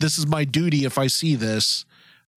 this 0.00 0.18
is 0.18 0.26
my 0.26 0.44
duty. 0.44 0.84
If 0.84 0.98
I 0.98 1.06
see 1.06 1.34
this, 1.36 1.84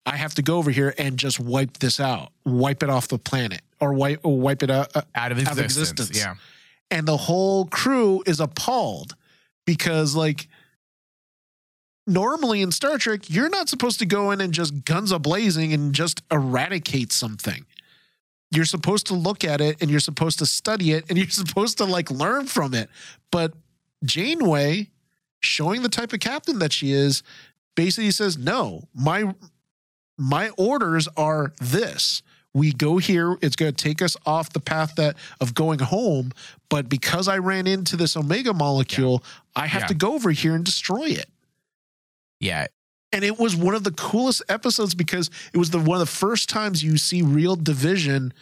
I 0.04 0.16
have 0.16 0.34
to 0.36 0.42
go 0.42 0.58
over 0.58 0.70
here 0.70 0.94
and 0.98 1.18
just 1.18 1.40
wipe 1.40 1.78
this 1.78 1.98
out, 1.98 2.30
wipe 2.44 2.82
it 2.82 2.90
off 2.90 3.08
the 3.08 3.18
planet, 3.18 3.62
or 3.80 3.92
wipe 3.92 4.20
or 4.22 4.38
wipe 4.38 4.62
it 4.62 4.70
out, 4.70 4.94
uh, 4.94 5.02
Out 5.14 5.32
of 5.32 5.38
Out 5.38 5.52
of 5.52 5.58
existence. 5.64 6.10
existence. 6.10 6.18
Yeah. 6.18 6.34
and 6.90 7.08
the 7.08 7.16
whole 7.16 7.64
crew 7.64 8.22
is 8.26 8.38
appalled 8.38 9.16
because 9.64 10.14
like 10.14 10.46
normally 12.06 12.62
in 12.62 12.70
Star 12.72 12.98
Trek 12.98 13.28
you're 13.28 13.48
not 13.48 13.68
supposed 13.68 13.98
to 13.98 14.06
go 14.06 14.30
in 14.30 14.40
and 14.40 14.52
just 14.52 14.84
guns 14.84 15.12
a 15.12 15.18
blazing 15.18 15.72
and 15.72 15.94
just 15.94 16.22
eradicate 16.30 17.12
something. 17.12 17.66
You're 18.52 18.64
supposed 18.64 19.06
to 19.08 19.14
look 19.14 19.44
at 19.44 19.60
it 19.60 19.76
and 19.80 19.90
you're 19.90 20.00
supposed 20.00 20.38
to 20.38 20.46
study 20.46 20.92
it 20.92 21.04
and 21.08 21.18
you're 21.18 21.28
supposed 21.28 21.78
to 21.78 21.84
like 21.84 22.10
learn 22.10 22.46
from 22.46 22.74
it. 22.74 22.88
But 23.30 23.52
Janeway 24.04 24.88
showing 25.40 25.82
the 25.82 25.88
type 25.88 26.12
of 26.12 26.20
captain 26.20 26.58
that 26.60 26.72
she 26.72 26.92
is 26.92 27.22
basically 27.74 28.10
says 28.10 28.38
no, 28.38 28.84
my 28.94 29.34
my 30.18 30.48
orders 30.56 31.08
are 31.16 31.52
this 31.60 32.22
we 32.54 32.72
go 32.72 32.96
here 32.96 33.36
it's 33.42 33.54
going 33.54 33.70
to 33.74 33.84
take 33.84 34.00
us 34.00 34.16
off 34.24 34.50
the 34.54 34.60
path 34.60 34.94
that 34.94 35.14
of 35.42 35.52
going 35.52 35.78
home 35.78 36.32
but 36.70 36.88
because 36.88 37.28
i 37.28 37.36
ran 37.36 37.66
into 37.66 37.96
this 37.98 38.16
omega 38.16 38.54
molecule 38.54 39.22
i 39.54 39.66
have 39.66 39.82
Yeah. 39.82 39.86
to 39.88 39.94
go 39.94 40.14
over 40.14 40.30
here 40.30 40.54
and 40.54 40.64
destroy 40.64 41.04
it 41.10 41.26
Yeah. 42.40 42.66
and 43.12 43.24
it 43.24 43.38
was 43.38 43.56
one 43.56 43.74
of 43.74 43.84
the 43.84 43.92
coolest 43.92 44.42
episodes 44.48 44.94
because 44.94 45.30
it 45.52 45.58
was 45.58 45.70
the 45.70 45.78
one 45.78 46.00
of 46.00 46.06
the 46.06 46.12
first 46.12 46.48
times 46.48 46.82
you 46.82 46.96
see 46.96 47.22
real 47.22 47.56
division 47.56 48.32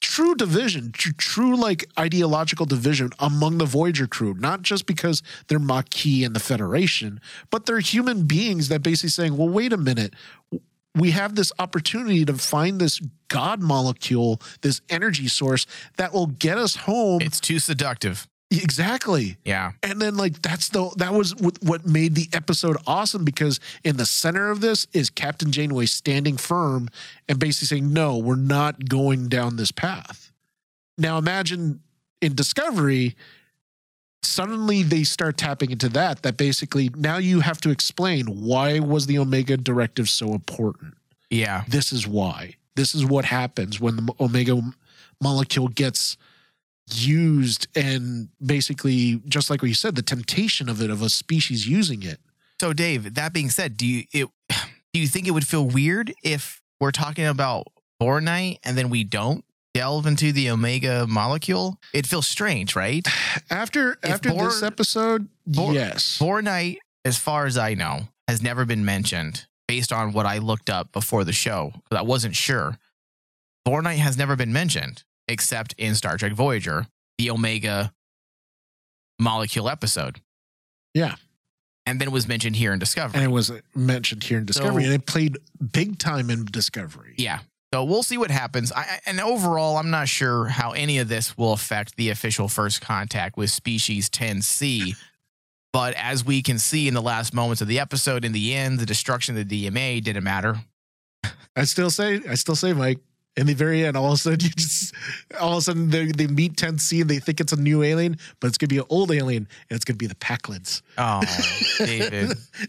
true 0.00 0.34
division 0.34 0.92
tr- 0.92 1.12
true 1.16 1.56
like 1.56 1.86
ideological 1.98 2.66
division 2.66 3.10
among 3.18 3.56
the 3.58 3.64
voyager 3.64 4.06
crew 4.06 4.34
not 4.34 4.60
just 4.62 4.84
because 4.86 5.22
they're 5.48 5.58
maquis 5.58 6.24
and 6.24 6.36
the 6.36 6.40
federation 6.40 7.18
but 7.50 7.64
they're 7.64 7.80
human 7.80 8.24
beings 8.26 8.68
that 8.68 8.82
basically 8.82 9.08
saying 9.08 9.36
well 9.36 9.48
wait 9.48 9.72
a 9.72 9.76
minute 9.78 10.12
we 10.96 11.10
have 11.10 11.34
this 11.34 11.50
opportunity 11.58 12.24
to 12.24 12.34
find 12.34 12.80
this 12.80 13.00
god 13.28 13.62
molecule 13.62 14.40
this 14.60 14.80
energy 14.90 15.26
source 15.26 15.66
that 15.96 16.12
will 16.12 16.26
get 16.26 16.58
us 16.58 16.76
home 16.76 17.20
It's 17.22 17.40
too 17.40 17.58
seductive. 17.58 18.28
Exactly 18.50 19.36
Yeah. 19.44 19.72
and 19.82 20.00
then 20.00 20.16
like 20.16 20.40
that's 20.42 20.68
the 20.68 20.90
that 20.96 21.12
was 21.12 21.34
what, 21.36 21.86
made 21.86 22.14
the 22.14 22.28
episode 22.32 22.76
awesome 22.86 23.24
because 23.24 23.58
in 23.82 23.96
the 23.96 24.06
center 24.06 24.50
of 24.50 24.60
this 24.60 24.86
is 24.92 25.10
Captain 25.10 25.50
Janeway 25.50 25.86
standing 25.86 26.36
firm 26.36 26.88
and 27.28 27.38
basically 27.38 27.78
saying, 27.78 27.92
"No, 27.92 28.18
we're 28.18 28.36
not 28.36 28.88
going 28.88 29.28
down 29.28 29.56
this 29.56 29.72
path." 29.72 30.30
Now 30.96 31.18
imagine 31.18 31.80
in 32.20 32.34
Discovery, 32.34 33.16
suddenly 34.22 34.82
they 34.82 35.04
start 35.04 35.36
tapping 35.36 35.70
into 35.70 35.88
that. 35.90 36.22
That 36.22 36.36
basically 36.36 36.90
now 36.96 37.16
you 37.18 37.40
have 37.40 37.60
to 37.62 37.70
explain 37.70 38.26
why 38.26 38.78
was 38.78 39.06
the 39.06 39.18
Omega 39.18 39.56
Directive 39.56 40.08
so 40.08 40.32
important. 40.32 40.94
Yeah. 41.30 41.64
This 41.68 41.92
is 41.92 42.06
why. 42.06 42.54
This 42.76 42.94
is 42.94 43.04
what 43.04 43.24
happens 43.24 43.80
when 43.80 43.96
the 43.96 44.12
Omega 44.20 44.60
molecule 45.20 45.68
gets 45.68 46.16
used 46.92 47.66
and 47.74 48.28
basically 48.44 49.20
just 49.26 49.48
like 49.50 49.62
what 49.62 49.68
you 49.68 49.74
said 49.74 49.94
the 49.96 50.02
temptation 50.02 50.68
of 50.68 50.82
it 50.82 50.90
of 50.90 51.00
a 51.02 51.08
species 51.08 51.66
using 51.66 52.02
it 52.02 52.18
So, 52.60 52.72
Dave, 52.72 53.14
that 53.14 53.32
being 53.32 53.50
said, 53.50 53.76
do 53.76 53.86
you 53.86 54.04
it, 54.12 54.28
do 54.92 55.00
you 55.00 55.06
think 55.08 55.26
it 55.26 55.32
would 55.32 55.46
feel 55.46 55.66
weird 55.66 56.12
if 56.22 56.60
we're 56.80 56.92
talking 56.92 57.26
about 57.26 57.66
Bornite 58.00 58.58
and 58.64 58.76
then 58.76 58.90
we 58.90 59.02
don't 59.04 59.44
delve 59.72 60.06
into 60.06 60.30
the 60.32 60.50
Omega 60.50 61.06
molecule? 61.06 61.78
It 61.92 62.06
feels 62.06 62.28
strange, 62.28 62.76
right? 62.76 63.06
after 63.50 63.92
If 64.02 64.10
after 64.10 64.28
this 64.30 64.60
Bor- 64.60 64.66
episode 64.66 65.28
Bor- 65.46 65.72
yes 65.72 66.18
Bornite, 66.20 66.78
as 67.04 67.16
far 67.18 67.46
as 67.46 67.56
I 67.58 67.74
know, 67.74 68.08
has 68.28 68.42
never 68.42 68.64
been 68.64 68.84
mentioned 68.84 69.46
based 69.66 69.92
on 69.92 70.12
what 70.12 70.26
I 70.26 70.38
looked 70.38 70.68
up 70.70 70.92
before 70.92 71.24
the 71.24 71.32
show 71.32 71.72
because 71.74 71.98
I 71.98 72.02
wasn't 72.02 72.36
sure. 72.36 72.78
Bornite 73.66 73.96
has 73.96 74.16
never 74.18 74.36
been 74.36 74.52
mentioned 74.52 75.02
except 75.28 75.74
in 75.78 75.94
Star 75.94 76.16
Trek 76.16 76.32
Voyager, 76.32 76.86
the 77.18 77.30
Omega 77.30 77.92
molecule 79.18 79.68
episode. 79.68 80.20
Yeah. 80.92 81.14
And 81.86 82.00
then 82.00 82.08
it 82.08 82.12
was 82.12 82.26
mentioned 82.26 82.56
here 82.56 82.72
in 82.72 82.78
Discovery. 82.78 83.18
and 83.20 83.24
it 83.24 83.32
was 83.32 83.52
mentioned 83.74 84.24
here 84.24 84.38
in 84.38 84.46
discovery 84.46 84.84
So- 84.84 84.90
and 84.90 84.94
it 84.94 85.06
played 85.06 85.38
big 85.72 85.98
time 85.98 86.30
in 86.30 86.44
discovery 86.46 87.14
Yeah. 87.18 87.40
So 87.72 87.82
we'll 87.84 88.04
see 88.04 88.16
what 88.18 88.30
happens. 88.30 88.70
I, 88.70 89.00
and 89.04 89.20
overall, 89.20 89.76
I'm 89.78 89.90
not 89.90 90.08
sure 90.08 90.46
how 90.46 90.70
any 90.72 90.98
of 90.98 91.08
this 91.08 91.36
will 91.36 91.52
affect 91.52 91.96
the 91.96 92.10
official 92.10 92.48
first 92.48 92.80
contact 92.80 93.36
with 93.36 93.50
species 93.50 94.08
10C. 94.10 94.94
But 95.72 95.94
as 95.94 96.24
we 96.24 96.40
can 96.40 96.60
see 96.60 96.86
in 96.86 96.94
the 96.94 97.02
last 97.02 97.34
moments 97.34 97.60
of 97.60 97.66
the 97.66 97.80
episode, 97.80 98.24
in 98.24 98.30
the 98.30 98.54
end, 98.54 98.78
the 98.78 98.86
destruction 98.86 99.36
of 99.36 99.48
the 99.48 99.66
DMA 99.66 100.00
didn't 100.04 100.22
matter. 100.22 100.58
i 101.56 101.64
still 101.64 101.90
say 101.90 102.20
i 102.30 102.34
still 102.36 102.54
say 102.54 102.72
mike 102.72 103.00
in 103.36 103.46
the 103.46 103.54
very 103.54 103.84
end 103.84 103.96
all 103.96 104.06
of 104.06 104.12
a 104.12 104.16
sudden 104.16 104.40
you 104.42 104.50
just 104.50 104.94
all 105.40 105.52
of 105.52 105.58
a 105.58 105.60
sudden 105.62 105.90
they, 105.90 106.06
they 106.06 106.26
meet 106.28 106.54
10c 106.56 107.00
and 107.00 107.10
they 107.10 107.18
think 107.18 107.40
it's 107.40 107.52
a 107.52 107.56
new 107.60 107.82
alien 107.82 108.16
but 108.40 108.46
it's 108.48 108.58
gonna 108.58 108.68
be 108.68 108.78
an 108.78 108.84
old 108.90 109.10
alien 109.10 109.48
and 109.68 109.76
it's 109.76 109.84
gonna 109.84 109.96
be 109.96 110.06
the 110.06 110.14
Pakleds. 110.16 110.82
Oh, 110.98 111.20
David. 111.78 112.28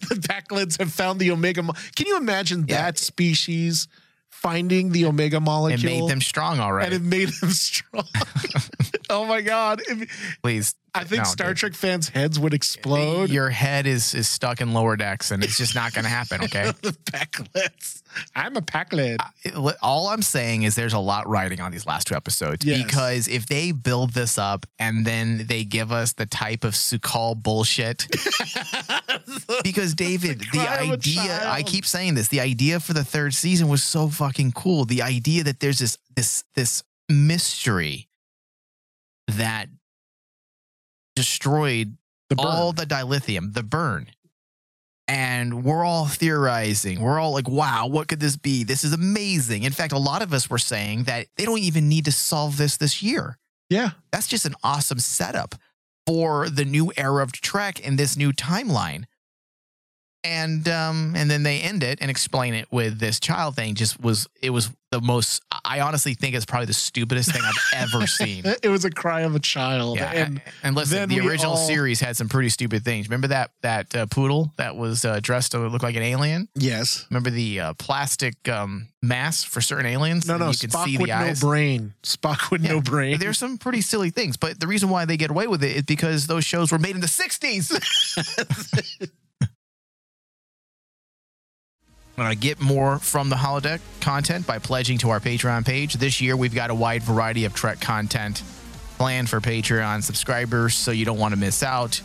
the 0.09 0.16
Pakleds 0.16 0.80
have 0.80 0.91
found 0.91 1.20
the 1.20 1.32
Omega. 1.32 1.61
Mo- 1.63 1.74
Can 1.95 2.07
you 2.07 2.18
imagine 2.18 2.66
Yeah. 2.68 2.82
that 2.84 2.97
species 2.97 3.88
finding 4.30 4.91
the 4.91 5.05
Omega 5.05 5.38
It 5.38 5.39
molecule? 5.41 6.01
made 6.01 6.09
them 6.09 6.22
strong 6.22 6.59
already. 6.59 6.95
and 6.95 7.05
it 7.05 7.07
made 7.07 7.30
them 7.30 7.49
strong. 7.51 8.05
oh 9.09 9.26
my 9.26 9.41
god! 9.41 9.82
Please. 10.43 10.76
I 10.95 11.03
think 11.03 11.23
No, 11.23 11.29
Star 11.29 11.47
dude. 11.49 11.57
Trek 11.57 11.73
fans' 11.73 12.09
heads 12.09 12.39
would 12.39 12.53
explode. 12.53 13.29
Your 13.29 13.49
head 13.49 13.85
is, 13.85 14.13
is 14.15 14.27
stuck 14.27 14.61
in 14.61 14.73
lower 14.73 14.95
decks 14.95 15.31
and 15.31 15.43
it's 15.43 15.57
just 15.57 15.75
not 15.75 15.93
going 15.93 16.03
to 16.05 16.09
happen, 16.09 16.41
okay? 16.45 16.71
the 16.81 16.91
Pakleds. 17.11 18.01
I'm 18.35 18.55
a 18.55 18.61
Pakled. 18.61 19.17
it- 19.43 19.75
all 19.81 20.07
I'm 20.07 20.21
saying 20.21 20.63
is 20.63 20.75
there's 20.75 20.93
a 20.93 20.99
lot 20.99 21.27
riding 21.27 21.59
on 21.59 21.71
these 21.71 21.85
last 21.85 22.07
two 22.07 22.15
episodes 22.15 22.65
Yes. 22.65 22.83
because 22.83 23.27
if 23.27 23.45
they 23.47 23.71
build 23.73 24.11
this 24.13 24.37
up 24.37 24.65
and 24.79 25.05
then 25.05 25.45
they 25.47 25.65
give 25.65 25.91
us 25.91 26.13
the 26.13 26.25
type 26.25 26.63
of 26.63 26.73
Su'Kal 26.73 27.35
bullshit, 27.43 28.07
because 29.63 29.93
David, 29.93 30.39
the 30.53 30.59
a 30.59 30.91
idea, 30.93 31.47
I 31.49 31.61
keep 31.63 31.85
saying 31.85 32.15
this, 32.15 32.29
the 32.29 32.39
idea 32.39 32.79
for 32.79 32.93
the 32.93 33.03
third 33.03 33.33
season 33.33 33.67
was 33.67 33.83
so 33.83 34.07
fucking 34.07 34.53
cool. 34.53 34.85
The 34.85 35.01
idea 35.01 35.43
that 35.43 35.59
there's 35.59 35.79
this 35.79 35.97
this 36.15 36.43
this 36.55 36.83
mystery 37.09 38.07
that 39.27 39.67
destroyed 41.16 41.97
The 42.30 42.36
all 42.38 42.74
the 42.74 42.86
dilithium, 42.86 43.53
the 43.53 43.63
burn. 43.63 44.07
And 45.07 45.63
we're 45.63 45.86
all 45.86 46.07
theorizing. 46.07 46.99
We're 46.99 47.20
all 47.20 47.32
like, 47.32 47.47
wow, 47.47 47.86
what 47.86 48.07
could 48.07 48.20
this 48.20 48.38
be? 48.38 48.63
This 48.63 48.84
is 48.84 48.91
amazing. 48.91 49.61
In 49.63 49.72
fact, 49.72 49.93
a 49.93 49.99
lot 49.99 50.24
of 50.24 50.34
us 50.34 50.49
were 50.49 50.57
saying 50.57 51.03
that 51.03 51.28
they 51.38 51.45
don't 51.45 51.59
even 51.59 51.88
need 51.88 52.05
to 52.05 52.11
solve 52.11 52.57
this 52.57 52.78
this 52.78 53.03
year. 53.03 53.38
yeah. 53.70 53.91
That's 54.11 54.28
just 54.28 54.45
an 54.45 54.55
awesome 54.63 54.99
setup 54.99 55.55
for 56.07 56.49
the 56.49 56.66
new 56.66 56.91
era 56.97 57.22
of 57.22 57.32
Trek 57.34 57.86
and 57.86 57.99
this 57.99 58.18
new 58.18 58.32
timeline. 58.32 59.05
And 60.26 60.67
um, 60.67 61.13
and 61.15 61.30
then 61.30 61.43
they 61.43 61.59
end 61.61 61.84
it 61.84 61.99
and 62.01 62.09
explain 62.09 62.53
it 62.55 62.67
with 62.71 62.99
this 62.99 63.19
child 63.19 63.55
thing. 63.55 63.76
Just 63.76 64.01
was 64.01 64.28
it 64.41 64.49
was 64.49 64.71
the 64.91 64.99
most. 65.01 65.43
I 65.63 65.82
honestly 65.82 66.13
think 66.15 66.36
it's 66.36 66.45
probably 66.45 66.65
the 66.65 66.73
stupidest 66.73 67.32
thing 67.32 67.41
I've 67.43 67.89
ever 67.93 68.07
seen. 68.07 68.43
It 68.63 68.69
was 68.69 68.86
a 68.86 68.89
cry 68.91 69.21
of 69.21 69.36
a 69.36 69.39
child. 69.39 69.97
Yeah, 69.97 70.11
And 70.11 70.41
and, 70.63 70.76
listen, 70.76 71.07
the 71.09 71.19
original 71.19 71.51
all- 71.53 71.67
series 71.67 71.99
had 71.99 72.17
some 72.17 72.28
pretty 72.30 72.49
stupid 72.49 72.84
things. 72.84 73.07
Remember 73.07 73.28
that 73.28 73.51
that 73.61 73.95
uh, 73.95 74.05
poodle 74.07 74.51
that 74.57 74.76
was 74.76 75.05
uh, 75.05 75.19
dressed 75.21 75.51
to 75.51 75.59
look 75.59 75.84
like 75.84 75.95
an 75.95 76.03
alien? 76.03 76.47
yes. 76.55 77.05
Remember 77.11 77.30
the 77.30 77.59
uh, 77.59 77.73
plastic 77.73 78.47
um, 78.49 78.88
mask 79.03 79.47
for 79.47 79.61
certain 79.61 79.86
aliens? 79.86 80.28
No, 80.28 80.38
no. 80.38 80.49
you 80.49 80.57
could 80.57 80.71
Spock 80.71 80.86
see 80.86 80.97
with 80.97 81.07
the 81.09 81.15
no 81.15 81.26
eyes. 81.26 81.39
brain. 81.39 81.93
Spock 82.03 82.49
with 82.51 82.63
Yeah. 82.63 82.71
no 82.73 82.82
brain. 82.82 83.19
There's 83.19 83.38
some 83.38 83.57
pretty 83.59 83.82
silly 83.82 84.09
things, 84.09 84.38
but 84.38 84.59
the 84.59 84.67
reason 84.67 84.89
why 84.89 85.05
they 85.05 85.17
get 85.17 85.30
away 85.30 85.45
with 85.47 85.63
it 85.63 85.76
is 85.76 85.84
because 85.84 86.26
those 86.28 86.45
shows 86.45 86.71
were 86.71 86.80
made 86.80 86.95
in 86.95 87.01
the 87.01 87.07
'60s. 87.07 87.71
Want 92.18 92.32
to 92.32 92.38
get 92.38 92.61
more 92.61 92.97
from 92.99 93.28
the 93.28 93.36
holodeck 93.36 93.82
content 93.99 94.47
by 94.47 94.57
pledging 94.57 94.97
to 94.99 95.09
our 95.09 95.20
Patreon 95.20 95.66
page. 95.66 95.95
This 95.95 96.22
year, 96.22 96.38
we've 96.38 96.55
got 96.55 96.70
a 96.70 96.76
wide 96.76 97.03
variety 97.03 97.43
of 97.43 97.53
Trek 97.53 97.82
content 97.82 98.41
planned 98.97 99.30
for 99.30 99.41
Patreon 99.41 100.01
subscribers 100.01 100.76
so 100.76 100.91
you 100.91 101.03
don't 101.03 101.20
want 101.20 101.34
to 101.34 101.39
miss 101.39 101.61
out. 101.61 102.01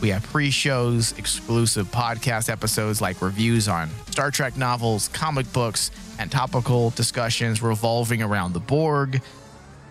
We 0.00 0.08
have 0.08 0.22
pre 0.22 0.50
shows, 0.50 1.12
exclusive 1.18 1.88
podcast 1.88 2.48
episodes 2.48 3.02
like 3.02 3.20
reviews 3.20 3.68
on 3.68 3.90
Star 4.10 4.30
Trek 4.30 4.56
novels, 4.56 5.08
comic 5.08 5.52
books, 5.52 5.90
and 6.18 6.32
topical 6.32 6.90
discussions 6.90 7.60
revolving 7.60 8.22
around 8.22 8.54
the 8.54 8.60
Borg, 8.60 9.20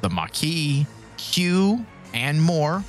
the 0.02 0.10
Maquis, 0.10 0.88
Q, 1.18 1.86
and 2.16 2.42
more. 2.42 2.84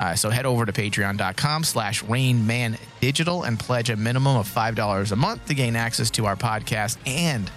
Uh, 0.00 0.14
so 0.14 0.30
head 0.30 0.46
over 0.46 0.64
to 0.64 0.72
patreon.com 0.72 1.62
slash 1.62 2.02
rainmandigital 2.04 3.46
and 3.46 3.60
pledge 3.60 3.90
a 3.90 3.96
minimum 3.96 4.36
of 4.36 4.48
$5 4.48 5.12
a 5.12 5.16
month 5.16 5.46
to 5.46 5.54
gain 5.54 5.76
access 5.76 6.10
to 6.10 6.24
our 6.24 6.36
podcast 6.36 6.96
and 7.06 7.50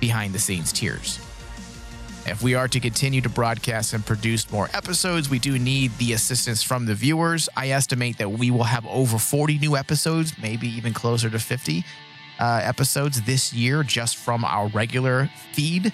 behind 0.00 0.34
the 0.34 0.38
scenes 0.40 0.72
tiers. 0.72 1.20
If 2.26 2.42
we 2.42 2.54
are 2.54 2.68
to 2.68 2.80
continue 2.80 3.20
to 3.20 3.28
broadcast 3.28 3.92
and 3.92 4.04
produce 4.04 4.50
more 4.50 4.70
episodes, 4.72 5.28
we 5.28 5.38
do 5.38 5.58
need 5.58 5.96
the 5.98 6.14
assistance 6.14 6.62
from 6.62 6.86
the 6.86 6.94
viewers. 6.94 7.48
I 7.56 7.68
estimate 7.68 8.18
that 8.18 8.30
we 8.30 8.50
will 8.50 8.64
have 8.64 8.86
over 8.86 9.18
40 9.18 9.58
new 9.58 9.76
episodes, 9.76 10.32
maybe 10.40 10.66
even 10.68 10.94
closer 10.94 11.30
to 11.30 11.38
50 11.38 11.84
uh, 12.40 12.60
episodes 12.64 13.22
this 13.22 13.52
year 13.52 13.82
just 13.82 14.16
from 14.16 14.44
our 14.44 14.68
regular 14.68 15.30
feed. 15.52 15.92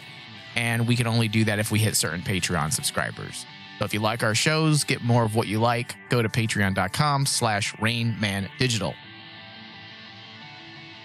And 0.57 0.89
we 0.89 0.97
can 0.97 1.07
only 1.07 1.29
do 1.29 1.45
that 1.45 1.59
if 1.59 1.71
we 1.71 1.81
hit 1.81 1.97
certain 1.97 2.23
Patreon 2.23 2.73
subscribers. 2.73 3.45
So 3.81 3.87
if 3.87 3.95
you 3.95 4.01
like 4.01 4.23
our 4.23 4.35
shows, 4.35 4.85
get 4.85 5.03
more 5.03 5.23
of 5.23 5.35
what 5.35 5.49
you 5.49 5.59
like, 5.59 5.95
go 6.11 6.21
to 6.21 6.29
patreon.com 6.29 7.25
slash 7.25 7.73
rainmandigital. 7.77 8.93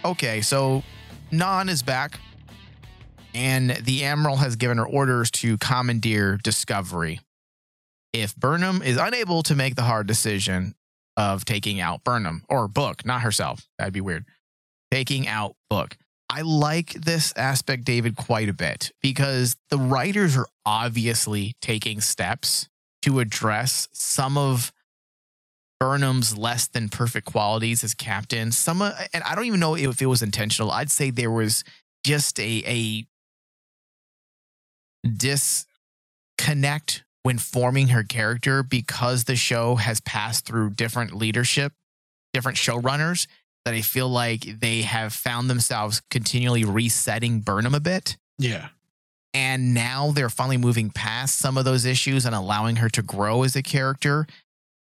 Okay, 0.03 0.41
so 0.41 0.83
Nan 1.31 1.69
is 1.69 1.81
back 1.81 2.19
and 3.33 3.69
the 3.69 4.03
Admiral 4.03 4.35
has 4.35 4.57
given 4.57 4.77
her 4.77 4.85
orders 4.85 5.31
to 5.31 5.57
commandeer 5.57 6.35
Discovery. 6.43 7.21
If 8.11 8.35
Burnham 8.35 8.81
is 8.81 8.97
unable 8.97 9.41
to 9.43 9.55
make 9.55 9.75
the 9.75 9.83
hard 9.83 10.05
decision 10.05 10.75
of 11.15 11.45
taking 11.45 11.79
out 11.79 12.03
Burnham 12.03 12.43
or 12.49 12.67
Book, 12.67 13.05
not 13.05 13.21
herself, 13.21 13.65
that'd 13.79 13.93
be 13.93 14.01
weird, 14.01 14.25
taking 14.91 15.29
out 15.29 15.55
Book. 15.69 15.95
I 16.29 16.41
like 16.41 16.93
this 16.93 17.33
aspect, 17.35 17.85
David, 17.85 18.15
quite 18.15 18.49
a 18.49 18.53
bit 18.53 18.91
because 19.01 19.55
the 19.69 19.77
writers 19.77 20.35
are 20.35 20.47
obviously 20.65 21.53
taking 21.61 22.01
steps 22.01 22.67
to 23.03 23.19
address 23.19 23.87
some 23.93 24.37
of 24.37 24.73
Burnham's 25.79 26.37
less 26.37 26.67
than 26.67 26.89
perfect 26.89 27.27
qualities 27.27 27.83
as 27.83 27.93
captain. 27.93 28.51
Some, 28.51 28.81
of, 28.81 28.93
and 29.13 29.23
I 29.23 29.35
don't 29.35 29.45
even 29.45 29.59
know 29.59 29.75
if 29.75 30.01
it 30.01 30.07
was 30.07 30.23
intentional. 30.23 30.71
I'd 30.71 30.89
say 30.89 31.11
there 31.11 31.31
was 31.31 31.63
just 32.03 32.39
a 32.39 32.63
a 32.65 33.05
disconnect 35.07 37.03
when 37.23 37.37
forming 37.37 37.89
her 37.89 38.03
character 38.03 38.63
because 38.63 39.25
the 39.25 39.35
show 39.35 39.75
has 39.75 39.99
passed 40.01 40.45
through 40.45 40.71
different 40.71 41.15
leadership, 41.15 41.73
different 42.33 42.57
showrunners 42.57 43.27
that 43.65 43.73
I 43.73 43.81
feel 43.81 44.07
like 44.07 44.59
they 44.59 44.83
have 44.83 45.11
found 45.11 45.49
themselves 45.49 46.01
continually 46.11 46.63
resetting 46.63 47.39
Burnham 47.41 47.73
a 47.75 47.79
bit. 47.79 48.15
Yeah. 48.37 48.69
And 49.33 49.73
now 49.73 50.11
they're 50.11 50.29
finally 50.29 50.57
moving 50.57 50.89
past 50.91 51.37
some 51.39 51.57
of 51.57 51.65
those 51.65 51.83
issues 51.83 52.25
and 52.25 52.33
allowing 52.33 52.77
her 52.77 52.89
to 52.89 53.01
grow 53.01 53.43
as 53.43 53.55
a 53.55 53.63
character. 53.63 54.27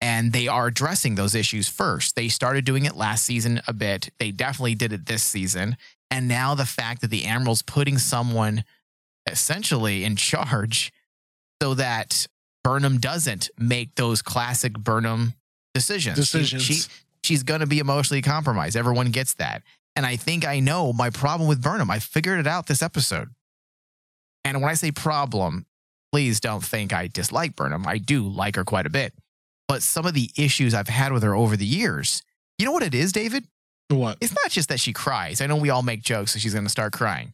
And 0.00 0.32
they 0.34 0.48
are 0.48 0.66
addressing 0.66 1.14
those 1.14 1.34
issues 1.34 1.66
first. 1.68 2.14
They 2.14 2.28
started 2.28 2.64
doing 2.66 2.84
it 2.84 2.94
last 2.96 3.24
season 3.24 3.62
a 3.66 3.72
bit. 3.72 4.10
They 4.18 4.32
definitely 4.32 4.74
did 4.74 4.92
it 4.92 5.06
this 5.06 5.22
season. 5.22 5.76
And 6.10 6.28
now 6.28 6.54
the 6.54 6.66
fact 6.66 7.00
that 7.00 7.08
the 7.08 7.24
Admiral's 7.24 7.62
putting 7.62 7.96
someone 7.96 8.64
essentially 9.30 10.04
in 10.04 10.16
charge 10.16 10.92
so 11.62 11.74
that 11.74 12.26
Burnham 12.62 12.98
doesn't 12.98 13.48
make 13.58 13.94
those 13.94 14.20
classic 14.20 14.74
Burnham 14.74 15.34
decisions. 15.74 16.16
She- 16.16 16.38
She, 16.60 16.88
she's 17.24 17.42
going 17.42 17.60
to 17.60 17.66
be 17.66 17.78
emotionally 17.78 18.22
compromised. 18.22 18.76
Everyone 18.76 19.10
gets 19.10 19.34
that. 19.34 19.62
And 19.96 20.04
I 20.04 20.16
think 20.16 20.44
I 20.46 20.60
know 20.60 20.92
my 20.92 21.10
problem 21.10 21.48
with 21.48 21.62
Burnham. 21.62 21.90
I 21.90 21.98
figured 21.98 22.40
it 22.40 22.46
out 22.46 22.66
this 22.66 22.82
episode. 22.82 23.28
And 24.44 24.60
when 24.60 24.70
I 24.70 24.74
say 24.74 24.90
problem, 24.90 25.66
please 26.12 26.40
don't 26.40 26.64
think 26.64 26.92
I 26.92 27.06
dislike 27.06 27.56
Burnham. 27.56 27.86
I 27.86 27.98
do 27.98 28.22
like 28.22 28.56
her 28.56 28.64
quite 28.64 28.86
a 28.86 28.90
bit. 28.90 29.14
But 29.66 29.82
some 29.82 30.04
of 30.04 30.14
the 30.14 30.30
issues 30.36 30.74
I've 30.74 30.88
had 30.88 31.12
with 31.12 31.22
her 31.22 31.34
over 31.34 31.56
the 31.56 31.64
years, 31.64 32.22
you 32.58 32.66
know 32.66 32.72
what 32.72 32.82
it 32.82 32.94
is, 32.94 33.12
David? 33.12 33.46
What? 33.88 34.18
It's 34.20 34.34
not 34.34 34.50
just 34.50 34.68
that 34.68 34.80
she 34.80 34.92
cries. 34.92 35.40
I 35.40 35.46
know 35.46 35.56
we 35.56 35.70
all 35.70 35.82
make 35.82 36.02
jokes 36.02 36.32
that 36.32 36.40
she's 36.40 36.52
going 36.52 36.64
to 36.64 36.70
start 36.70 36.92
crying. 36.92 37.32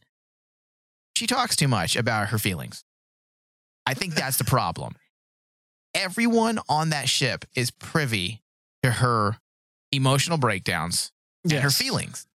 She 1.17 1.27
talks 1.27 1.55
too 1.55 1.67
much 1.67 1.95
about 1.95 2.29
her 2.29 2.37
feelings. 2.37 2.83
I 3.85 3.93
think 3.93 4.15
that's 4.15 4.37
the 4.37 4.43
problem. 4.43 4.95
Everyone 5.93 6.59
on 6.69 6.89
that 6.91 7.09
ship 7.09 7.45
is 7.55 7.71
privy 7.71 8.41
to 8.83 8.91
her 8.91 9.37
emotional 9.91 10.37
breakdowns 10.37 11.11
and 11.43 11.53
her 11.53 11.69
feelings. 11.69 12.27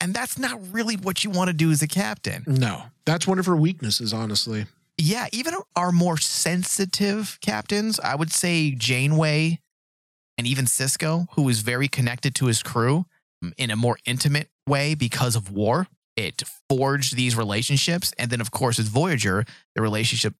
And 0.00 0.12
that's 0.12 0.38
not 0.38 0.60
really 0.72 0.96
what 0.96 1.24
you 1.24 1.30
want 1.30 1.48
to 1.48 1.54
do 1.54 1.70
as 1.70 1.82
a 1.82 1.88
captain. 1.88 2.44
No, 2.46 2.82
that's 3.04 3.26
one 3.26 3.38
of 3.38 3.46
her 3.46 3.56
weaknesses, 3.56 4.12
honestly. 4.12 4.66
Yeah, 4.98 5.26
even 5.32 5.54
our 5.74 5.92
more 5.92 6.16
sensitive 6.18 7.38
captains, 7.40 8.00
I 8.00 8.14
would 8.14 8.32
say 8.32 8.70
Janeway 8.70 9.60
and 10.38 10.46
even 10.46 10.66
Sisko, 10.66 11.28
who 11.32 11.48
is 11.48 11.60
very 11.60 11.88
connected 11.88 12.34
to 12.36 12.46
his 12.46 12.62
crew 12.62 13.06
in 13.56 13.70
a 13.70 13.76
more 13.76 13.98
intimate 14.04 14.48
way 14.66 14.94
because 14.94 15.36
of 15.36 15.50
war. 15.50 15.86
It 16.16 16.42
forged 16.68 17.14
these 17.14 17.36
relationships. 17.36 18.12
And 18.18 18.30
then, 18.30 18.40
of 18.40 18.50
course, 18.50 18.78
with 18.78 18.88
Voyager, 18.88 19.44
the 19.74 19.82
relationship 19.82 20.34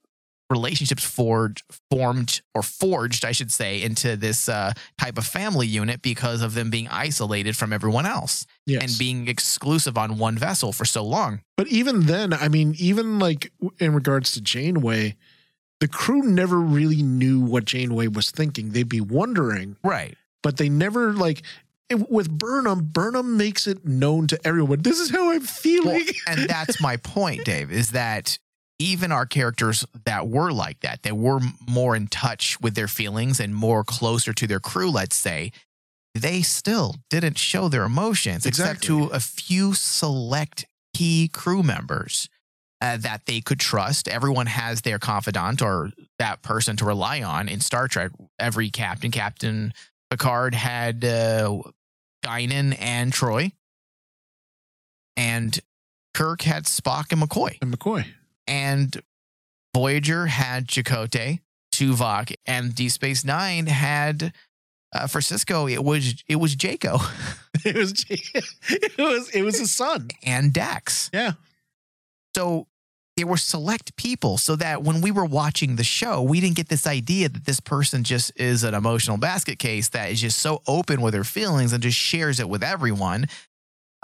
relationships 0.50 1.04
forged, 1.04 1.62
formed 1.90 2.40
or 2.54 2.62
forged, 2.62 3.24
I 3.24 3.32
should 3.32 3.50
say, 3.50 3.82
into 3.82 4.16
this 4.16 4.48
uh, 4.48 4.72
type 4.98 5.18
of 5.18 5.26
family 5.26 5.66
unit 5.66 6.02
because 6.02 6.40
of 6.42 6.54
them 6.54 6.70
being 6.70 6.86
isolated 6.88 7.56
from 7.56 7.72
everyone 7.72 8.06
else 8.06 8.46
Yes. 8.66 8.82
and 8.82 8.98
being 8.98 9.28
exclusive 9.28 9.98
on 9.98 10.18
one 10.18 10.38
vessel 10.38 10.72
for 10.72 10.84
so 10.84 11.04
long. 11.04 11.40
But 11.56 11.66
even 11.68 12.06
then, 12.06 12.32
I 12.32 12.48
mean, 12.48 12.74
even 12.78 13.18
like 13.18 13.50
in 13.80 13.92
regards 13.94 14.32
to 14.32 14.40
Janeway, 14.40 15.16
the 15.80 15.88
crew 15.88 16.22
never 16.22 16.58
really 16.58 17.02
knew 17.02 17.40
what 17.40 17.64
Janeway 17.64 18.06
was 18.08 18.30
thinking. 18.30 18.70
They'd 18.70 18.88
be 18.88 19.00
wondering, 19.00 19.76
Right. 19.84 20.16
but 20.42 20.56
they 20.56 20.68
never 20.68 21.12
like 21.12 21.42
it, 21.90 22.10
with 22.10 22.30
Burnham. 22.30 22.88
Burnham 22.92 23.36
makes 23.36 23.66
it 23.66 23.84
known 23.84 24.26
to 24.28 24.38
everyone. 24.46 24.82
This 24.82 24.98
is 25.00 25.10
how 25.10 25.32
I'm 25.32 25.40
feeling. 25.42 26.04
Well, 26.04 26.14
and 26.38 26.40
that's 26.48 26.80
my 26.80 26.96
point, 26.96 27.44
Dave, 27.44 27.70
is 27.70 27.90
that 27.90 28.38
even 28.78 29.12
our 29.12 29.26
characters 29.26 29.86
that 30.04 30.28
were 30.28 30.52
like 30.52 30.80
that, 30.80 31.02
that 31.02 31.16
were 31.16 31.40
more 31.68 31.96
in 31.96 32.06
touch 32.08 32.60
with 32.60 32.74
their 32.74 32.88
feelings 32.88 33.40
and 33.40 33.54
more 33.54 33.84
closer 33.84 34.32
to 34.34 34.46
their 34.46 34.60
crew, 34.60 34.90
let's 34.90 35.16
say, 35.16 35.52
they 36.14 36.42
still 36.42 36.96
didn't 37.10 37.38
show 37.38 37.68
their 37.68 37.84
emotions 37.84 38.46
except 38.46 38.82
to 38.82 39.04
a 39.06 39.20
few 39.20 39.74
select 39.74 40.66
key 40.94 41.28
crew 41.28 41.62
members 41.62 42.28
uh, 42.80 42.96
that 42.98 43.26
they 43.26 43.40
could 43.40 43.60
trust. 43.60 44.08
Everyone 44.08 44.46
has 44.46 44.82
their 44.82 44.98
confidant 44.98 45.62
or 45.62 45.90
that 46.18 46.42
person 46.42 46.76
to 46.76 46.84
rely 46.84 47.22
on 47.22 47.48
in 47.48 47.60
Star 47.60 47.88
Trek. 47.88 48.12
Every 48.38 48.70
captain, 48.70 49.10
Captain 49.10 49.72
Picard 50.10 50.54
had 50.54 51.04
uh, 51.04 51.58
Guinan 52.24 52.76
and 52.78 53.12
Troi. 53.12 53.52
And 55.18 55.58
Kirk 56.14 56.42
had 56.42 56.64
Spock 56.64 57.12
and 57.12 57.22
McCoy. 57.22 57.58
and 57.60 57.76
McCoy. 57.76 58.06
And 58.46 59.00
Voyager 59.74 60.26
had 60.26 60.68
Chakotay, 60.68 61.40
Tuvok, 61.72 62.34
and 62.46 62.74
Deep 62.74 62.90
Space 62.90 63.24
Nine 63.24 63.66
had 63.66 64.32
uh, 64.94 65.06
for 65.06 65.20
Sisko, 65.20 65.70
it 65.70 65.84
was 65.84 66.22
it 66.28 66.36
was 66.36 66.56
Jaco 66.56 67.00
It 67.64 67.76
was 67.76 68.04
it 68.08 68.98
was 68.98 69.28
it 69.30 69.42
was 69.42 69.58
his 69.58 69.74
son. 69.74 70.08
and 70.24 70.52
Dax. 70.52 71.10
Yeah. 71.12 71.32
So 72.34 72.66
there 73.16 73.26
were 73.26 73.38
select 73.38 73.96
people 73.96 74.36
so 74.36 74.56
that 74.56 74.82
when 74.82 75.00
we 75.00 75.10
were 75.10 75.24
watching 75.24 75.76
the 75.76 75.84
show, 75.84 76.22
we 76.22 76.40
didn't 76.40 76.56
get 76.56 76.68
this 76.68 76.86
idea 76.86 77.28
that 77.30 77.46
this 77.46 77.60
person 77.60 78.04
just 78.04 78.30
is 78.36 78.62
an 78.62 78.74
emotional 78.74 79.16
basket 79.16 79.58
case 79.58 79.88
that 79.90 80.10
is 80.10 80.20
just 80.20 80.38
so 80.38 80.60
open 80.66 81.00
with 81.00 81.14
her 81.14 81.24
feelings 81.24 81.72
and 81.72 81.82
just 81.82 81.96
shares 81.96 82.40
it 82.40 82.48
with 82.48 82.62
everyone. 82.62 83.26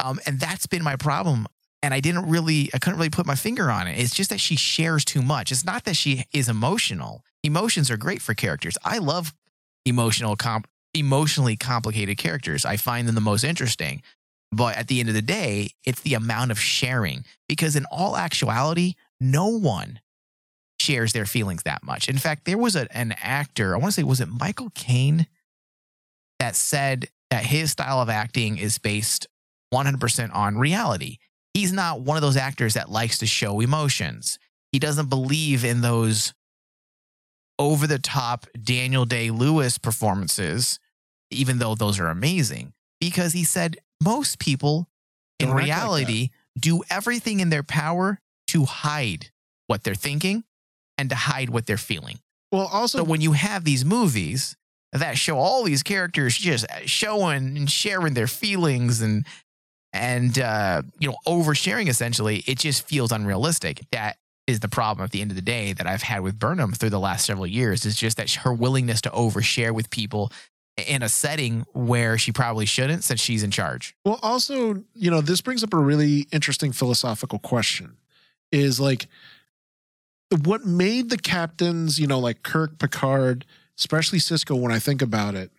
Um, 0.03 0.19
and 0.27 0.41
that's 0.41 0.67
been 0.67 0.83
my 0.83 0.97
problem. 0.97 1.47
And 1.83 1.93
I 1.93 2.01
didn't 2.01 2.29
really, 2.29 2.71
I 2.73 2.79
couldn't 2.79 2.99
really 2.99 3.11
put 3.11 3.27
my 3.27 3.35
finger 3.35 3.71
on 3.71 3.89
it. 3.89 3.99
It's 3.99 4.15
just 4.15 4.31
that 4.31 4.41
she 4.41 4.57
shares 4.57 5.05
too 5.05 5.23
much. 5.23 5.51
It's 5.51 5.65
not 5.65 5.85
that 5.85 5.97
she 5.97 6.25
is 6.33 6.49
emotional. 6.49 7.25
Emotions 7.43 7.91
are 7.91 7.97
great 7.97 8.23
for 8.23 8.35
characters. 8.35 8.79
I 8.85 8.99
love 8.99 9.35
emotional, 9.85 10.37
comp- 10.37 10.69
emotionally 10.95 11.57
complicated 11.57 12.19
characters. 12.19 12.65
I 12.65 12.77
find 12.77 13.09
them 13.09 13.15
the 13.15 13.21
most 13.21 13.43
interesting. 13.43 14.03
But 14.53 14.77
at 14.77 14.89
the 14.89 15.01
end 15.01 15.09
of 15.09 15.15
the 15.15 15.23
day, 15.23 15.71
it's 15.85 16.03
the 16.03 16.15
amount 16.15 16.51
of 16.51 16.61
sharing 16.61 17.25
because 17.49 17.75
in 17.75 17.87
all 17.91 18.17
actuality, 18.17 18.95
no 19.21 19.49
one 19.49 20.01
shares 20.79 21.13
their 21.13 21.27
feelings 21.27 21.63
that 21.63 21.83
much. 21.83 22.09
In 22.09 22.19
fact, 22.19 22.45
there 22.45 22.59
was 22.59 22.77
a, 22.77 22.87
an 22.97 23.15
actor, 23.23 23.75
I 23.75 23.79
want 23.79 23.95
to 23.95 24.01
say, 24.01 24.03
was 24.03 24.21
it 24.21 24.29
Michael 24.29 24.71
Caine, 24.75 25.27
that 26.39 26.55
said 26.55 27.09
that 27.31 27.47
his 27.47 27.71
style 27.71 28.03
of 28.03 28.11
acting 28.11 28.59
is 28.59 28.79
based 28.79 29.27
100% 29.73 30.35
on 30.35 30.59
reality. 30.59 31.19
He's 31.55 31.73
not 31.73 32.01
one 32.01 32.17
of 32.17 32.23
those 32.23 32.37
actors 32.37 32.75
that 32.75 32.91
likes 32.91 33.19
to 33.19 33.27
show 33.27 33.61
emotions. 33.61 34.39
He 34.73 34.79
doesn't 34.79 35.11
believe 35.11 35.65
in 35.65 35.83
those 35.83 36.33
over 37.59 37.87
the 37.87 37.99
top 37.99 38.47
Daniel 38.61 39.05
Day 39.05 39.31
Lewis 39.31 39.79
performances, 39.79 40.79
even 41.31 41.59
though 41.59 41.75
those 41.75 42.01
are 42.01 42.09
amazing, 42.09 42.73
because 43.01 43.33
he 43.33 43.45
said 43.45 43.77
most 44.03 44.39
people 44.39 44.89
in 45.39 45.49
Don't 45.49 45.59
act 45.59 45.69
like 45.69 45.77
reality 45.77 46.31
do 46.59 46.83
everything 46.91 47.41
in 47.41 47.51
their 47.51 47.63
power 47.63 48.19
to 48.49 48.65
hide 48.65 49.31
what 49.67 49.85
they're 49.85 49.95
thinking 49.95 50.45
and 50.99 51.11
to 51.11 51.17
hide 51.17 51.51
what 51.51 51.67
they're 51.67 51.77
feeling. 51.77 52.19
Well, 52.51 52.69
also 52.71 52.99
So 52.99 53.05
when 53.05 53.21
you 53.21 53.33
have 53.33 53.65
these 53.65 53.85
movies 53.85 54.57
that 54.93 55.17
show 55.17 55.39
all 55.39 55.65
these 55.65 55.83
characters 55.83 56.37
just 56.37 56.67
showing 56.85 57.57
and 57.57 57.71
sharing 57.71 58.15
their 58.15 58.27
feelings 58.27 59.01
and 59.01 59.27
and 59.93 60.39
uh, 60.39 60.83
you 60.99 61.09
know 61.09 61.17
oversharing 61.27 61.89
essentially, 61.89 62.43
it 62.47 62.59
just 62.59 62.87
feels 62.87 63.13
unrealistic. 63.13 63.81
That 63.93 64.17
is 64.47 64.61
the 64.61 64.69
problem 64.69 65.05
at 65.05 65.13
the 65.13 65.21
end 65.21 65.31
of 65.31 65.37
the 65.37 65.43
day 65.43 65.73
that 65.73 65.87
I've 65.87 66.03
had 66.03 66.23
with 66.23 66.39
Burnham 66.39 66.73
through 66.73 66.91
the 66.91 67.01
last 67.01 67.27
several 67.27 67.47
years. 67.47 67.85
Is 67.85 67.97
just 67.97 68.17
that 68.17 68.31
her 68.31 68.53
willingness 68.53 69.01
to 69.03 69.11
overshare 69.11 69.73
with 69.73 69.91
people 69.91 70.33
in 70.87 71.03
a 71.03 71.09
setting 71.09 71.67
where 71.75 72.17
she 72.17 72.33
probably 72.33 72.67
shouldn't, 72.67 73.05
since 73.05 73.21
she's 73.21 73.43
in 73.43 73.51
charge. 73.51 73.95
Well, 74.05 74.19
also, 74.23 74.83
you 74.95 75.11
know, 75.11 75.21
this 75.21 75.41
brings 75.41 75.63
up 75.63 75.75
a 75.75 75.79
really 75.79 76.27
interesting 76.33 76.73
philosophical 76.73 77.39
question 77.39 77.97
is 78.51 78.81
like 78.81 79.07
what 80.45 80.65
made 80.65 81.11
the 81.11 81.19
captains, 81.19 81.99
you 81.99 82.07
know, 82.07 82.19
like 82.19 82.43
Kirk, 82.43 82.79
Picard, 82.79 83.45
especially 83.79 84.19
Sisko, 84.19 84.59
when 84.59 84.73
I 84.73 84.79
think 84.79 85.03
about 85.03 85.35
it, 85.35 85.51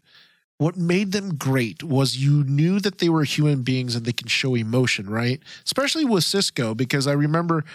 what 0.63 0.77
made 0.77 1.11
them 1.11 1.35
great 1.35 1.83
was 1.83 2.15
you 2.15 2.45
knew 2.45 2.79
that 2.79 2.99
they 2.99 3.09
were 3.09 3.25
human 3.25 3.63
beings 3.63 3.95
and 3.95 4.05
they 4.05 4.13
can 4.13 4.29
show 4.29 4.55
emotion, 4.55 5.09
right? 5.09 5.41
Especially 5.65 6.05
with 6.05 6.23
Sisko, 6.23 6.75
because 6.75 7.05
I 7.05 7.11
remember 7.11 7.65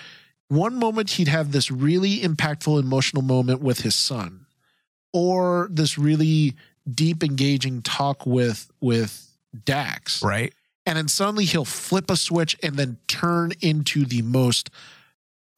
one 0.49 0.75
moment 0.77 1.11
he'd 1.11 1.29
have 1.29 1.53
this 1.53 1.71
really 1.71 2.21
impactful 2.21 2.81
emotional 2.81 3.23
moment 3.23 3.61
with 3.61 3.81
his 3.81 3.95
son, 3.95 4.47
or 5.13 5.69
this 5.71 5.99
really 5.99 6.55
deep, 6.91 7.23
engaging 7.23 7.83
talk 7.83 8.25
with 8.25 8.71
with 8.81 9.37
Dax 9.65 10.23
Right. 10.23 10.55
and 10.87 10.97
then 10.97 11.09
suddenly 11.09 11.45
he'll 11.45 11.67
flip 11.67 12.11
a 12.11 12.17
switch 12.17 12.57
and 12.63 12.77
then 12.77 12.97
turn 13.07 13.53
into 13.61 14.07
the 14.07 14.23
most 14.23 14.71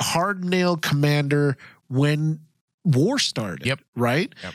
hard 0.03 0.45
nail 0.45 0.77
commander 0.77 1.57
when 1.87 2.41
war 2.85 3.21
started. 3.21 3.67
Yep. 3.67 3.81
Right? 3.95 4.35
Yep. 4.43 4.55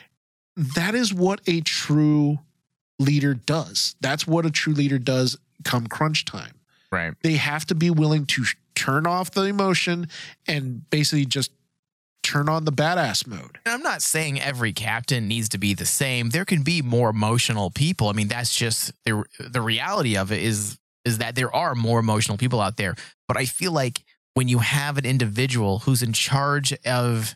That 0.76 0.96
is 0.96 1.14
what 1.14 1.40
a 1.48 1.62
true 1.62 2.40
leader 3.00 3.34
does. 3.34 3.96
That's 4.02 4.26
what 4.28 4.46
a 4.46 4.52
true 4.52 4.74
leader 4.74 5.00
does 5.00 5.38
come 5.64 5.88
crunch 5.88 6.26
time. 6.26 6.54
Right. 6.92 7.14
They 7.24 7.34
have 7.34 7.66
to 7.68 7.76
be 7.76 7.90
willing 7.90 8.26
to 8.28 8.46
turn 8.76 9.06
off 9.08 9.32
the 9.32 9.44
emotion 9.44 10.08
and 10.48 10.90
basically 10.90 11.26
just 11.26 11.52
turn 12.24 12.50
on 12.50 12.66
the 12.66 12.72
badass 12.72 13.28
mode. 13.28 13.60
And 13.66 13.74
I'm 13.74 13.84
not 13.84 14.02
saying 14.02 14.40
every 14.42 14.74
captain 14.74 15.28
needs 15.28 15.50
to 15.50 15.58
be 15.58 15.74
the 15.74 15.86
same. 15.86 16.30
There 16.30 16.46
can 16.46 16.64
be 16.64 16.82
more 16.82 17.10
emotional 17.10 17.70
people. 17.70 18.08
I 18.10 18.14
mean, 18.14 18.28
that's 18.28 18.56
just 18.56 18.92
the 19.06 19.24
the 19.40 19.62
reality 19.62 20.18
of 20.18 20.32
it 20.32 20.42
is 20.42 20.78
is 21.04 21.20
that 21.20 21.36
there 21.36 21.54
are 21.56 21.76
more 21.76 22.00
emotional 22.00 22.38
people 22.38 22.60
out 22.62 22.78
there. 22.78 22.96
But 23.28 23.38
I 23.38 23.46
feel 23.46 23.72
like 23.72 24.04
when 24.34 24.48
you 24.48 24.60
have 24.60 24.98
an 24.98 25.06
individual 25.06 25.80
who's 25.80 26.02
in 26.02 26.14
charge 26.14 26.74
of 26.86 27.36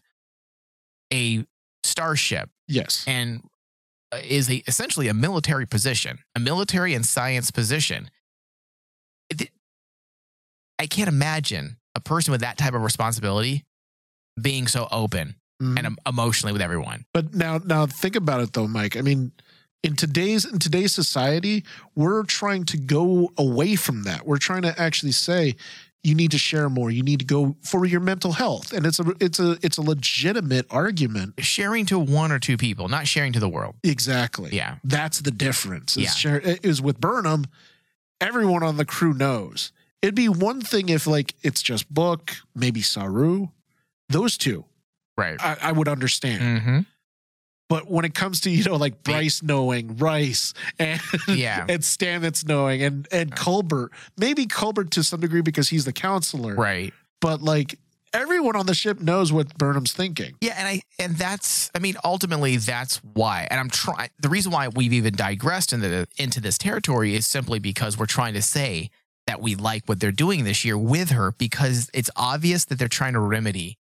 a 1.13 1.45
starship 1.83 2.49
Yes. 2.67 3.03
and 3.07 3.43
is 4.13 4.49
a 4.49 4.57
essentially 4.67 5.07
a 5.07 5.13
military 5.13 5.65
position, 5.65 6.19
a 6.35 6.39
military 6.39 6.93
and 6.93 7.05
science 7.05 7.51
position. 7.51 8.09
I 10.79 10.87
can't 10.87 11.09
imagine 11.09 11.77
a 11.95 11.99
person 11.99 12.31
with 12.31 12.41
that 12.41 12.57
type 12.57 12.73
of 12.73 12.81
responsibility 12.81 13.65
being 14.41 14.67
so 14.67 14.87
open 14.91 15.35
Mhm. 15.61 15.77
and 15.85 15.97
emotionally 16.07 16.53
with 16.53 16.61
everyone. 16.61 17.05
But 17.13 17.33
now, 17.33 17.57
now 17.57 17.85
think 17.85 18.15
about 18.15 18.39
it 18.41 18.53
though, 18.53 18.67
Mike. 18.67 18.95
I 18.95 19.01
mean, 19.01 19.33
in 19.83 19.95
today's 19.97 20.45
in 20.45 20.59
today's 20.59 20.93
society, 20.93 21.65
we're 21.95 22.23
trying 22.23 22.63
to 22.65 22.77
go 22.77 23.33
away 23.37 23.75
from 23.75 24.03
that. 24.03 24.25
We're 24.25 24.37
trying 24.37 24.61
to 24.61 24.79
actually 24.79 25.11
say 25.11 25.55
you 26.03 26.15
need 26.15 26.31
to 26.31 26.37
share 26.37 26.69
more. 26.69 26.89
You 26.89 27.03
need 27.03 27.19
to 27.19 27.25
go 27.25 27.55
for 27.61 27.85
your 27.85 27.99
mental 27.99 28.31
health, 28.31 28.71
and 28.73 28.85
it's 28.85 28.99
a 28.99 29.13
it's 29.19 29.39
a 29.39 29.57
it's 29.61 29.77
a 29.77 29.81
legitimate 29.81 30.65
argument. 30.69 31.33
Sharing 31.39 31.85
to 31.87 31.99
one 31.99 32.31
or 32.31 32.39
two 32.39 32.57
people, 32.57 32.87
not 32.87 33.07
sharing 33.07 33.33
to 33.33 33.39
the 33.39 33.49
world. 33.49 33.75
Exactly. 33.83 34.51
Yeah. 34.53 34.75
that's 34.83 35.19
the 35.19 35.31
difference. 35.31 35.97
Is 35.97 36.03
Yeah. 36.03 36.09
share, 36.11 36.39
is 36.39 36.81
with 36.81 36.99
Burnham, 36.99 37.45
everyone 38.21 38.63
on 38.63 38.77
the 38.77 38.85
crew 38.85 39.13
knows. 39.13 39.71
It'd 40.01 40.15
be 40.15 40.29
one 40.29 40.61
thing 40.61 40.87
if 40.89 41.05
like 41.05 41.35
it's 41.43 41.61
just 41.61 41.93
Book, 41.93 42.31
maybe 42.55 42.81
Saru, 42.81 43.47
those 44.07 44.37
two. 44.37 44.63
Right. 45.17 45.35
I, 45.43 45.57
I 45.61 45.71
would 45.73 45.89
understand. 45.89 46.41
Mm-hmm. 46.41 46.79
But 47.69 47.89
when 47.89 48.03
it 48.03 48.13
comes 48.15 48.41
to 48.41 48.49
you 48.49 48.63
know 48.63 48.75
like 48.75 49.03
Bryce 49.03 49.41
knowing 49.43 49.95
Rhys 49.97 50.53
and 50.77 50.99
Yeah. 51.27 51.65
and 51.69 51.81
Stamets 51.81 52.45
knowing 52.45 52.81
and 52.81 53.07
and 53.11 53.31
Culber, 53.35 53.89
maybe 54.17 54.45
Culber 54.45 54.89
to 54.89 55.03
some 55.03 55.19
degree 55.21 55.41
because 55.41 55.69
he's 55.69 55.85
the 55.85 55.93
counselor, 55.93 56.55
Right. 56.55 56.93
But 57.21 57.41
like 57.41 57.77
everyone 58.13 58.55
on 58.55 58.65
the 58.65 58.73
ship 58.73 58.99
knows 58.99 59.31
what 59.31 59.55
Burnham's 59.57 59.93
thinking. 59.93 60.35
Yeah, 60.41 60.55
and 60.57 60.67
I 60.67 60.81
and 60.97 61.15
that's 61.15 61.69
I 61.75 61.79
mean 61.79 61.95
ultimately 62.03 62.57
that's 62.57 62.97
why. 62.97 63.47
And 63.49 63.59
I'm 63.59 63.69
trying 63.69 64.09
the 64.19 64.29
reason 64.29 64.51
why 64.51 64.67
we've 64.69 64.93
even 64.93 65.15
digressed 65.15 65.71
into 65.73 66.07
into 66.17 66.41
this 66.41 66.57
territory 66.57 67.15
is 67.15 67.27
simply 67.27 67.59
because 67.59 67.97
we're 67.97 68.05
trying 68.07 68.33
to 68.33 68.41
say 68.41 68.89
that 69.27 69.41
we 69.41 69.53
like 69.53 69.83
what 69.85 69.99
they're 69.99 70.11
doing 70.11 70.43
this 70.43 70.65
year 70.65 70.77
with 70.77 71.11
her 71.11 71.33
because 71.37 71.89
it's 71.93 72.09
obvious 72.15 72.65
that 72.65 72.79
they're 72.79 72.87
trying 72.87 73.13
to 73.13 73.19
remedy 73.19 73.77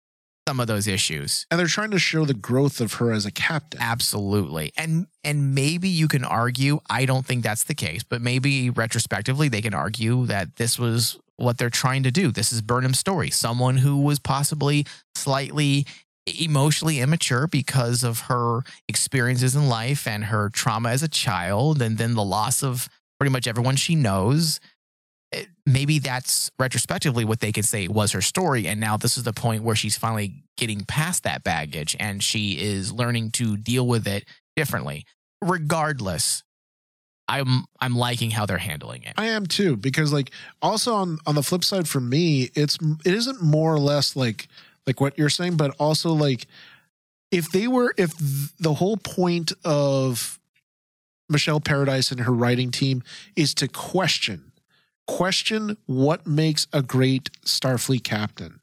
some 0.47 0.59
of 0.59 0.67
those 0.67 0.87
issues. 0.87 1.45
And 1.49 1.59
they're 1.59 1.67
trying 1.67 1.91
to 1.91 1.99
show 1.99 2.25
the 2.25 2.33
growth 2.33 2.79
of 2.79 2.93
her 2.93 3.11
as 3.11 3.25
a 3.25 3.31
captain. 3.31 3.81
Absolutely. 3.81 4.71
And 4.77 5.07
and 5.23 5.55
maybe 5.55 5.89
you 5.89 6.07
can 6.07 6.23
argue, 6.23 6.79
I 6.89 7.05
don't 7.05 7.25
think 7.25 7.43
that's 7.43 7.63
the 7.63 7.73
case, 7.73 8.03
but 8.03 8.21
maybe 8.21 8.69
retrospectively 8.69 9.49
they 9.49 9.61
can 9.61 9.73
argue 9.73 10.25
that 10.27 10.57
this 10.57 10.77
was 10.77 11.19
what 11.37 11.57
they're 11.57 11.69
trying 11.69 12.03
to 12.03 12.11
do. 12.11 12.31
This 12.31 12.53
is 12.53 12.61
Burnham's 12.61 12.99
story. 12.99 13.29
Someone 13.29 13.77
who 13.77 14.01
was 14.01 14.19
possibly 14.19 14.85
slightly 15.15 15.85
emotionally 16.27 16.99
immature 16.99 17.47
because 17.47 18.03
of 18.03 18.21
her 18.21 18.61
experiences 18.87 19.55
in 19.55 19.67
life 19.67 20.07
and 20.07 20.25
her 20.25 20.49
trauma 20.49 20.89
as 20.89 21.03
a 21.03 21.07
child 21.07 21.81
and 21.81 21.97
then 21.97 22.15
the 22.15 22.23
loss 22.23 22.63
of 22.63 22.89
pretty 23.19 23.31
much 23.31 23.47
everyone 23.47 23.75
she 23.75 23.95
knows. 23.95 24.59
It- 25.31 25.49
Maybe 25.65 25.99
that's 25.99 26.51
retrospectively 26.59 27.25
what 27.25 27.39
they 27.39 27.51
can 27.51 27.63
say 27.63 27.87
was 27.87 28.11
her 28.11 28.21
story. 28.21 28.67
And 28.67 28.79
now 28.79 28.97
this 28.97 29.17
is 29.17 29.23
the 29.23 29.33
point 29.33 29.63
where 29.63 29.75
she's 29.75 29.97
finally 29.97 30.43
getting 30.57 30.85
past 30.85 31.23
that 31.23 31.43
baggage 31.43 31.95
and 31.99 32.23
she 32.23 32.59
is 32.59 32.91
learning 32.91 33.31
to 33.31 33.57
deal 33.57 33.87
with 33.87 34.07
it 34.07 34.25
differently. 34.55 35.05
Regardless, 35.41 36.43
I'm 37.27 37.65
I'm 37.81 37.95
liking 37.95 38.29
how 38.31 38.45
they're 38.45 38.59
handling 38.59 39.03
it. 39.03 39.13
I 39.17 39.25
am 39.27 39.47
too 39.47 39.75
because 39.75 40.13
like 40.13 40.29
also 40.61 40.93
on 40.93 41.17
on 41.25 41.33
the 41.35 41.41
flip 41.43 41.63
side 41.63 41.87
for 41.89 41.99
me, 41.99 42.51
it's 42.53 42.77
it 43.03 43.13
isn't 43.13 43.41
more 43.41 43.73
or 43.73 43.79
less 43.79 44.15
like 44.15 44.47
like 44.85 45.01
what 45.01 45.17
you're 45.17 45.29
saying, 45.29 45.57
but 45.57 45.75
also 45.79 46.13
like 46.13 46.45
if 47.31 47.51
they 47.51 47.67
were 47.67 47.93
if 47.97 48.13
the 48.59 48.75
whole 48.75 48.97
point 48.97 49.51
of 49.65 50.39
Michelle 51.27 51.59
Paradise 51.59 52.11
and 52.11 52.21
her 52.21 52.31
writing 52.31 52.69
team 52.69 53.01
is 53.35 53.55
to 53.55 53.67
question 53.67 54.51
question 55.07 55.77
what 55.85 56.25
makes 56.25 56.67
a 56.73 56.81
great 56.81 57.31
Starfleet 57.43 58.03
captain. 58.03 58.59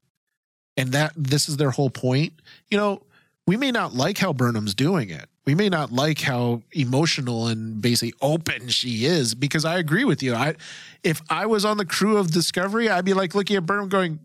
And 0.77 0.93
that 0.93 1.13
this 1.17 1.49
is 1.49 1.59
their 1.59 1.71
whole 1.71 1.91
point. 1.91 2.33
You 2.71 2.79
know, 2.79 3.03
we 3.47 3.57
may 3.57 3.71
not 3.71 3.95
like 3.95 4.19
how 4.19 4.33
Burnham's 4.33 4.75
doing 4.75 5.11
it. 5.11 5.29
We 5.45 5.55
may 5.55 5.69
not 5.69 5.93
like 5.93 6.21
how 6.21 6.63
emotional 6.73 7.49
and 7.49 7.83
basically 7.83 8.15
open 8.23 8.69
she 8.69 9.05
is 9.05 9.35
because 9.35 9.65
I 9.65 9.79
agree 9.79 10.05
with 10.05 10.23
you. 10.23 10.35
I 10.35 10.55
if 11.03 11.21
I 11.29 11.47
was 11.47 11.65
on 11.65 11.79
the 11.79 11.85
crew 11.85 12.17
of 12.17 12.31
Discovery, 12.31 12.89
I'd 12.89 13.05
be 13.05 13.13
like 13.13 13.35
looking 13.35 13.57
at 13.57 13.67
Burnham 13.67 13.89
going, 13.89 14.21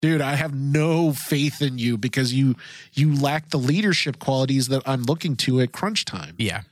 dude, 0.00 0.20
I 0.20 0.36
have 0.36 0.54
no 0.54 1.12
faith 1.12 1.60
in 1.60 1.78
you 1.78 1.98
because 1.98 2.32
you 2.32 2.54
you 2.92 3.14
lack 3.14 3.50
the 3.50 3.58
leadership 3.58 4.20
qualities 4.20 4.68
that 4.68 4.82
I'm 4.86 5.02
looking 5.02 5.34
to 5.38 5.60
at 5.60 5.72
crunch 5.72 6.04
time. 6.04 6.36
Yeah. 6.38 6.62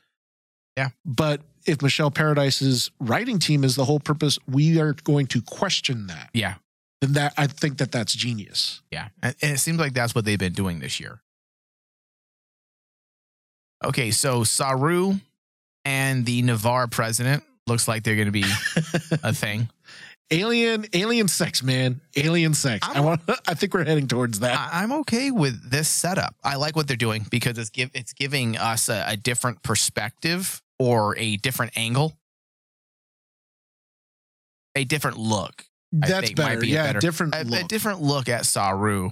Yeah 0.77 0.91
but 1.05 1.41
if 1.67 1.83
Michelle 1.83 2.11
Paradise's 2.11 2.91
writing 3.01 3.39
team 3.39 3.65
is 3.65 3.77
the 3.77 3.85
whole 3.85 4.01
purpose, 4.01 4.39
we 4.51 4.81
are 4.81 4.93
going 5.05 5.27
to 5.29 5.43
question 5.43 6.07
that. 6.09 6.31
Yeah. 6.33 6.55
Then 7.01 7.13
that 7.13 7.35
I 7.37 7.47
think 7.47 7.79
that 7.79 7.93
that's 7.93 8.13
genius. 8.15 8.83
Yeah. 8.91 9.09
And 9.23 9.35
and 9.43 9.53
it 9.53 9.59
seems 9.59 9.79
like 9.79 9.95
that's 9.95 10.15
what 10.15 10.25
they've 10.25 10.39
been 10.39 10.53
doing 10.53 10.81
this 10.81 10.99
year. 10.99 11.21
Okay, 13.85 14.11
so 14.11 14.43
Saru 14.43 15.15
and 15.85 16.27
the 16.27 16.43
Ni'Var 16.43 16.89
president 16.89 17.45
looks 17.69 17.87
like 17.87 18.03
they're 18.03 18.17
going 18.17 18.27
to 18.27 18.33
be 18.33 18.45
a 19.23 19.33
thing. 19.33 19.69
Alien, 20.31 20.85
alien 20.93 21.27
sex, 21.29 21.63
man, 21.63 22.01
alien 22.17 22.53
sex. 22.53 22.87
i 22.87 22.95
I'm- 22.95 23.05
want. 23.05 23.21
I 23.49 23.55
think 23.55 23.73
we're 23.73 23.85
heading 23.85 24.09
towards 24.09 24.41
that. 24.41 24.59
I, 24.59 24.83
I'm 24.83 24.93
okay 24.93 25.31
with 25.31 25.71
this 25.71 25.89
setup. 25.89 26.35
I 26.45 26.57
like 26.57 26.77
what 26.77 26.87
they're 26.87 26.97
doing 26.97 27.27
because 27.31 27.57
it's 27.57 27.71
give 27.71 27.91
it's 27.95 28.13
giving 28.13 28.57
us 28.59 28.89
a, 28.89 29.05
a 29.09 29.17
different 29.17 29.63
perspective 29.63 30.61
or 30.79 31.17
a 31.19 31.37
different 31.39 31.73
angle, 31.77 32.17
a 34.75 34.85
different 34.85 35.17
look. 35.19 35.65
I 36.03 36.09
that's 36.09 36.31
better. 36.33 36.61
be 36.61 36.71
a 36.73 36.75
Yeah, 36.75 36.87
better- 36.89 37.01
different 37.01 37.35
A, 37.35 37.41
a 37.41 37.65
different 37.65 38.03
look 38.03 38.29
at 38.29 38.45
Saru, 38.47 39.11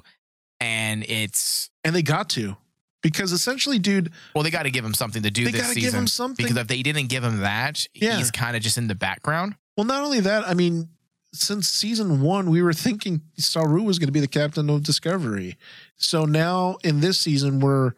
and 0.61 1.05
it's 1.09 1.71
and 1.85 1.95
they 1.95 2.03
got 2.03 2.29
to 2.31 2.57
because 3.03 3.33
essentially, 3.33 3.79
dude, 3.79 4.13
Well, 4.35 4.45
they 4.45 4.51
got 4.51 4.65
to 4.65 4.71
give 4.71 4.85
him 4.85 4.95
something 4.95 5.23
to 5.23 5.31
do 5.31 5.45
They 5.47 5.53
this 5.53 5.61
gotta 5.63 5.75
give 5.75 5.85
season. 5.85 6.01
him 6.01 6.07
something. 6.07 6.45
Because 6.45 6.59
if 6.59 6.67
they 6.69 6.83
didn't 6.83 7.07
give 7.09 7.25
him 7.25 7.39
that, 7.41 7.87
Yeah. 7.95 8.19
he's 8.19 8.31
kind 8.31 8.57
of 8.57 8.63
just 8.63 8.77
in 8.79 8.89
the 8.89 8.95
background. 8.95 9.57
well, 9.77 9.85
not 9.87 10.03
only 10.03 10.21
that, 10.21 10.47
I 10.49 10.55
mean, 10.55 10.89
since 11.35 11.69
season 11.69 12.21
one, 12.23 12.49
we 12.51 12.63
were 12.63 12.73
thinking 12.73 13.21
Saru 13.39 13.83
was 13.83 13.99
going 13.99 14.07
to 14.09 14.13
be 14.13 14.21
the 14.21 14.27
captain 14.29 14.69
of 14.71 14.83
Discovery. 14.83 15.57
So 15.97 16.25
now 16.25 16.77
in 16.83 17.01
this 17.01 17.19
season, 17.21 17.61
we're 17.61 17.93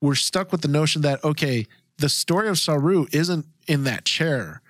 we're 0.00 0.14
stuck 0.14 0.52
with 0.52 0.60
the 0.62 0.68
notion 0.68 1.02
that 1.02 1.22
okay, 1.24 1.66
the 1.98 2.08
story 2.08 2.48
of 2.48 2.58
Saru 2.58 3.06
isn't 3.12 3.46
in 3.66 3.84
that 3.84 4.04
chair. 4.04 4.60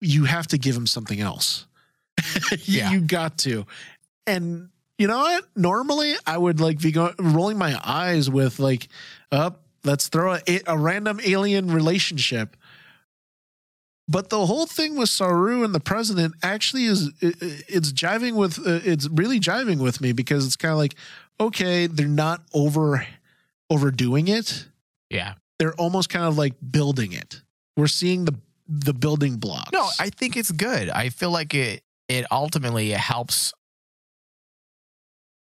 You 0.00 0.24
have 0.24 0.46
to 0.48 0.58
give 0.58 0.76
him 0.76 0.86
something 0.86 1.20
else. 1.20 1.66
you, 2.50 2.56
Yeah. 2.64 2.90
you 2.92 3.00
got 3.00 3.38
to, 3.38 3.66
and 4.26 4.68
you 4.98 5.06
know 5.08 5.18
what? 5.18 5.44
Normally, 5.56 6.14
I 6.26 6.38
would 6.38 6.60
like 6.60 6.80
be 6.80 6.92
going 6.92 7.14
rolling 7.18 7.58
my 7.58 7.78
eyes 7.84 8.30
with 8.30 8.58
like, 8.58 8.88
up. 9.32 9.62
let's 9.84 10.08
throw 10.08 10.34
a, 10.46 10.60
a 10.66 10.78
random 10.78 11.20
alien 11.24 11.70
relationship. 11.70 12.56
But 14.06 14.28
the 14.28 14.44
whole 14.46 14.66
thing 14.66 14.96
with 14.96 15.08
Saru 15.08 15.64
and 15.64 15.74
the 15.74 15.80
president 15.80 16.34
actually 16.42 16.84
is 16.84 17.10
it- 17.20 17.36
it's 17.68 17.90
jiving 17.92 18.34
with 18.34 18.58
uh, 18.58 18.80
it's 18.84 19.08
really 19.08 19.40
jiving 19.40 19.78
with 19.78 20.00
me 20.00 20.12
because 20.12 20.44
it's 20.46 20.56
kind 20.56 20.72
of 20.72 20.78
like 20.78 20.94
okay 21.40 21.86
they're 21.86 22.06
not 22.06 22.42
over 22.52 23.06
overdoing 23.70 24.28
it 24.28 24.66
Yeah. 25.10 25.34
They're 25.58 25.74
almost 25.74 26.08
kind 26.08 26.24
of 26.24 26.36
like 26.36 26.54
building 26.70 27.12
it 27.12 27.42
we're 27.76 27.86
seeing 27.86 28.24
the 28.24 28.34
the 28.66 28.94
building 28.94 29.36
blocks 29.36 29.72
No, 29.72 29.86
I 30.00 30.08
think 30.08 30.36
it's 30.36 30.50
good. 30.50 30.88
I 30.88 31.10
feel 31.10 31.30
like 31.30 31.54
it 31.54 31.82
it 32.08 32.24
ultimately 32.30 32.90
helps 32.90 33.52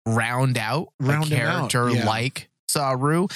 round 0.06 0.56
out 0.56 0.92
Round 1.00 1.30
a 1.32 1.34
him 1.36 1.46
out, 1.46 1.70
character 1.70 1.90
yeah. 1.90 2.06
like 2.06 2.48
Saru. 2.68 3.26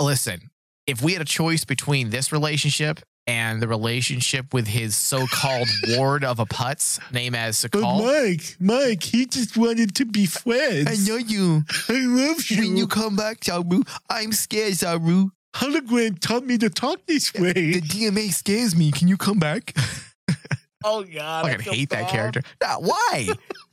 Listen, 0.00 0.50
if 0.86 1.02
we 1.02 1.12
had 1.14 1.22
a 1.22 1.26
choice 1.26 1.64
between 1.64 2.10
this 2.10 2.32
relationship 2.32 3.00
and 3.26 3.60
the 3.60 3.66
relationship 3.66 4.52
with 4.52 4.66
his 4.66 4.94
so-called 4.94 5.68
ward 5.88 6.24
of 6.24 6.38
a 6.38 6.46
putz 6.46 7.00
named 7.12 7.34
as 7.34 7.60
but 7.62 7.72
Su'Kal, 7.72 8.04
Mike 8.04 8.56
Mike 8.60 9.02
he 9.02 9.26
just 9.26 9.56
wanted 9.56 9.94
to 9.96 10.04
be 10.04 10.26
friends 10.26 10.86
I 10.88 11.10
know 11.10 11.16
you. 11.16 11.64
I 11.88 12.04
love 12.04 12.48
you 12.50 12.62
When 12.62 12.76
you 12.76 12.86
come 12.86 13.16
back, 13.16 13.42
Saru, 13.42 13.82
I'm 14.08 14.32
scared, 14.32 14.74
Saru. 14.76 15.30
Hologram 15.54 16.18
taught 16.18 16.44
me 16.44 16.58
to 16.58 16.68
talk 16.70 17.06
this 17.06 17.32
way. 17.34 17.52
The 17.52 17.80
DMA 17.80 18.32
scares 18.32 18.74
me. 18.76 18.90
Can 18.90 19.08
you 19.08 19.16
come 19.16 19.38
back? 19.38 19.74
oh 20.84 21.04
god 21.04 21.46
I 21.46 21.56
fucking 21.56 21.72
hate 21.72 21.90
that 21.90 22.08
character. 22.10 22.42
Nah, 22.60 22.76
why? 22.78 23.28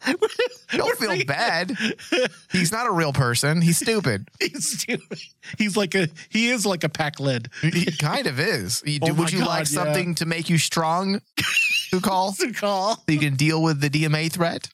Don't 0.72 0.98
feel 0.98 1.26
bad. 1.26 1.76
He's 2.52 2.72
not 2.72 2.88
a 2.88 2.92
real 2.92 3.14
person. 3.14 3.62
He's 3.62 3.78
stupid. 3.78 4.30
he's 4.40 4.80
stupid. 4.80 5.20
he's 5.58 5.76
like 5.76 5.94
a 5.96 6.08
he 6.30 6.50
is 6.50 6.66
like 6.66 6.84
a 6.84 6.90
Pakled 6.90 7.48
He 7.62 7.86
kind 7.98 8.28
of 8.28 8.40
is. 8.40 8.82
You- 8.86 9.00
Oh 9.04 9.14
would 9.14 9.32
you 9.34 9.40
God, 9.40 9.48
like 9.48 9.60
yeah. 9.60 9.84
something 9.84 10.16
to 10.16 10.26
make 10.26 10.50
you 10.50 10.58
strong, 10.58 11.20
Ukal, 11.92 12.34
so 12.34 12.48
to 12.48 12.54
call 12.54 13.04
you 13.08 13.20
can 13.20 13.36
deal 13.36 13.62
with 13.62 13.82
the 13.82 13.90
DMA 13.90 14.32
threat? 14.32 14.70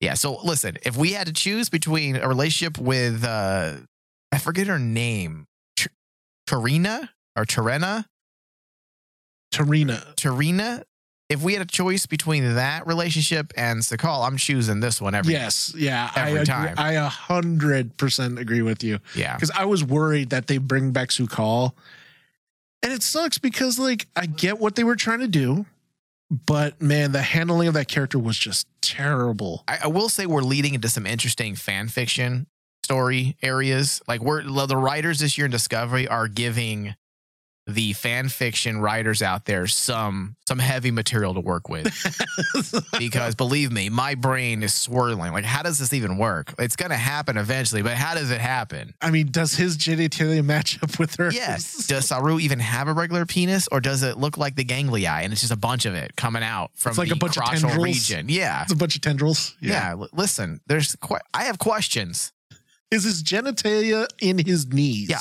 Yeah. 0.00 0.14
So 0.14 0.38
listen, 0.44 0.76
if 0.84 0.96
we 0.96 1.12
had 1.12 1.26
to 1.28 1.32
choose 1.32 1.68
between 1.68 2.16
a 2.16 2.28
relationship 2.28 2.78
with, 2.78 3.24
uh, 3.24 3.74
I 4.30 4.38
forget 4.38 4.66
her 4.66 4.78
name, 4.78 5.46
Tarina 6.52 7.08
or 7.36 7.44
Tarena, 7.44 8.04
Tarina 9.52 10.14
Tarina. 10.16 10.82
If 11.28 11.42
we 11.42 11.54
had 11.54 11.62
a 11.62 11.66
choice 11.66 12.04
between 12.04 12.56
that 12.56 12.86
relationship 12.86 13.54
and 13.56 13.80
Su'Kal, 13.80 14.26
I'm 14.26 14.36
choosing 14.36 14.80
this 14.80 15.00
one 15.00 15.14
every. 15.14 15.32
Yes, 15.32 15.72
yeah, 15.74 16.10
I 16.14 16.20
Every 16.28 16.34
agree. 16.40 16.46
time. 16.46 16.74
I 16.76 16.92
a 16.92 17.08
hundred 17.08 17.96
percent 17.96 18.38
agree 18.38 18.60
with 18.60 18.84
you 18.84 18.98
Yeah. 19.14 19.34
because 19.34 19.50
I 19.50 19.64
was 19.64 19.82
worried 19.82 20.28
that 20.30 20.46
they 20.46 20.58
bring 20.58 20.90
back 20.90 21.08
Su'Kal, 21.08 21.72
and 22.82 22.92
it 22.92 23.02
sucks 23.02 23.38
because 23.38 23.78
like 23.78 24.08
I 24.14 24.26
get 24.26 24.58
what 24.60 24.74
they 24.76 24.84
were 24.84 24.96
trying 24.96 25.20
to 25.20 25.28
do, 25.28 25.64
but 26.30 26.82
man, 26.82 27.12
the 27.12 27.22
handling 27.22 27.68
of 27.68 27.74
that 27.74 27.88
character 27.88 28.18
was 28.18 28.36
just 28.36 28.66
terrible. 28.82 29.64
I, 29.66 29.78
I 29.84 29.86
will 29.86 30.10
say 30.10 30.26
we're 30.26 30.42
leading 30.42 30.74
into 30.74 30.90
some 30.90 31.06
interesting 31.06 31.54
fan 31.54 31.88
fiction 31.88 32.46
story 32.92 33.36
areas. 33.42 34.00
Like 34.08 34.20
we're 34.20 34.42
the 34.42 34.76
writers 34.76 35.20
this 35.20 35.38
year 35.38 35.44
in 35.46 35.50
Discovery 35.50 36.08
are 36.08 36.28
giving 36.28 36.94
the 37.68 37.92
fan 37.92 38.28
fiction 38.28 38.80
writers 38.80 39.22
out 39.22 39.44
there 39.44 39.68
some 39.68 40.34
some 40.48 40.58
heavy 40.58 40.90
material 40.90 41.32
to 41.34 41.40
work 41.40 41.68
with. 41.68 41.86
Because 42.98 43.34
believe 43.34 43.70
me 43.72 43.88
my 43.88 44.14
brain 44.14 44.62
is 44.62 44.74
swirling. 44.74 45.32
Like 45.32 45.44
how 45.44 45.62
does 45.62 45.78
this 45.78 45.92
even 45.92 46.18
work? 46.18 46.54
It's 46.58 46.74
going 46.76 46.90
to 46.90 46.96
happen 46.96 47.36
eventually 47.36 47.82
but 47.82 47.92
how 47.92 48.14
does 48.14 48.30
it 48.30 48.40
happen? 48.40 48.94
I 49.00 49.10
mean, 49.10 49.30
does 49.30 49.54
his 49.54 49.76
genitalia 49.76 50.44
match 50.44 50.82
up 50.82 50.98
with 50.98 51.14
her? 51.16 51.30
yes. 51.32 51.86
Does 51.86 52.06
saru 52.08 52.38
even 52.40 52.58
have 52.58 52.88
a 52.88 52.92
regular 52.92 53.26
penis 53.26 53.68
or 53.70 53.80
does 53.80 54.02
it 54.02 54.16
look 54.18 54.36
like 54.36 54.56
the 54.56 54.64
ganglia 54.64 55.10
and 55.22 55.32
it's 55.32 55.42
just 55.42 55.52
a 55.52 55.56
bunch 55.56 55.84
of 55.86 55.94
it 55.94 56.16
coming 56.16 56.42
out 56.42 56.70
from 56.74 56.90
It's 56.90 56.98
like 56.98 57.08
the 57.08 57.14
a 57.14 57.18
bunch 57.18 57.36
of 57.38 57.44
tendrils. 57.44 57.76
region? 57.78 58.26
Yeah. 58.28 58.62
It's 58.62 58.72
a 58.72 58.76
bunch 58.76 58.94
of 58.96 59.02
tendrils. 59.02 59.56
yeah, 59.60 59.92
l- 59.92 60.08
listen 60.12 60.60
there's 60.66 60.96
que- 60.96 61.18
i 61.34 61.44
have 61.44 61.58
questions 61.58 62.32
is 62.92 63.04
his 63.04 63.22
genitalia 63.22 64.06
in 64.20 64.38
his 64.38 64.66
knees? 64.72 65.08
Yeah. 65.08 65.18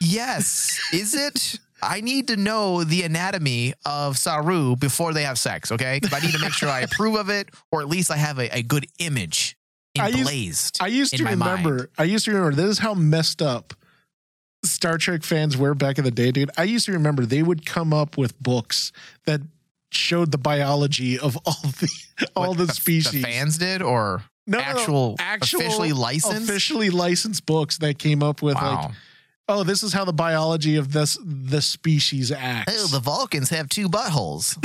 Yes. 0.00 0.78
Is 0.92 1.14
it? 1.14 1.58
I 1.82 2.00
need 2.00 2.28
to 2.28 2.36
know 2.36 2.84
the 2.84 3.02
anatomy 3.02 3.74
of 3.84 4.16
Saru 4.18 4.76
before 4.76 5.12
they 5.12 5.24
have 5.24 5.38
sex, 5.38 5.72
okay? 5.72 5.98
I 6.12 6.20
need 6.20 6.32
to 6.32 6.38
make 6.38 6.52
sure 6.52 6.68
I 6.68 6.80
approve 6.88 7.16
of 7.16 7.28
it, 7.28 7.48
or 7.72 7.80
at 7.80 7.88
least 7.88 8.10
I 8.10 8.16
have 8.16 8.38
a, 8.38 8.56
a 8.58 8.62
good 8.62 8.86
image 8.98 9.56
I 9.98 10.08
used- 10.08 10.78
I 10.80 10.86
used 10.86 11.16
to 11.16 11.24
remember. 11.24 11.76
mind. 11.76 11.88
I 11.98 12.04
used 12.04 12.24
to 12.26 12.30
remember. 12.32 12.54
This 12.56 12.70
is 12.70 12.78
how 12.78 12.94
messed 12.94 13.42
up 13.42 13.74
Star 14.64 14.96
Trek 14.96 15.22
fans 15.24 15.56
were 15.56 15.74
back 15.74 15.98
in 15.98 16.04
the 16.04 16.10
day, 16.10 16.30
dude. 16.30 16.50
I 16.56 16.62
used 16.62 16.86
to 16.86 16.92
remember 16.92 17.26
they 17.26 17.42
would 17.42 17.66
come 17.66 17.92
up 17.92 18.16
with 18.16 18.38
books 18.40 18.92
that 19.26 19.40
showed 19.90 20.30
the 20.32 20.38
biology 20.38 21.18
of 21.18 21.36
all 21.44 21.60
the 21.62 21.88
all 22.36 22.48
What, 22.50 22.58
the 22.58 22.66
The 22.66 22.72
species. 22.74 23.22
fans 23.24 23.58
did, 23.58 23.82
or 23.82 24.22
No, 24.46 24.58
no, 24.58 24.64
no. 24.64 24.70
actual, 24.70 25.16
actual 25.18 25.60
officially 25.60 25.92
licensed? 25.92 26.48
officially 26.48 26.90
licensed 26.90 27.46
books 27.46 27.78
that 27.78 27.98
came 27.98 28.22
up 28.22 28.42
with 28.42 28.56
wow. 28.56 28.86
like, 28.86 28.90
oh, 29.48 29.64
this 29.64 29.82
is 29.82 29.92
how 29.92 30.04
the 30.04 30.12
biology 30.12 30.76
of 30.76 30.92
this 30.92 31.18
the 31.24 31.62
species 31.62 32.32
acts. 32.32 32.84
oh, 32.84 32.86
the 32.88 33.00
Vulcans 33.00 33.50
have 33.50 33.68
two 33.68 33.88
buttholes. 33.88 34.56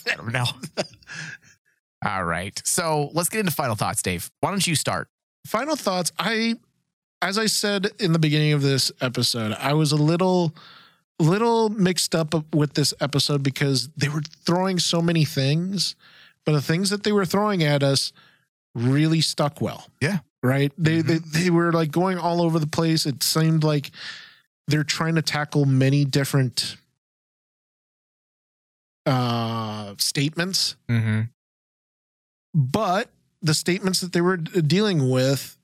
I 0.10 0.14
don't 0.16 0.32
know. 0.32 0.46
All 2.04 2.24
right. 2.24 2.60
So 2.64 3.10
let's 3.12 3.28
get 3.28 3.40
into 3.40 3.52
final 3.52 3.74
thoughts, 3.74 4.02
Dave. 4.02 4.30
Why 4.40 4.50
don't 4.50 4.66
you 4.66 4.74
start? 4.74 5.08
final 5.46 5.76
thoughts 5.76 6.12
i 6.18 6.54
as 7.20 7.38
i 7.38 7.46
said 7.46 7.90
in 7.98 8.12
the 8.12 8.18
beginning 8.18 8.52
of 8.52 8.62
this 8.62 8.92
episode 9.00 9.52
i 9.58 9.72
was 9.72 9.92
a 9.92 9.96
little 9.96 10.54
little 11.18 11.68
mixed 11.70 12.14
up 12.14 12.34
with 12.54 12.74
this 12.74 12.94
episode 13.00 13.42
because 13.42 13.88
they 13.96 14.08
were 14.08 14.22
throwing 14.44 14.78
so 14.78 15.00
many 15.00 15.24
things 15.24 15.94
but 16.44 16.52
the 16.52 16.62
things 16.62 16.90
that 16.90 17.02
they 17.04 17.12
were 17.12 17.24
throwing 17.26 17.62
at 17.62 17.82
us 17.82 18.12
really 18.74 19.20
stuck 19.20 19.60
well 19.60 19.86
Yeah. 20.00 20.18
right 20.42 20.72
they 20.78 21.02
they, 21.02 21.18
they 21.18 21.50
were 21.50 21.72
like 21.72 21.90
going 21.90 22.18
all 22.18 22.40
over 22.42 22.58
the 22.58 22.66
place 22.66 23.06
it 23.06 23.22
seemed 23.22 23.62
like 23.64 23.90
they're 24.68 24.84
trying 24.84 25.14
to 25.16 25.22
tackle 25.22 25.64
many 25.66 26.04
different 26.04 26.76
uh 29.06 29.94
statements 29.98 30.76
Mm-hmm. 30.88 31.22
but 32.54 33.10
the 33.40 33.54
statements 33.54 34.00
that 34.00 34.12
they 34.12 34.20
were 34.20 34.36
dealing 34.36 35.10
with 35.10 35.56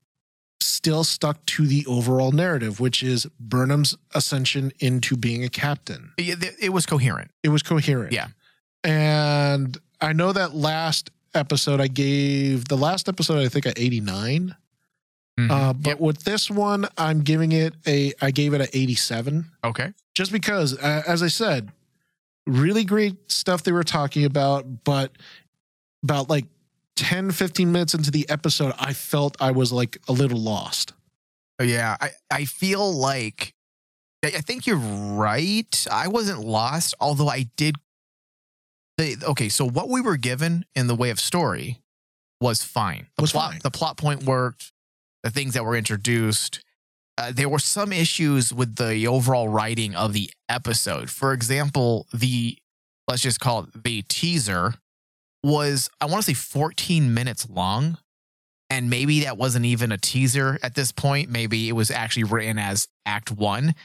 still 0.61 1.05
stuck 1.05 1.45
to 1.45 1.65
the 1.65 1.85
overall 1.85 2.33
narrative, 2.33 2.81
which 2.81 3.01
is 3.01 3.25
Burnham's 3.39 3.95
ascension 4.13 4.73
into 4.79 5.15
being 5.15 5.45
a 5.45 5.49
captain. 5.49 6.11
It, 6.17 6.55
it 6.59 6.69
was 6.73 6.85
coherent. 6.85 7.31
It 7.43 7.49
was 7.49 7.63
coherent. 7.63 8.11
Yeah. 8.11 8.27
And 8.83 9.77
I 10.01 10.13
know 10.13 10.31
that 10.33 10.55
last 10.55 11.09
episode 11.33 11.79
I 11.81 11.87
gave 11.87 12.67
the 12.67 12.77
last 12.77 13.07
episode 13.09 13.39
I 13.39 13.49
think 13.49 13.65
at 13.65 13.77
89. 13.77 14.55
Mhm. 15.39 15.51
Uh, 15.51 15.73
but 15.73 15.89
Yep. 15.91 15.99
with 15.99 16.23
this 16.23 16.49
one, 16.49 16.87
I'm 16.97 17.21
giving 17.21 17.51
it 17.51 17.73
a 17.87 18.13
I 18.21 18.31
gave 18.31 18.53
it 18.53 18.61
a 18.61 18.77
87 18.77 19.51
Okay. 19.63 19.93
just 20.15 20.31
because, 20.31 20.77
uh, 20.77 21.03
as 21.07 21.21
I 21.23 21.27
said, 21.27 21.71
really 22.47 22.83
great 22.83 23.31
stuff 23.31 23.63
they 23.63 23.71
were 23.71 23.83
talking 23.83 24.25
about, 24.25 24.83
but 24.83 25.11
about 26.03 26.29
like 26.29 26.45
10, 26.95 27.31
15 27.31 27.71
minutes 27.71 27.93
into 27.93 28.11
the 28.11 28.27
episode, 28.29 28.73
I 28.79 28.93
felt 28.93 29.37
I 29.39 29.51
was 29.51 29.71
like 29.71 29.97
a 30.07 30.11
little 30.11 30.39
lost. 30.39 30.93
Yeah, 31.61 31.95
I, 32.01 32.11
I 32.31 32.45
feel 32.45 32.91
like 32.93 33.53
I 34.23 34.41
think 34.41 34.65
you're 34.67 34.75
right. 34.77 35.87
I 35.89 36.07
wasn't 36.09 36.39
lost, 36.41 36.93
although 36.99 37.29
I 37.29 37.43
did. 37.55 37.75
The, 38.99 39.15
okay, 39.27 39.47
so 39.47 39.63
what 39.63 39.87
we 39.87 40.01
were 40.01 40.17
given 40.17 40.65
in 40.75 40.87
the 40.87 40.93
way 40.95 41.09
of 41.09 41.21
story 41.21 41.79
was 42.41 42.63
fine. 42.63 43.07
The 43.15 43.21
Was 43.21 43.31
plot, 43.31 43.51
fine. 43.51 43.59
The 43.63 43.71
plot 43.71 43.95
point 43.95 44.23
worked. 44.23 44.73
The 45.23 45.29
things 45.29 45.53
that 45.53 45.63
were 45.63 45.77
introduced. 45.77 46.61
Uh, 47.17 47.31
there 47.33 47.47
were 47.47 47.59
some 47.59 47.93
issues 47.93 48.51
with 48.51 48.75
the 48.75 49.07
overall 49.07 49.47
writing 49.47 49.95
of 49.95 50.11
the 50.11 50.29
episode. 50.49 51.09
For 51.09 51.31
example, 51.31 52.07
the 52.13 52.57
let's 53.07 53.21
just 53.21 53.39
call 53.39 53.61
it 53.61 53.83
the 53.85 54.01
teaser 54.09 54.73
was 55.43 55.89
I 56.01 56.05
want 56.05 56.25
to 56.25 56.31
say 56.31 56.33
14 56.33 57.13
minutes 57.13 57.49
long. 57.49 57.99
And 58.69 58.89
maybe 58.89 59.21
that 59.21 59.37
wasn't 59.37 59.63
even 59.63 59.93
a 59.93 59.97
teaser 59.97 60.59
at 60.61 60.75
this 60.75 60.91
point. 60.91 61.29
Maybe 61.29 61.69
it 61.69 61.73
was 61.73 61.89
actually 61.89 62.25
written 62.25 62.59
as 62.59 62.89
Act 63.05 63.31
One. 63.31 63.75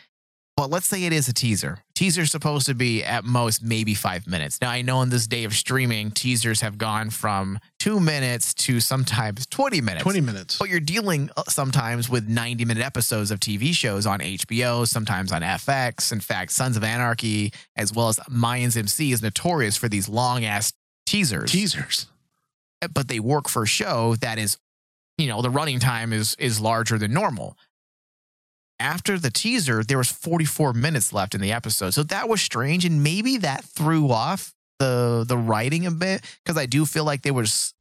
But 0.56 0.70
let's 0.70 0.86
say 0.86 1.04
it 1.04 1.12
is 1.12 1.28
a 1.28 1.32
teaser. 1.32 1.78
Teaser's 1.96 2.30
supposed 2.30 2.66
to 2.66 2.74
be 2.74 3.02
at 3.02 3.24
most 3.24 3.60
maybe 3.60 3.92
five 3.92 4.24
minutes. 4.28 4.60
Now, 4.60 4.70
I 4.70 4.82
know 4.82 5.02
in 5.02 5.08
this 5.08 5.26
day 5.26 5.42
of 5.42 5.52
streaming, 5.52 6.12
teasers 6.12 6.60
have 6.60 6.78
gone 6.78 7.10
from 7.10 7.58
two 7.80 7.98
minutes 7.98 8.54
to 8.54 8.78
sometimes 8.78 9.46
20 9.46 9.80
minutes. 9.80 10.04
20 10.04 10.20
minutes. 10.20 10.58
But 10.58 10.68
you're 10.68 10.78
dealing 10.78 11.28
uh, 11.36 11.42
sometimes 11.48 12.08
with 12.08 12.28
90 12.28 12.64
minute 12.66 12.84
episodes 12.84 13.32
of 13.32 13.40
TV 13.40 13.74
shows 13.74 14.06
on 14.06 14.20
HBO, 14.20 14.86
sometimes 14.86 15.32
on 15.32 15.42
FX. 15.42 16.12
In 16.12 16.20
fact, 16.20 16.52
Sons 16.52 16.76
of 16.76 16.84
Anarchy, 16.84 17.52
as 17.74 17.92
well 17.92 18.08
as 18.08 18.20
Mayans 18.30 18.76
MC, 18.76 19.10
is 19.10 19.22
notorious 19.22 19.76
for 19.76 19.88
these 19.88 20.08
long 20.08 20.44
ass 20.44 20.72
teasers. 21.04 21.50
Teasers. 21.50 22.06
But 22.92 23.08
they 23.08 23.18
work 23.18 23.48
for 23.48 23.64
a 23.64 23.66
show 23.66 24.14
that 24.20 24.38
is, 24.38 24.56
you 25.18 25.26
know, 25.26 25.42
the 25.42 25.50
running 25.50 25.80
time 25.80 26.12
is 26.12 26.36
is 26.38 26.60
larger 26.60 26.96
than 26.96 27.12
normal. 27.12 27.56
After 28.80 29.18
the 29.18 29.30
teaser, 29.30 29.84
there 29.84 29.98
was 29.98 30.10
44 30.10 30.72
minutes 30.72 31.12
left 31.12 31.34
in 31.34 31.40
the 31.40 31.52
episode. 31.52 31.94
So 31.94 32.02
that 32.04 32.28
was 32.28 32.40
strange. 32.40 32.84
And 32.84 33.02
maybe 33.02 33.38
that 33.38 33.64
threw 33.64 34.10
off 34.10 34.52
the 34.78 35.24
the 35.26 35.38
writing 35.38 35.86
a 35.86 35.90
bit. 35.90 36.22
Because 36.44 36.58
I 36.58 36.66
do 36.66 36.84
feel 36.84 37.04
like 37.04 37.22
there 37.22 37.34
was 37.34 37.74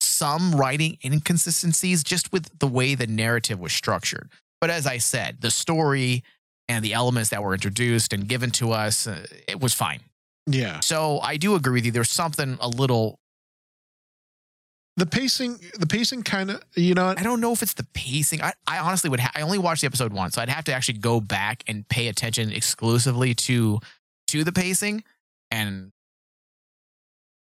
some 0.00 0.54
writing 0.54 0.98
inconsistencies 1.04 2.02
just 2.02 2.32
with 2.32 2.58
the 2.58 2.66
way 2.66 2.94
the 2.94 3.06
narrative 3.06 3.58
was 3.58 3.72
structured. 3.72 4.28
But 4.60 4.70
as 4.70 4.86
I 4.86 4.98
said, 4.98 5.40
the 5.40 5.50
story 5.50 6.22
and 6.68 6.84
the 6.84 6.92
elements 6.92 7.30
that 7.30 7.42
were 7.42 7.54
introduced 7.54 8.12
and 8.12 8.28
given 8.28 8.50
to 8.52 8.72
us, 8.72 9.06
uh, 9.06 9.26
it 9.48 9.60
was 9.60 9.74
fine. 9.74 10.00
Yeah. 10.46 10.80
So 10.80 11.20
I 11.20 11.36
do 11.36 11.54
agree 11.54 11.74
with 11.74 11.86
you. 11.86 11.92
There's 11.92 12.10
something 12.10 12.58
a 12.60 12.68
little. 12.68 13.19
The 14.96 15.06
pacing, 15.06 15.58
the 15.78 15.86
pacing 15.86 16.24
kind 16.24 16.50
of, 16.50 16.62
you 16.76 16.94
know, 16.94 17.14
I 17.16 17.22
don't 17.22 17.40
know 17.40 17.52
if 17.52 17.62
it's 17.62 17.74
the 17.74 17.86
pacing. 17.94 18.42
I, 18.42 18.52
I 18.66 18.78
honestly 18.80 19.08
would. 19.08 19.20
Ha- 19.20 19.32
I 19.34 19.40
only 19.40 19.58
watched 19.58 19.80
the 19.80 19.86
episode 19.86 20.12
once, 20.12 20.34
so 20.34 20.42
I'd 20.42 20.48
have 20.48 20.64
to 20.64 20.74
actually 20.74 20.98
go 20.98 21.20
back 21.20 21.62
and 21.66 21.88
pay 21.88 22.08
attention 22.08 22.52
exclusively 22.52 23.34
to 23.34 23.78
to 24.28 24.44
the 24.44 24.52
pacing, 24.52 25.04
and 25.50 25.92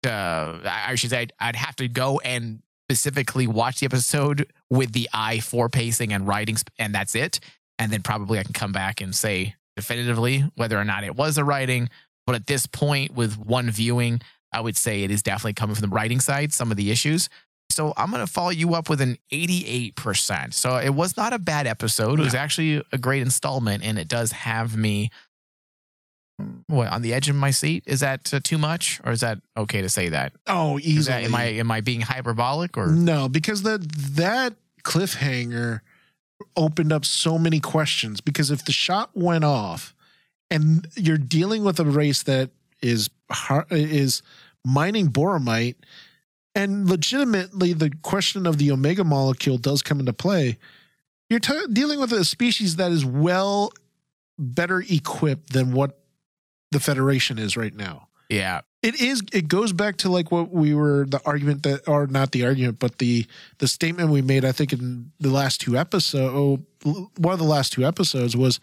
uh, 0.05 0.59
I 0.63 0.95
should 0.95 1.09
say 1.09 1.19
I'd, 1.21 1.33
I'd 1.39 1.55
have 1.55 1.75
to 1.77 1.87
go 1.87 2.19
and 2.19 2.61
specifically 2.89 3.45
watch 3.45 3.79
the 3.79 3.85
episode 3.85 4.51
with 4.69 4.93
the 4.93 5.09
eye 5.13 5.39
for 5.39 5.69
pacing 5.69 6.13
and 6.13 6.27
writing, 6.27 6.55
sp- 6.57 6.71
and 6.79 6.93
that's 6.95 7.13
it. 7.15 7.39
And 7.77 7.91
then 7.91 8.01
probably 8.01 8.39
I 8.39 8.43
can 8.43 8.53
come 8.53 8.71
back 8.71 9.01
and 9.01 9.13
say 9.13 9.55
definitively 9.75 10.45
whether 10.55 10.77
or 10.77 10.85
not 10.85 11.03
it 11.03 11.15
was 11.15 11.35
the 11.35 11.43
writing. 11.43 11.89
But 12.25 12.35
at 12.35 12.47
this 12.47 12.65
point, 12.67 13.13
with 13.15 13.37
one 13.37 13.69
viewing, 13.71 14.21
I 14.51 14.61
would 14.61 14.77
say 14.77 15.03
it 15.03 15.11
is 15.11 15.21
definitely 15.21 15.53
coming 15.53 15.75
from 15.75 15.89
the 15.89 15.95
writing 15.95 16.19
side. 16.19 16.53
Some 16.53 16.71
of 16.71 16.77
the 16.77 16.91
issues. 16.91 17.29
So 17.71 17.93
I'm 17.97 18.09
going 18.09 18.25
to 18.25 18.31
follow 18.31 18.49
you 18.49 18.73
up 18.73 18.89
with 18.89 18.99
an 18.99 19.17
88%. 19.31 20.53
So 20.53 20.77
it 20.77 20.89
was 20.89 21.15
not 21.15 21.33
a 21.33 21.39
bad 21.39 21.67
episode. 21.67 22.19
It 22.19 22.23
was 22.23 22.33
actually 22.33 22.83
a 22.91 22.97
great 22.97 23.21
installment, 23.21 23.83
and 23.83 23.99
it 23.99 24.07
does 24.07 24.31
have 24.31 24.75
me 24.75 25.11
what 26.67 26.87
on 26.87 27.01
the 27.01 27.13
edge 27.13 27.29
of 27.29 27.35
my 27.35 27.51
seat. 27.51 27.83
Is 27.85 27.99
that 27.99 28.33
uh, 28.33 28.39
too 28.43 28.57
much, 28.57 28.99
or 29.03 29.11
is 29.11 29.21
that 29.21 29.39
okay 29.57 29.81
to 29.81 29.89
say 29.89 30.09
that? 30.09 30.33
oh, 30.47 30.79
easily. 30.79 31.03
that 31.03 31.23
am 31.25 31.35
I 31.35 31.43
am 31.45 31.69
I 31.69 31.81
being 31.81 32.01
hyperbolic 32.01 32.77
or? 32.77 32.87
No, 32.87 33.29
because 33.29 33.63
that 33.63 33.81
that 33.91 34.55
cliffhanger 34.83 35.81
opened 36.55 36.93
up 36.93 37.05
so 37.05 37.37
many 37.37 37.59
questions. 37.59 38.21
Because 38.21 38.51
if 38.51 38.63
the 38.65 38.71
shot 38.71 39.11
went 39.13 39.43
off, 39.43 39.93
and 40.49 40.87
you're 40.95 41.17
dealing 41.17 41.63
with 41.63 41.79
a 41.79 41.85
race 41.85 42.23
that 42.23 42.51
is 42.81 43.09
is 43.69 44.21
mining 44.65 45.09
boronite, 45.09 45.75
and 46.55 46.89
legitimately 46.89 47.73
the 47.73 47.91
question 48.01 48.45
of 48.45 48.57
the 48.57 48.71
omega 48.71 49.03
molecule 49.03 49.57
does 49.57 49.81
come 49.81 49.99
into 49.99 50.13
play. 50.13 50.57
You're 51.29 51.39
t- 51.39 51.67
dealing 51.71 51.99
with 51.99 52.11
a 52.11 52.25
species 52.25 52.77
that 52.77 52.91
is 52.91 53.05
well 53.05 53.71
better 54.37 54.81
equipped 54.89 55.53
than 55.53 55.73
what 55.73 55.99
the 56.71 56.79
Federation 56.79 57.37
is 57.37 57.57
right 57.57 57.73
now 57.73 58.07
Yeah, 58.29 58.61
it 58.81 59.01
is 59.01 59.21
it 59.33 59.47
goes 59.47 59.73
back 59.73 59.97
to 59.97 60.09
like 60.09 60.31
what 60.31 60.51
we 60.51 60.73
were 60.73 61.05
the 61.07 61.21
argument 61.25 61.63
that 61.63 61.87
or 61.87 62.07
not 62.07 62.31
the 62.31 62.45
argument 62.45 62.79
but 62.79 62.97
the 62.97 63.25
the 63.57 63.67
statement 63.67 64.09
we 64.09 64.21
made 64.21 64.45
i 64.45 64.51
think 64.51 64.71
in 64.71 65.11
the 65.19 65.29
last 65.29 65.59
two 65.61 65.77
episodes 65.77 66.61
one 66.83 67.33
of 67.33 67.39
the 67.39 67.45
last 67.45 67.73
two 67.73 67.85
episodes 67.85 68.37
was 68.37 68.59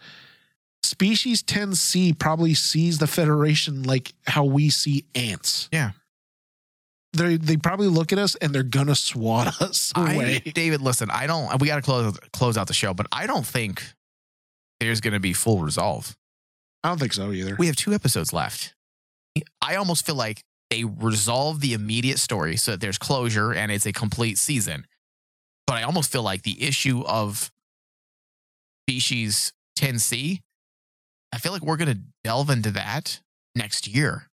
species 0.83 1.43
10c 1.43 2.17
probably 2.17 2.53
sees 2.53 2.97
the 2.99 3.07
federation 3.07 3.83
like 3.83 4.13
how 4.25 4.43
we 4.45 4.69
see 4.69 5.05
ants 5.15 5.67
Yeah. 5.71 5.91
they 7.13 7.37
they 7.37 7.57
probably 7.57 7.87
look 7.87 8.13
at 8.13 8.19
us 8.19 8.35
and 8.35 8.53
they're 8.53 8.63
gonna 8.63 8.95
swat 8.95 9.61
us 9.61 9.91
away 9.95 10.41
I, 10.45 10.49
David, 10.49 10.81
listen, 10.81 11.09
I 11.11 11.27
don't. 11.27 11.59
We 11.61 11.67
got 11.67 11.75
to 11.77 11.81
close 11.81 12.17
close 12.31 12.57
out 12.57 12.67
the 12.67 12.73
show, 12.73 12.93
but 12.93 13.07
I 13.11 13.27
don't 13.27 13.45
think 13.45 13.83
there's 14.79 15.01
going 15.01 15.13
to 15.13 15.19
be 15.19 15.33
full 15.33 15.59
resolve. 15.59 16.15
i 16.83 16.89
don't 16.89 16.99
think 16.99 17.13
so 17.13 17.31
either 17.31 17.55
We 17.57 17.65
have 17.67 17.75
two 17.75 17.93
episodes 17.93 18.31
left. 18.31 18.75
I 19.61 19.75
almost 19.75 20.05
feel 20.05 20.15
like 20.15 20.43
they 20.69 20.83
resolve 20.83 21.61
the 21.61 21.73
immediate 21.73 22.19
story 22.19 22.57
so 22.57 22.71
that 22.71 22.81
there's 22.81 22.97
closure 22.97 23.51
and 23.53 23.71
it's 23.71 23.85
a 23.85 23.93
complete 23.93 24.37
season. 24.37 24.85
But 25.65 25.77
I 25.77 25.83
almost 25.83 26.11
feel 26.11 26.23
like 26.23 26.43
the 26.43 26.61
issue 26.63 27.03
of 27.05 27.51
species 28.87 29.53
10C, 29.79 30.41
I 31.33 31.37
feel 31.39 31.51
like 31.51 31.61
we're 31.61 31.77
going 31.77 31.93
to 31.93 31.99
delve 32.23 32.49
into 32.49 32.71
that 32.71 33.19
next 33.55 33.87
year. 33.87 34.29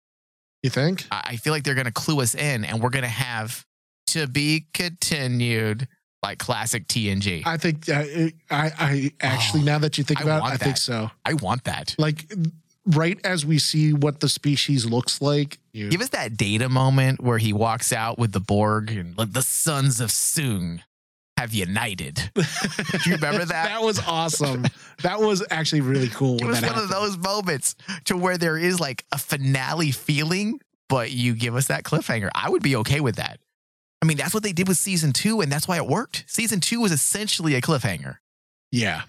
you 0.62 0.70
think 0.70 1.06
I 1.10 1.36
feel 1.36 1.52
like 1.52 1.62
they're 1.64 1.74
going 1.74 1.86
to 1.86 1.92
clue 1.92 2.20
us 2.20 2.34
in 2.34 2.64
and 2.64 2.82
we're 2.82 2.90
going 2.90 3.02
to 3.04 3.08
have 3.08 3.64
to 4.08 4.26
be 4.26 4.66
continued 4.74 5.88
like 6.22 6.38
classic 6.38 6.86
TNG. 6.86 7.46
I, 7.46 7.56
think 7.56 7.88
uh, 7.88 8.04
i 8.50 8.72
i 8.78 9.12
actually 9.20 9.62
Oh, 9.62 9.64
now 9.64 9.78
that 9.78 9.96
you 9.98 10.04
think 10.04 10.20
I 10.20 10.24
about 10.24 10.42
it 10.42 10.52
i 10.52 10.56
think 10.56 10.76
so. 10.76 11.10
I 11.24 11.34
want 11.34 11.64
that. 11.64 11.94
like 11.98 12.30
right 12.86 13.18
as 13.24 13.46
we 13.46 13.58
see 13.58 13.92
what 13.92 14.20
the 14.20 14.28
species 14.28 14.84
looks 14.86 15.20
like 15.22 15.58
you 15.72 15.88
Give 15.90 16.00
us 16.00 16.08
that 16.10 16.36
data 16.36 16.68
moment 16.68 17.22
where 17.22 17.38
he 17.38 17.52
walks 17.52 17.92
out 17.92 18.18
with 18.18 18.32
the 18.32 18.40
Borg 18.40 18.90
and 18.90 19.16
like 19.16 19.32
the 19.32 19.42
sons 19.42 20.00
of 20.00 20.10
Soong 20.10 20.80
have 21.40 21.54
united. 21.54 22.30
Do 22.34 22.42
you 23.06 23.14
remember 23.16 23.44
that? 23.46 23.68
that 23.68 23.82
was 23.82 23.98
awesome. 24.06 24.66
that 25.02 25.20
was 25.20 25.44
actually 25.50 25.80
really 25.80 26.08
cool. 26.08 26.36
it 26.36 26.44
was 26.44 26.60
one 26.60 26.78
of 26.78 26.88
those 26.88 27.16
moments 27.16 27.74
to 28.04 28.16
where 28.16 28.36
there 28.36 28.58
is 28.58 28.78
like 28.78 29.04
a 29.12 29.18
finale 29.18 29.90
feeling, 29.90 30.60
but 30.88 31.10
you 31.10 31.34
give 31.34 31.56
us 31.56 31.68
that 31.68 31.82
cliffhanger. 31.82 32.28
I 32.34 32.50
would 32.50 32.62
be 32.62 32.76
okay 32.76 33.00
with 33.00 33.16
that. 33.16 33.40
I 34.02 34.06
mean, 34.06 34.16
that's 34.16 34.32
what 34.32 34.42
they 34.42 34.52
did 34.52 34.68
with 34.68 34.78
season 34.78 35.12
two, 35.12 35.40
and 35.40 35.50
that's 35.52 35.68
why 35.68 35.76
it 35.76 35.86
worked. 35.86 36.24
Season 36.26 36.60
two 36.60 36.80
was 36.80 36.92
essentially 36.92 37.54
a 37.54 37.60
cliffhanger. 37.60 38.16
Yeah, 38.72 39.02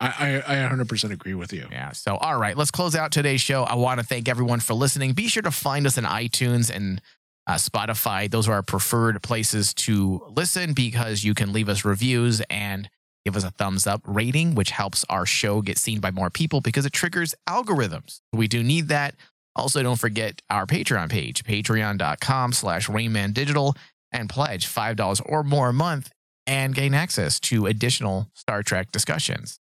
I, 0.00 0.42
I 0.46 0.64
I 0.64 0.68
100% 0.68 1.10
agree 1.10 1.34
with 1.34 1.52
you. 1.52 1.66
Yeah. 1.70 1.92
So, 1.92 2.16
all 2.16 2.38
right, 2.38 2.56
let's 2.56 2.70
close 2.70 2.94
out 2.94 3.12
today's 3.12 3.40
show. 3.40 3.64
I 3.64 3.74
want 3.74 4.00
to 4.00 4.06
thank 4.06 4.28
everyone 4.28 4.60
for 4.60 4.74
listening. 4.74 5.12
Be 5.12 5.28
sure 5.28 5.42
to 5.42 5.50
find 5.50 5.86
us 5.86 5.98
on 5.98 6.04
iTunes 6.04 6.70
and 6.70 7.00
uh, 7.46 7.54
Spotify. 7.54 8.30
Those 8.30 8.48
are 8.48 8.54
our 8.54 8.62
preferred 8.62 9.22
places 9.22 9.74
to 9.74 10.24
listen 10.28 10.72
because 10.72 11.24
you 11.24 11.34
can 11.34 11.52
leave 11.52 11.68
us 11.68 11.84
reviews 11.84 12.40
and 12.50 12.88
give 13.24 13.36
us 13.36 13.44
a 13.44 13.50
thumbs 13.50 13.86
up 13.86 14.02
rating, 14.06 14.54
which 14.54 14.70
helps 14.70 15.04
our 15.08 15.26
show 15.26 15.62
get 15.62 15.78
seen 15.78 16.00
by 16.00 16.10
more 16.10 16.30
people 16.30 16.60
because 16.60 16.84
it 16.84 16.92
triggers 16.92 17.34
algorithms. 17.48 18.20
We 18.32 18.48
do 18.48 18.62
need 18.62 18.88
that. 18.88 19.14
Also, 19.56 19.82
don't 19.82 19.98
forget 19.98 20.42
our 20.50 20.66
Patreon 20.66 21.10
page, 21.10 21.44
patreon.com 21.44 22.52
slash 22.52 22.88
Digital, 22.88 23.76
and 24.12 24.28
pledge 24.28 24.66
$5 24.66 25.22
or 25.26 25.42
more 25.42 25.68
a 25.68 25.72
month 25.72 26.10
and 26.46 26.74
gain 26.74 26.92
access 26.92 27.40
to 27.40 27.66
additional 27.66 28.28
Star 28.34 28.62
Trek 28.62 28.92
discussions. 28.92 29.58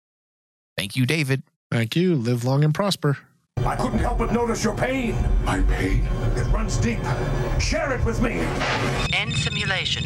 Thank 0.77 0.97
you, 0.97 1.07
David. 1.07 1.43
Thank 1.71 1.97
you. 1.97 2.15
Live 2.15 2.45
long 2.45 2.65
and 2.65 2.75
prosper. 2.75 3.19
I 3.65 3.75
couldn't 3.75 3.99
help 3.99 4.19
but 4.19 4.33
notice 4.33 4.63
your 4.63 4.77
pain. 4.77 5.17
My 5.45 5.61
pain. 5.63 6.07
It 6.37 6.47
runs 6.53 6.77
deep. 6.77 7.01
Share 7.59 7.93
it 7.93 8.05
with 8.05 8.23
me. 8.23 8.47
End 9.13 9.35
simulation. 9.35 10.05